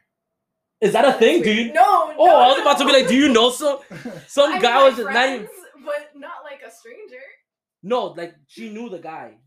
[0.81, 1.75] Is that a thing, dude?
[1.75, 2.15] No.
[2.17, 3.79] Oh, no, I was about to be like, do you know some
[4.27, 5.49] some I guy was just not even
[5.85, 7.23] but not like a stranger.
[7.83, 9.39] no, like she knew the guy.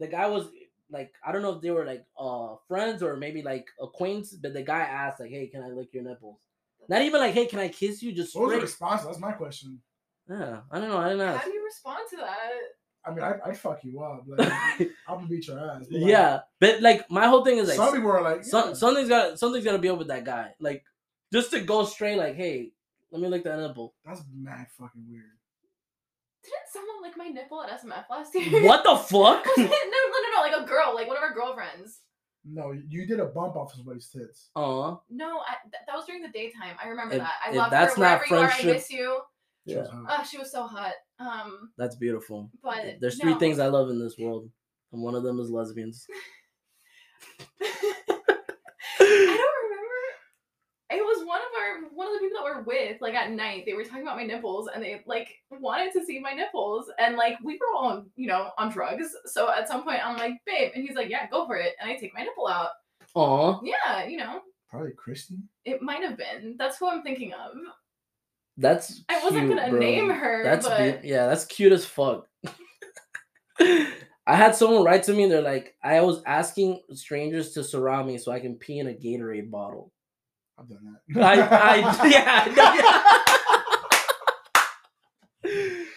[0.00, 0.48] The guy was
[0.90, 4.52] like I don't know if they were like uh friends or maybe like acquaintances, but
[4.52, 6.40] the guy asked like, "Hey, can I lick your nipples?"
[6.88, 9.02] Not even like, "Hey, can I kiss you?" Just what was the response?
[9.02, 9.80] That's my question.
[10.28, 10.98] Yeah, I don't know.
[10.98, 11.36] I don't know.
[11.36, 12.50] How do you respond to that?
[13.06, 14.24] I mean, I, I'd fuck you up.
[14.26, 14.48] Like,
[15.08, 15.84] I'm gonna beat your ass.
[15.90, 18.74] but, like, yeah, but like my whole thing is like some people are like, some,
[18.74, 20.54] something's got something's gotta be up with that guy.
[20.60, 20.82] Like
[21.32, 22.72] just to go straight, like, hey,
[23.10, 23.94] let me lick that nipple.
[24.04, 25.24] that's mad fucking weird.
[26.42, 28.64] Didn't someone lick my nipple at SMF last year?
[28.64, 29.46] What the fuck?
[29.56, 32.00] No, no, no, no, like a girl, like one of our girlfriends.
[32.46, 34.50] No, you did a bump off somebody's tits.
[34.54, 36.76] Aw, No, I, th- that was during the daytime.
[36.82, 37.32] I remember If- that.
[37.46, 38.44] I if love that's her not wherever you are.
[38.44, 39.20] I friendship- miss you.
[39.66, 39.86] Yeah.
[39.90, 40.92] Oh, she was so hot.
[41.18, 42.50] Um, that's beautiful.
[42.62, 43.38] but There's three no.
[43.38, 44.50] things I love in this world,
[44.92, 46.06] and one of them is lesbians.
[47.62, 47.96] I
[49.00, 49.63] don't remember.
[50.96, 53.00] It was one of our one of the people that we're with.
[53.00, 56.18] Like at night, they were talking about my nipples, and they like wanted to see
[56.20, 59.08] my nipples, and like we were all on, you know on drugs.
[59.26, 61.90] So at some point, I'm like, babe, and he's like, yeah, go for it, and
[61.90, 62.68] I take my nipple out.
[63.14, 65.36] Aw, Yeah, you know, Probably Christy.
[65.64, 66.56] it might have been.
[66.58, 67.52] That's who I'm thinking of.
[68.56, 69.78] that's I wasn't cute, gonna bro.
[69.78, 72.26] name her, That's but be- yeah, that's cute as fuck.
[73.60, 75.28] I had someone write to me.
[75.28, 78.92] They're like, I was asking strangers to surround me so I can pee in a
[78.94, 79.92] Gatorade bottle.
[80.58, 81.22] I've done that.
[81.22, 83.44] I, I yeah, I, know.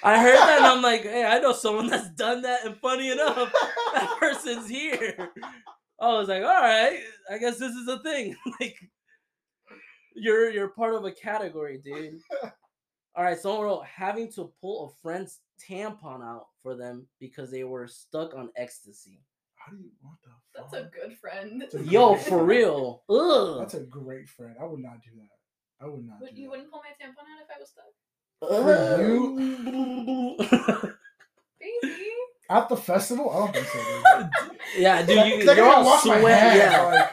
[0.03, 3.11] I heard that and I'm like, hey, I know someone that's done that, and funny
[3.11, 3.35] enough,
[3.93, 5.31] that person's here.
[5.99, 6.99] I was like, all right,
[7.31, 8.35] I guess this is a thing.
[8.59, 8.77] like,
[10.15, 12.19] you're you're part of a category, dude.
[13.15, 17.63] All right, someone wrote having to pull a friend's tampon out for them because they
[17.63, 19.19] were stuck on ecstasy.
[19.67, 19.91] How do you?
[20.01, 20.29] What the?
[20.55, 21.63] that's a good friend.
[21.73, 23.03] A Yo, great for real.
[23.09, 23.57] Ugh.
[23.59, 24.55] That's a great friend.
[24.61, 25.83] I would not do that.
[25.85, 26.21] I would not.
[26.21, 26.51] Would, do you that.
[26.51, 27.91] wouldn't pull my tampon out if I was stuck,
[28.41, 28.97] Uh,
[30.79, 30.93] For
[31.59, 32.05] baby.
[32.49, 33.77] At the festival, I don't think so.
[34.19, 34.29] Dude.
[34.77, 36.55] yeah, dude, you, Like, I you're gotta all wash sweat.
[36.55, 37.09] Yeah, like,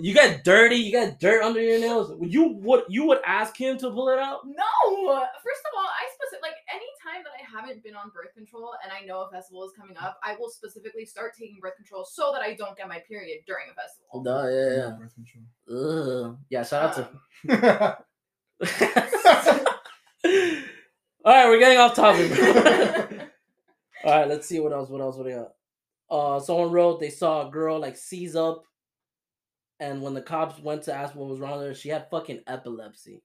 [0.00, 0.76] you got dirty.
[0.76, 2.10] You got dirt under your nails.
[2.16, 4.40] Would you would you would ask him to pull it out?
[4.46, 5.26] No.
[5.44, 8.34] First of all, I specific like any time that I have haven't been on birth
[8.34, 11.76] control and I know a festival is coming up, I will specifically start taking birth
[11.76, 14.22] control so that I don't get my period during a festival.
[14.22, 14.90] Duh, yeah, yeah.
[14.98, 15.44] Birth control.
[15.70, 16.36] Ugh.
[16.50, 17.06] Yeah, shout out
[17.48, 17.88] to.
[17.88, 17.94] Um,
[21.24, 22.32] All right, we're getting off topic.
[22.34, 22.44] bro.
[24.04, 24.88] All right, let's see what else.
[24.88, 25.16] What else?
[25.16, 25.52] What do we got?
[26.10, 28.64] Uh, someone wrote they saw a girl like seize up,
[29.78, 32.40] and when the cops went to ask what was wrong with her, she had fucking
[32.46, 33.22] epilepsy.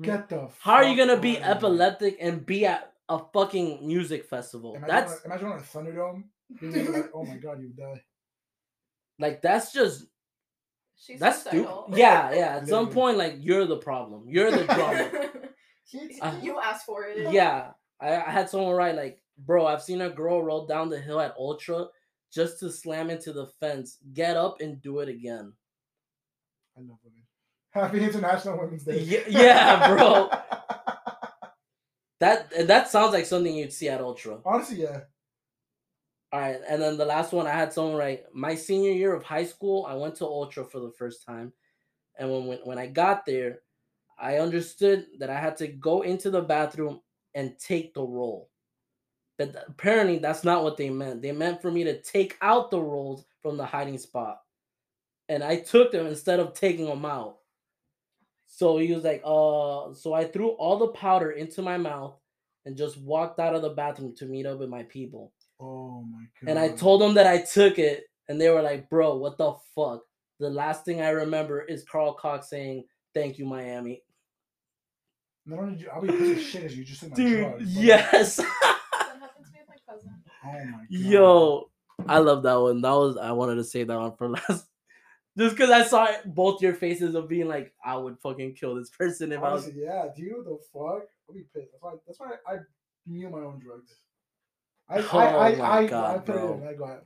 [0.00, 0.48] Get the.
[0.60, 4.74] How are you gonna be epileptic and be at a fucking music festival?
[4.74, 6.24] Imagine That's on a, imagine on a Thunderdome.
[6.60, 8.02] You'd like, oh my god, you would die.
[9.18, 10.06] like that's just
[10.98, 11.68] She's that's stupid.
[11.94, 12.56] Yeah, yeah.
[12.56, 14.24] At some point, like you're the problem.
[14.28, 15.10] You're the drama.
[16.20, 17.32] Uh, you asked for it.
[17.32, 17.70] yeah,
[18.00, 21.20] I, I had someone write like, "Bro, I've seen a girl roll down the hill
[21.20, 21.86] at Ultra
[22.32, 23.98] just to slam into the fence.
[24.12, 25.52] Get up and do it again."
[26.76, 27.22] I love women.
[27.70, 28.98] Happy International Women's Day.
[29.00, 30.28] Ye- yeah, bro.
[32.20, 34.40] That that sounds like something you'd see at Ultra.
[34.44, 35.00] Honestly, yeah.
[36.32, 39.22] All right, and then the last one I had someone write, "My senior year of
[39.22, 41.52] high school, I went to Ultra for the first time,
[42.18, 43.60] and when when, when I got there,
[44.18, 47.02] I understood that I had to go into the bathroom
[47.34, 48.50] and take the roll.
[49.38, 51.22] But apparently, that's not what they meant.
[51.22, 54.42] They meant for me to take out the rolls from the hiding spot,
[55.28, 57.38] and I took them instead of taking them out.
[58.46, 62.18] So he was like, "Uh," so I threw all the powder into my mouth
[62.64, 65.32] and just walked out of the bathroom to meet up with my people.
[65.60, 66.50] Oh my god.
[66.50, 69.54] And I told them that I took it, and they were like, "Bro, what the
[69.74, 70.02] fuck?"
[70.38, 74.02] The last thing I remember is Carl Cox saying, "Thank you, Miami."
[75.46, 77.16] Not only did you, I'll be a piece of shit as you just took my
[77.16, 78.36] Dude, drugs, yes.
[78.36, 80.10] That happened to me with my cousin.
[80.44, 80.86] Oh my god.
[80.90, 81.70] Yo,
[82.08, 82.80] I love that one.
[82.80, 84.66] That was I wanted to save that one for last.
[85.38, 88.88] Just because I saw both your faces of being like, I would fucking kill this
[88.90, 89.64] person if I was.
[89.64, 91.04] Honestly, yeah, dude, the fuck?
[91.28, 91.72] I'll be pissed.
[91.72, 91.92] That's why.
[92.06, 92.56] That's why I
[93.06, 93.94] knew my own drugs.
[94.88, 96.62] I, Oh I, I, my I, I God, put bro.
[96.64, 96.68] it.
[96.70, 97.04] I got.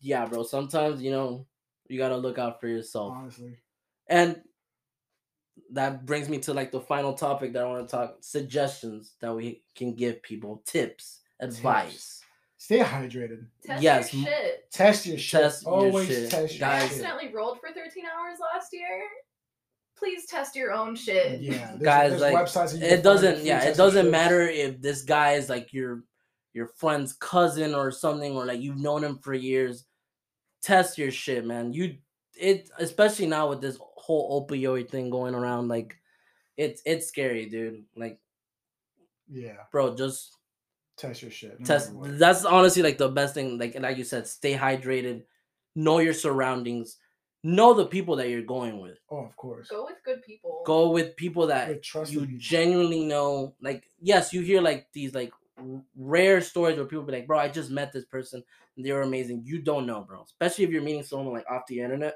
[0.00, 0.42] Yeah, bro.
[0.42, 1.46] Sometimes you know
[1.88, 3.12] you gotta look out for yourself.
[3.16, 3.56] Honestly,
[4.08, 4.40] And
[5.70, 9.34] that brings me to like the final topic that I want to talk suggestions that
[9.34, 12.22] we can give people, tips, advice.
[12.66, 13.46] Stay hydrated.
[13.64, 14.70] Test Yes, your shit.
[14.72, 15.40] Test your shit.
[15.42, 16.30] Test your Always shit.
[16.30, 16.90] test your I Guys- shit.
[16.98, 19.02] accidentally rolled for 13 hours last year.
[19.96, 21.40] Please test your own shit.
[21.40, 23.66] Yeah, there's, Guys, there's like, websites that you can It find doesn't free yeah, it
[23.66, 24.10] your doesn't shit.
[24.12, 26.02] matter if this guy is like your
[26.54, 29.84] your friend's cousin or something or like you've known him for years.
[30.62, 31.72] Test your shit, man.
[31.72, 31.98] You
[32.34, 35.96] it especially now with this whole opioid thing going around like
[36.56, 37.84] it's it's scary, dude.
[37.94, 38.18] Like,
[39.30, 40.35] Yeah, bro, just
[40.96, 41.58] test your shit.
[41.60, 45.22] no test that's honestly like the best thing like like you said stay hydrated
[45.74, 46.98] know your surroundings
[47.44, 49.68] know the people that you're going with Oh, of course.
[49.68, 50.62] Go with good people.
[50.66, 52.38] go with people that With you people.
[52.38, 55.32] genuinely know like yes you hear like these like
[55.96, 58.42] rare stories where people be like bro i just met this person
[58.76, 61.66] and they were amazing you don't know bro especially if you're meeting someone like off
[61.66, 62.14] the internet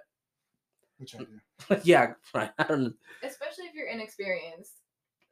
[0.98, 1.80] Which I do.
[1.84, 4.72] yeah right i don't Especially if you're inexperienced.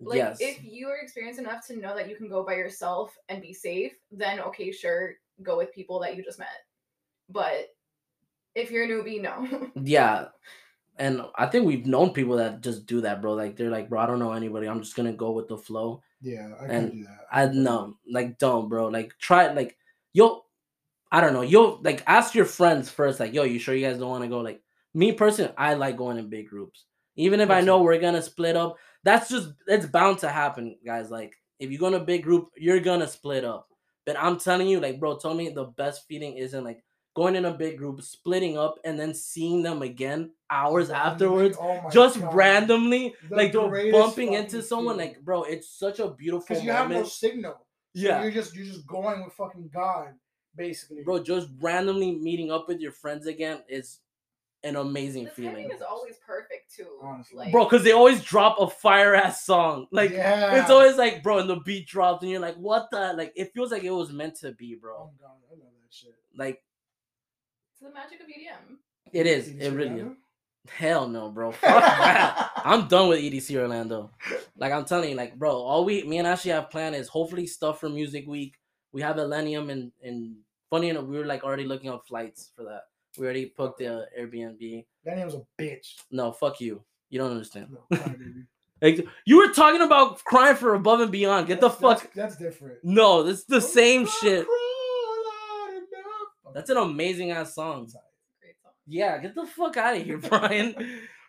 [0.00, 3.16] Like yes if you are experienced enough to know that you can go by yourself
[3.28, 6.48] and be safe, then okay, sure, go with people that you just met.
[7.28, 7.74] But
[8.54, 9.70] if you're a newbie, no.
[9.82, 10.26] yeah
[10.98, 14.00] and i think we've known people that just do that bro like they're like bro
[14.00, 16.92] i don't know anybody i'm just gonna go with the flow Yeah, I And can't
[16.92, 17.26] do that.
[17.30, 18.88] I know, like, don't, bro.
[18.88, 19.78] Like, try, like,
[20.12, 20.44] yo,
[21.12, 21.42] I don't know.
[21.42, 24.28] You'll like ask your friends first, like, yo, you sure you guys don't want to
[24.28, 24.40] go?
[24.40, 24.60] Like,
[24.94, 27.84] me personally, I like going in big groups, even if Me I know too.
[27.84, 28.76] we're gonna split up.
[29.04, 31.10] That's just it's bound to happen, guys.
[31.10, 33.68] Like, if you go in a big group, you're gonna split up.
[34.06, 36.82] But I'm telling you, like, bro, tell me the best feeling isn't like
[37.14, 41.80] going in a big group, splitting up, and then seeing them again hours afterwards, oh
[41.92, 42.34] just God.
[42.34, 44.96] randomly, The like bumping into someone.
[44.96, 45.14] feeling.
[45.14, 47.52] Like, bro, it's such a beautiful because you have no signal.
[47.96, 50.14] So yeah, you're just you're just going with fucking God,
[50.56, 51.02] basically.
[51.02, 53.98] bro, just randomly meeting up with your friends again is
[54.64, 56.98] an amazing the feeling, timing is always perfect too.
[57.02, 57.36] Honestly.
[57.36, 57.64] Like, bro.
[57.64, 59.86] Because they always drop a fire ass song.
[59.90, 60.60] Like yeah.
[60.60, 63.14] it's always like, bro, and the beat drops, and you're like, what the?
[63.14, 64.94] Like it feels like it was meant to be, bro.
[64.94, 65.28] Oh bro.
[65.28, 66.14] god, I love that shit.
[66.36, 66.62] Like
[67.72, 68.76] it's the magic of EDM.
[69.12, 69.48] it is.
[69.48, 70.09] EDC It really is.
[70.68, 71.52] Hell no, bro.
[71.52, 72.51] Fuck that.
[72.64, 74.10] I'm done with EDC Orlando.
[74.56, 77.47] Like I'm telling you, like, bro, all we me and Ashley have planned is hopefully
[77.47, 78.56] stuff for Music Week.
[78.93, 80.36] We have Illenium and and
[80.70, 82.82] funny enough, we were like already looking up flights for that.
[83.18, 84.84] We already booked the Airbnb.
[85.04, 85.94] Danny was a bitch.
[86.10, 86.82] No, fuck you.
[87.10, 87.68] You don't understand.
[87.70, 88.14] No, cry.
[88.80, 91.46] Like, you were talking about crying for above and beyond.
[91.46, 92.00] Get the fuck.
[92.02, 92.78] That's, that's different.
[92.84, 94.46] No, that's the same Oh, shit.
[94.46, 96.54] crawl out enough.
[96.54, 97.88] That's an amazing ass song.
[97.88, 98.04] Sorry.
[98.40, 98.72] Great song.
[98.86, 100.74] Yeah, get the fuck out of here, Brian.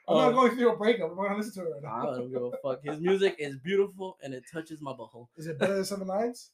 [0.07, 1.11] I'm not Uh, going through a breakup.
[1.11, 2.83] I'm going to listen to it right I don't give a fuck.
[2.83, 5.27] His music is beautiful and it touches my butthole.
[5.37, 6.51] Is it better than Seven Lions?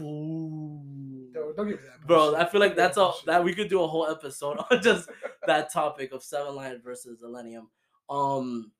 [0.00, 1.28] Ooh.
[1.32, 2.06] Don't, don't give me that.
[2.06, 2.40] Bro, bullshit.
[2.40, 5.08] I feel like that's all that we could do a whole episode on just
[5.46, 7.66] that topic of Seven Lion versus Illenium.
[8.08, 8.72] Um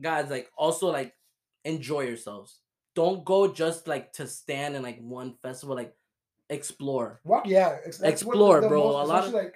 [0.00, 1.14] guys, like also like
[1.64, 2.60] enjoy yourselves.
[2.94, 5.94] Don't go just like to stand in like one festival, like
[6.50, 7.20] explore.
[7.24, 7.76] Walk, yeah.
[7.84, 8.84] ex- Explore, the bro.
[8.84, 9.54] most- A lot of- like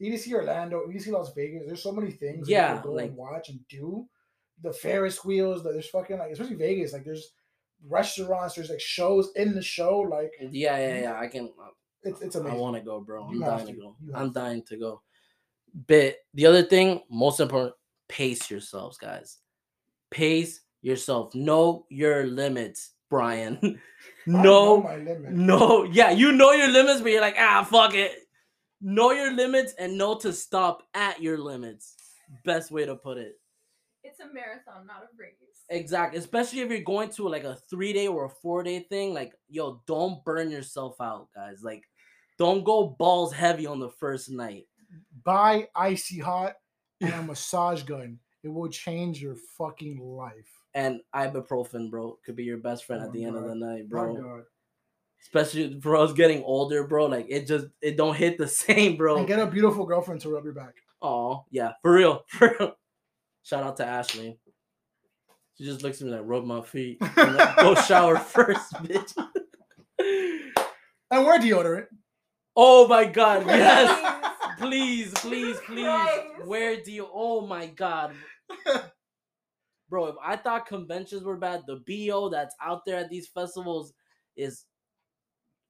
[0.00, 1.64] EDC Orlando, EDC Las Vegas.
[1.66, 2.48] There's so many things.
[2.48, 4.06] Yeah, you can go like- and watch and do.
[4.62, 5.62] The Ferris wheels.
[5.64, 6.92] the- There's fucking like, especially Vegas.
[6.92, 7.32] Like, there's
[7.86, 8.54] restaurants.
[8.54, 10.00] There's like shows in the show.
[10.00, 11.18] Like, Yeah, yeah, yeah.
[11.18, 11.50] I can
[12.02, 12.58] it's it's amazing.
[12.58, 13.24] I want to go, bro.
[13.24, 13.78] I'm You dying to to.
[13.78, 13.96] go.
[14.14, 14.34] I'm to.
[14.34, 15.02] dying to go.
[15.88, 17.74] But the other thing, most important,
[18.08, 19.38] pace yourselves, guys.
[20.10, 21.34] Pace yourself.
[21.34, 23.58] Know your limits, Brian.
[24.34, 25.32] I know know, my limit.
[25.32, 28.12] no, yeah, you know your limits, but you're like, ah, fuck it.
[28.80, 31.94] Know your limits and know to stop at your limits.
[32.44, 33.34] Best way to put it.
[34.02, 35.34] It's a marathon, not a race.
[35.70, 36.18] Exactly.
[36.18, 39.14] Especially if you're going to like a three day or a four day thing.
[39.14, 41.62] Like, yo, don't burn yourself out, guys.
[41.62, 41.84] Like,
[42.38, 44.66] don't go balls heavy on the first night.
[45.24, 46.54] Buy icy hot
[47.00, 48.18] and a massage gun.
[48.42, 50.50] It will change your fucking life.
[50.74, 53.84] And ibuprofen, bro, could be your best friend Oh at the end of the night,
[53.84, 54.16] My bro.
[54.16, 54.42] God.
[55.22, 57.06] Especially for us getting older, bro.
[57.06, 59.16] Like it just it don't hit the same, bro.
[59.16, 60.74] And get a beautiful girlfriend to rub your back.
[61.00, 62.76] Oh yeah, for real, for real.
[63.42, 64.38] Shout out to Ashley.
[65.56, 66.98] She just looks at me like, rub my feet.
[67.16, 69.12] Like, Go shower first, bitch.
[71.10, 71.86] And wear deodorant.
[72.56, 74.20] oh my god, yes.
[74.58, 75.84] Please, please, please.
[75.84, 76.22] Christ.
[76.46, 77.08] Where do you?
[77.12, 78.14] Oh my god,
[79.88, 80.06] bro.
[80.06, 83.92] If I thought conventions were bad, the bo that's out there at these festivals
[84.36, 84.64] is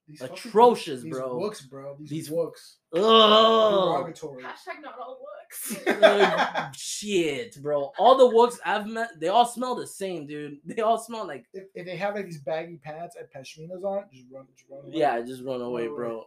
[0.07, 1.39] These fucking- Atrocious, these bro.
[1.39, 1.97] Wooks, bro.
[1.99, 2.77] These, These- wooks.
[2.95, 3.01] ugh.
[3.03, 4.43] Derogatory.
[4.43, 5.87] Hashtag not all wooks.
[5.87, 7.91] Uh, shit, bro.
[7.99, 10.59] All the wooks I've met, they all smell the same, dude.
[10.65, 14.05] They all smell like If, if they have like these baggy pants and pashminas on,
[14.13, 14.81] just run, just run.
[14.85, 14.93] away.
[14.93, 15.97] yeah, just run away, Run away.
[15.97, 16.25] bro.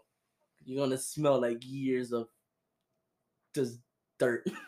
[0.66, 2.28] You're gonna smell like years of
[3.54, 3.80] just
[4.20, 4.48] dirt.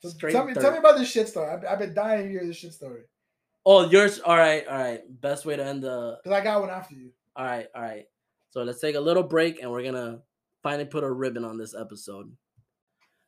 [0.00, 0.60] So Straight tell me, dirt.
[0.60, 1.50] tell me about this shit story.
[1.50, 3.00] I've, I've been dying to hear this shit story
[3.66, 4.20] Oh, yours.
[4.20, 5.00] All right, all right.
[5.20, 6.18] Best way to end the.
[6.22, 7.10] because I got one after you.
[7.34, 8.04] All right, all right.
[8.50, 10.20] So let's take a little break, and we're gonna
[10.62, 12.32] finally put a ribbon on this episode.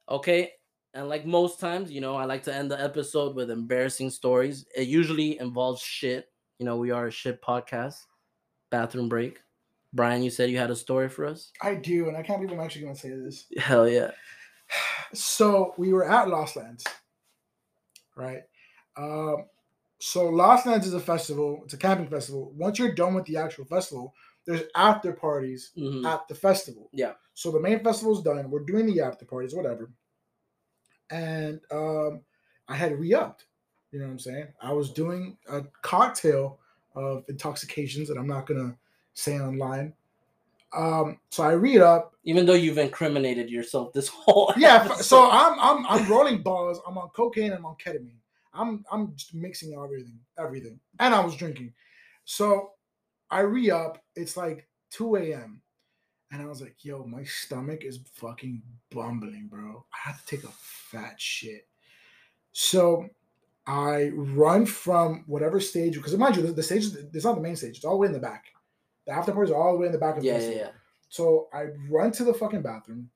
[0.08, 0.50] Okay,
[0.94, 4.66] and like most times, you know, I like to end the episode with embarrassing stories.
[4.76, 6.26] It usually involves shit.
[6.58, 7.96] You know, we are a shit podcast.
[8.70, 9.40] Bathroom break.
[9.92, 11.50] Brian, you said you had a story for us.
[11.62, 13.46] I do, and I can't believe I'm actually going to say this.
[13.58, 14.12] Hell yeah.
[15.12, 16.84] So we were at Lost Lands,
[18.16, 18.42] right?
[18.96, 19.46] Um,
[20.00, 21.62] so Lost Lands is a festival.
[21.64, 22.52] It's a camping festival.
[22.54, 24.14] Once you're done with the actual festival,
[24.50, 26.04] there's after parties Mhm.
[26.06, 26.88] at the festival.
[26.92, 27.12] Yeah.
[27.34, 28.50] So the main festival's done.
[28.50, 29.90] We're doing the after parties, whatever.
[31.10, 32.22] And um,
[32.68, 33.46] I had re-upped.
[33.92, 34.46] You know what I'm saying?
[34.62, 36.60] I was doing a cocktail
[36.94, 38.76] of intoxications that I'm not gonna
[39.14, 39.92] say online.
[40.72, 42.14] Um, so I read up.
[42.22, 45.02] Even though you've incriminated yourself this whole Yeah, episode.
[45.04, 46.80] so I'm I'm I'm rolling balls.
[46.86, 48.18] I'm on cocaine I'm on ketamine.
[48.54, 50.78] I'm I'm just mixing everything, everything.
[51.00, 51.72] And I was drinking.
[52.24, 52.72] So
[53.30, 54.02] I re up.
[54.16, 55.62] It's like 2 a.m.
[56.32, 59.84] And I was like, yo, my stomach is fucking bumbling, bro.
[59.92, 61.66] I have to take a fat shit.
[62.52, 63.08] So
[63.66, 67.56] I run from whatever stage, because mind you, the, the stage, it's not the main
[67.56, 68.46] stage, it's all the way in the back.
[69.06, 70.70] The after parties are all the way in the back of the yeah, yeah, yeah.
[71.08, 73.10] So I run to the fucking bathroom.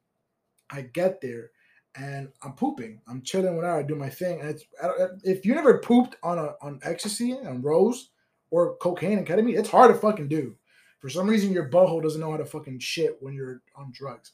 [0.70, 1.50] I get there
[1.96, 3.00] and I'm pooping.
[3.06, 4.40] I'm chilling whenever I do my thing.
[4.40, 8.10] And it's I don't- if you never pooped on a on ecstasy and rose
[8.50, 10.56] or cocaine and ketamine, it's hard to fucking do.
[11.00, 14.32] For some reason, your butthole doesn't know how to fucking shit when you're on drugs.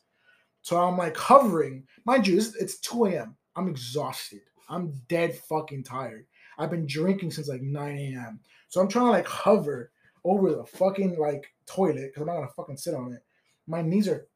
[0.63, 1.85] So I'm like hovering.
[2.05, 3.37] Mind you, it's, it's 2 a.m.
[3.57, 4.43] I'm exhausted.
[4.69, 6.27] I'm dead fucking tired.
[6.59, 8.41] I've been drinking since like 9 a.m.
[8.69, 9.91] So I'm trying to like hover
[10.25, 13.23] over the fucking like toilet because I'm not gonna fucking sit on it.
[13.67, 14.27] My knees are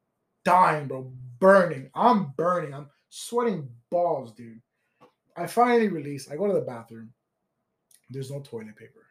[0.43, 1.89] dying, bro, burning.
[1.93, 2.73] I'm burning.
[2.73, 4.61] I'm sweating balls, dude.
[5.37, 6.29] I finally release.
[6.29, 7.11] I go to the bathroom.
[8.09, 9.04] There's no toilet paper.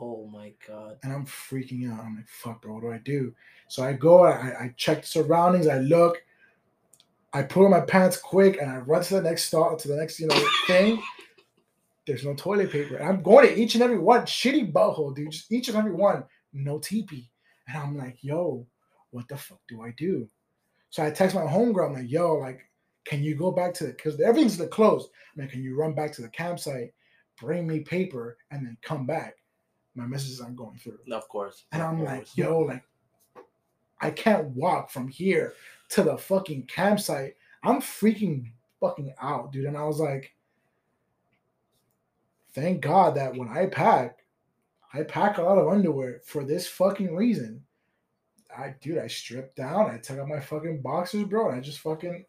[0.00, 0.96] Oh my god.
[1.02, 2.02] And I'm freaking out.
[2.02, 3.34] I'm like, fuck, bro, what do I do?
[3.68, 6.22] So I go, I, I check the surroundings, I look,
[7.32, 9.96] I pull on my pants quick, and I run to the next stall, to the
[9.96, 11.02] next, you know, thing.
[12.06, 12.96] There's no toilet paper.
[12.96, 15.30] And I'm going to each and every one, shitty butthole, dude.
[15.30, 17.30] Just each and every one, no teepee.
[17.68, 18.66] And I'm like, yo,
[19.10, 20.28] what the fuck do I do?
[20.88, 22.60] So I text my homegirl, I'm like, yo, like,
[23.04, 25.08] can you go back to the because everything's closed.
[25.34, 26.92] I'm like, can you run back to the campsite,
[27.38, 29.36] bring me paper, and then come back?
[29.94, 30.98] My messages aren't going through.
[31.10, 31.64] Of course.
[31.72, 32.84] And I'm like, yo, like,
[34.00, 35.54] I can't walk from here
[35.90, 37.36] to the fucking campsite.
[37.62, 39.66] I'm freaking fucking out, dude.
[39.66, 40.34] And I was like,
[42.54, 44.18] thank God that when I pack,
[44.92, 47.62] I pack a lot of underwear for this fucking reason.
[48.56, 49.90] I dude, I stripped down.
[49.90, 51.50] I took out my fucking boxers, bro.
[51.50, 52.24] And I just fucking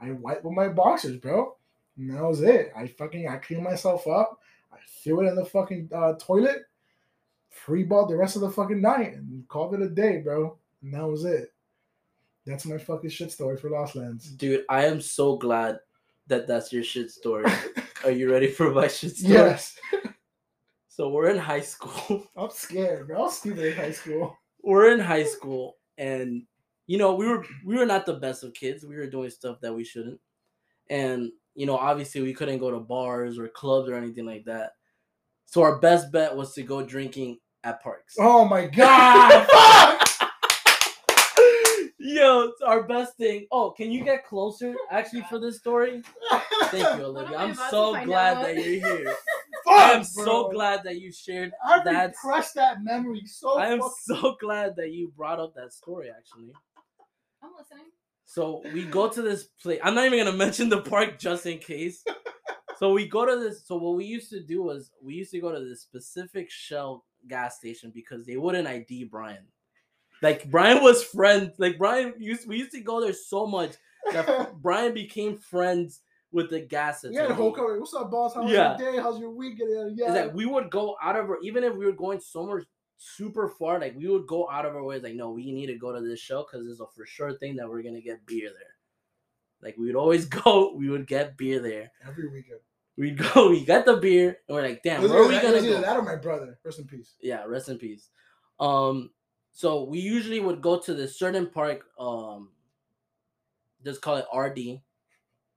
[0.00, 1.56] I wiped with my boxers, bro.
[1.96, 2.72] And that was it.
[2.76, 4.40] I fucking I cleaned myself up.
[4.72, 6.64] I threw it in the fucking uh, toilet.
[7.50, 10.56] Free ball the rest of the fucking night and called it a day, bro.
[10.82, 11.52] And that was it.
[12.46, 14.30] That's my fucking shit story for Lost Lands.
[14.30, 15.78] Dude, I am so glad
[16.28, 17.50] that that's your shit story.
[18.04, 19.34] Are you ready for my shit story?
[19.34, 19.76] yes.
[20.88, 22.26] So we're in high school.
[22.36, 23.16] I'm scared, bro.
[23.16, 24.36] I was stupid in high school.
[24.62, 26.42] we're in high school and
[26.86, 29.58] you know we were we were not the best of kids we were doing stuff
[29.62, 30.20] that we shouldn't
[30.90, 34.72] and you know obviously we couldn't go to bars or clubs or anything like that
[35.50, 39.46] so our best bet was to go drinking at parks Oh my god.
[39.50, 40.06] Fuck!
[41.98, 46.02] yo it's our best thing oh can you get closer actually for this story
[46.64, 48.42] thank you olivia I i'm so glad out?
[48.44, 49.14] that you're here
[49.66, 53.66] Fuck, i am so glad that you shared I that crushed that memory so i
[53.66, 56.52] am fuck- so glad that you brought up that story actually
[57.42, 57.86] I'm listening.
[58.26, 59.80] So we go to this place.
[59.82, 62.04] I'm not even gonna mention the park just in case.
[62.80, 63.62] So we go to this.
[63.66, 67.04] So what we used to do was we used to go to this specific Shell
[67.28, 69.44] gas station because they wouldn't ID Bryan.
[70.22, 71.56] Like Bryan was friends.
[71.58, 72.48] Like Bryan used.
[72.48, 73.72] We used to go there so much
[74.14, 76.00] that Bryan became friends
[76.32, 77.52] with the gas Yeah, the whole.
[77.52, 78.32] What's up, boss?
[78.34, 78.78] How's Yeah.
[78.78, 78.98] your day?
[78.98, 79.58] How's your week?
[79.58, 82.64] Yeah, Is that we would go out of our even if we were going somewhere
[82.96, 85.76] super far, like we would go out of our way, like, no, we need to
[85.76, 88.48] go to this show because it's a for sure thing that we're gonna get beer
[88.48, 88.74] there.
[89.60, 91.92] Like we would always go, we would get beer there.
[92.08, 92.60] Every weekend.
[92.96, 95.60] We'd go, we got the beer, and we're like, damn, where are we that- gonna
[95.62, 95.80] go?
[95.80, 96.58] that or my brother.
[96.64, 97.14] Rest in peace.
[97.20, 98.08] Yeah, rest in peace.
[98.58, 99.10] Um,
[99.52, 102.50] so we usually would go to this certain park, um,
[103.84, 104.80] just call it RD.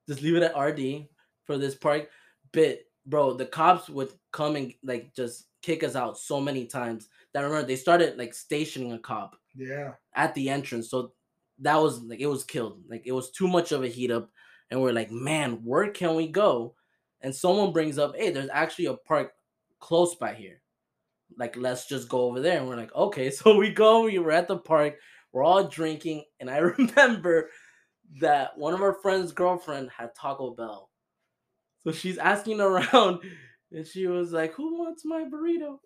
[0.07, 1.07] Just leave it at RD
[1.45, 2.09] for this park.
[2.51, 7.07] But bro, the cops would come and like just kick us out so many times
[7.33, 9.93] that I remember they started like stationing a cop Yeah.
[10.15, 10.89] at the entrance.
[10.89, 11.13] So
[11.59, 12.81] that was like it was killed.
[12.89, 14.29] Like it was too much of a heat up.
[14.71, 16.75] And we're like, man, where can we go?
[17.23, 19.31] And someone brings up, hey, there's actually a park
[19.79, 20.61] close by here.
[21.37, 22.59] Like, let's just go over there.
[22.59, 23.29] And we're like, okay.
[23.31, 24.97] So we go, we were at the park,
[25.31, 26.25] we're all drinking.
[26.39, 27.49] And I remember
[28.19, 30.89] that one of our friends' girlfriend had Taco Bell.
[31.83, 33.21] So she's asking around,
[33.71, 35.77] and she was like, Who wants my burrito?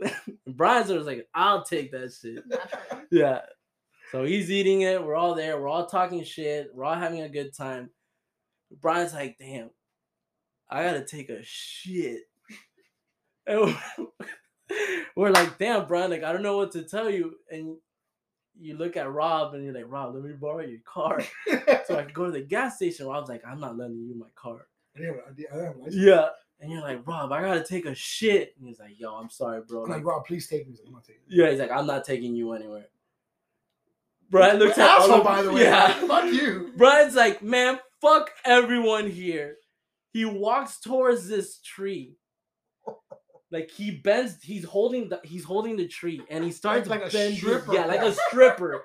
[0.46, 2.44] And Bryan's was like, I'll take that shit.
[3.12, 3.42] Yeah.
[4.12, 5.04] So he's eating it.
[5.04, 5.60] We're all there.
[5.60, 6.70] We're all talking shit.
[6.74, 7.90] We're all having a good time.
[8.82, 9.70] Bryan's like, damn,
[10.70, 12.22] I gotta take a shit.
[13.48, 13.78] And
[15.16, 17.36] we're- like, damn, Bryan, like, I don't know what to tell you.
[17.50, 17.78] And
[18.60, 21.22] you look at Rob and you're like, Rob, let me borrow your car
[21.86, 23.08] so I can go to the gas station.
[23.08, 24.68] Rob's like, I'm not letting you my car.
[24.96, 25.96] I didn't have, I didn't have a license.
[25.96, 26.28] Yeah.
[26.60, 28.56] And you're like, Rob, I gotta take a shit.
[28.58, 29.86] And he's like, yo, I'm sorry, bro.
[29.86, 30.76] I'm Like, Rob, please take me.
[30.86, 31.36] I'm not taking it.
[31.38, 32.88] yeah, he's like, I'm not taking you anywhere.
[34.30, 35.62] Bryan looks at asshole, by the way.
[35.64, 35.94] Yeah.
[36.08, 36.74] Fuck you.
[36.76, 39.56] Bryan's like, man, fuck everyone here.
[40.18, 42.16] He walks towards this tree.
[43.50, 47.10] Like he bends, he's holding the he's holding the tree and he starts like a
[47.10, 47.38] bending.
[47.38, 48.08] stripper, Yeah, like yeah.
[48.08, 48.84] a stripper.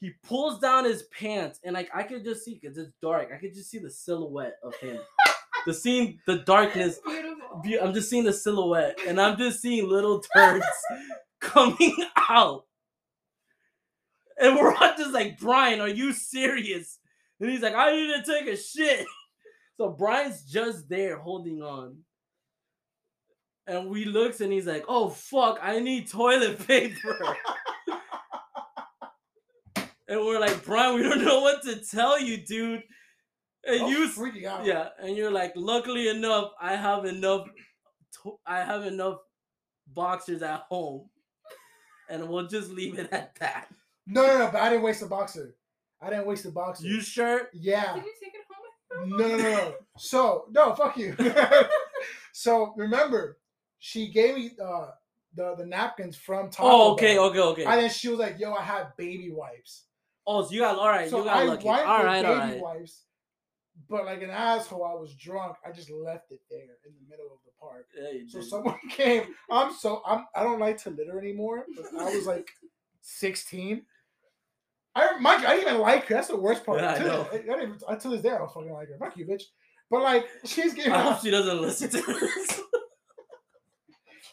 [0.00, 3.28] he pulls down his pants and like I could just see because it's dark.
[3.30, 4.98] I could just see the silhouette of him.
[5.66, 6.98] the scene, the darkness.
[7.04, 7.86] Beautiful.
[7.86, 10.64] I'm just seeing the silhouette, and I'm just seeing little turds
[11.40, 11.94] coming
[12.30, 12.64] out.
[14.40, 16.98] And we're all just like, Bryan, are you serious?
[17.38, 19.04] And he's like, I need to take a shit.
[19.78, 21.98] So Bryan's just there holding on.
[23.66, 27.36] And we looks and he's like, oh fuck, I need toilet paper.
[30.08, 32.82] and we're like, Bryan, we don't know what to tell you, dude.
[33.64, 34.64] And I'm you freaking out.
[34.64, 37.46] yeah, and you're like, luckily enough, I have enough.
[38.22, 39.18] To- I have enough
[39.86, 41.10] boxers at home,
[42.08, 43.68] and we'll just leave it at that.
[44.06, 44.48] No, no, no.
[44.50, 45.54] But I didn't waste a boxer.
[46.00, 46.86] I didn't waste a boxer.
[46.86, 47.48] You sure?
[47.52, 47.94] yeah.
[47.94, 48.37] Did you take it home?
[49.06, 49.74] No, no, no, no.
[49.98, 51.14] So no, fuck you.
[52.32, 53.38] so remember,
[53.78, 54.88] she gave me uh,
[55.34, 57.24] the the napkins from Taco Oh, okay, Bell.
[57.26, 57.64] okay, okay.
[57.64, 59.84] And then she was like, "Yo, I have baby wipes."
[60.26, 61.08] oh, so you got all right.
[61.08, 61.64] so you got I lucky.
[61.66, 62.60] wiped All with baby right.
[62.60, 63.04] wipes,
[63.88, 65.56] but like an asshole, I was drunk.
[65.66, 67.86] I just left it there in the middle of the park.
[67.96, 68.48] Yeah, you So did.
[68.48, 69.22] someone came.
[69.50, 71.64] I'm so I'm I don't like to litter anymore.
[71.76, 72.48] But I was like
[73.00, 73.82] 16.
[74.98, 76.14] I I didn't even like her.
[76.14, 76.80] That's the worst part.
[76.80, 77.28] Yeah, I know.
[77.32, 78.96] I, I even, to this day, I don't fucking like her.
[78.98, 79.42] Fuck you, bitch.
[79.90, 80.92] But like, she's getting.
[80.92, 82.60] I hope she doesn't listen to this.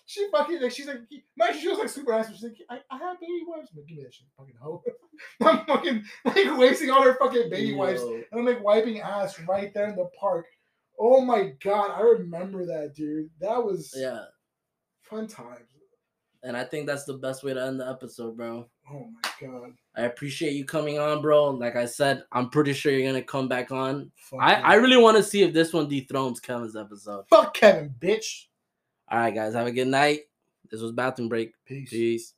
[0.07, 0.99] She fucking like she's like
[1.35, 1.55] Mike.
[1.55, 2.29] She was like super nice.
[2.29, 3.69] She's like, I, I have baby wipes.
[3.73, 4.83] I'm like, give me that shit, fucking hoe.
[5.41, 9.73] I'm fucking like wasting all her fucking baby wipes, and I'm like wiping ass right
[9.73, 10.45] there in the park.
[10.99, 13.29] Oh my god, I remember that, dude.
[13.41, 14.25] That was Yeah.
[15.01, 15.67] fun times.
[16.43, 18.69] And I think that's the best way to end the episode, bro.
[18.91, 19.73] Oh my god.
[19.95, 21.49] I appreciate you coming on, bro.
[21.51, 24.11] Like I said, I'm pretty sure you're gonna come back on.
[24.15, 24.55] Fuck I.
[24.55, 27.25] I really want to see if this one dethrones Kevin's episode.
[27.29, 28.45] fuck Kevin, bitch.
[29.09, 30.21] All right, guys, have a good night.
[30.69, 31.53] This was bathroom break.
[31.65, 31.89] Peace.
[31.89, 32.33] Peace.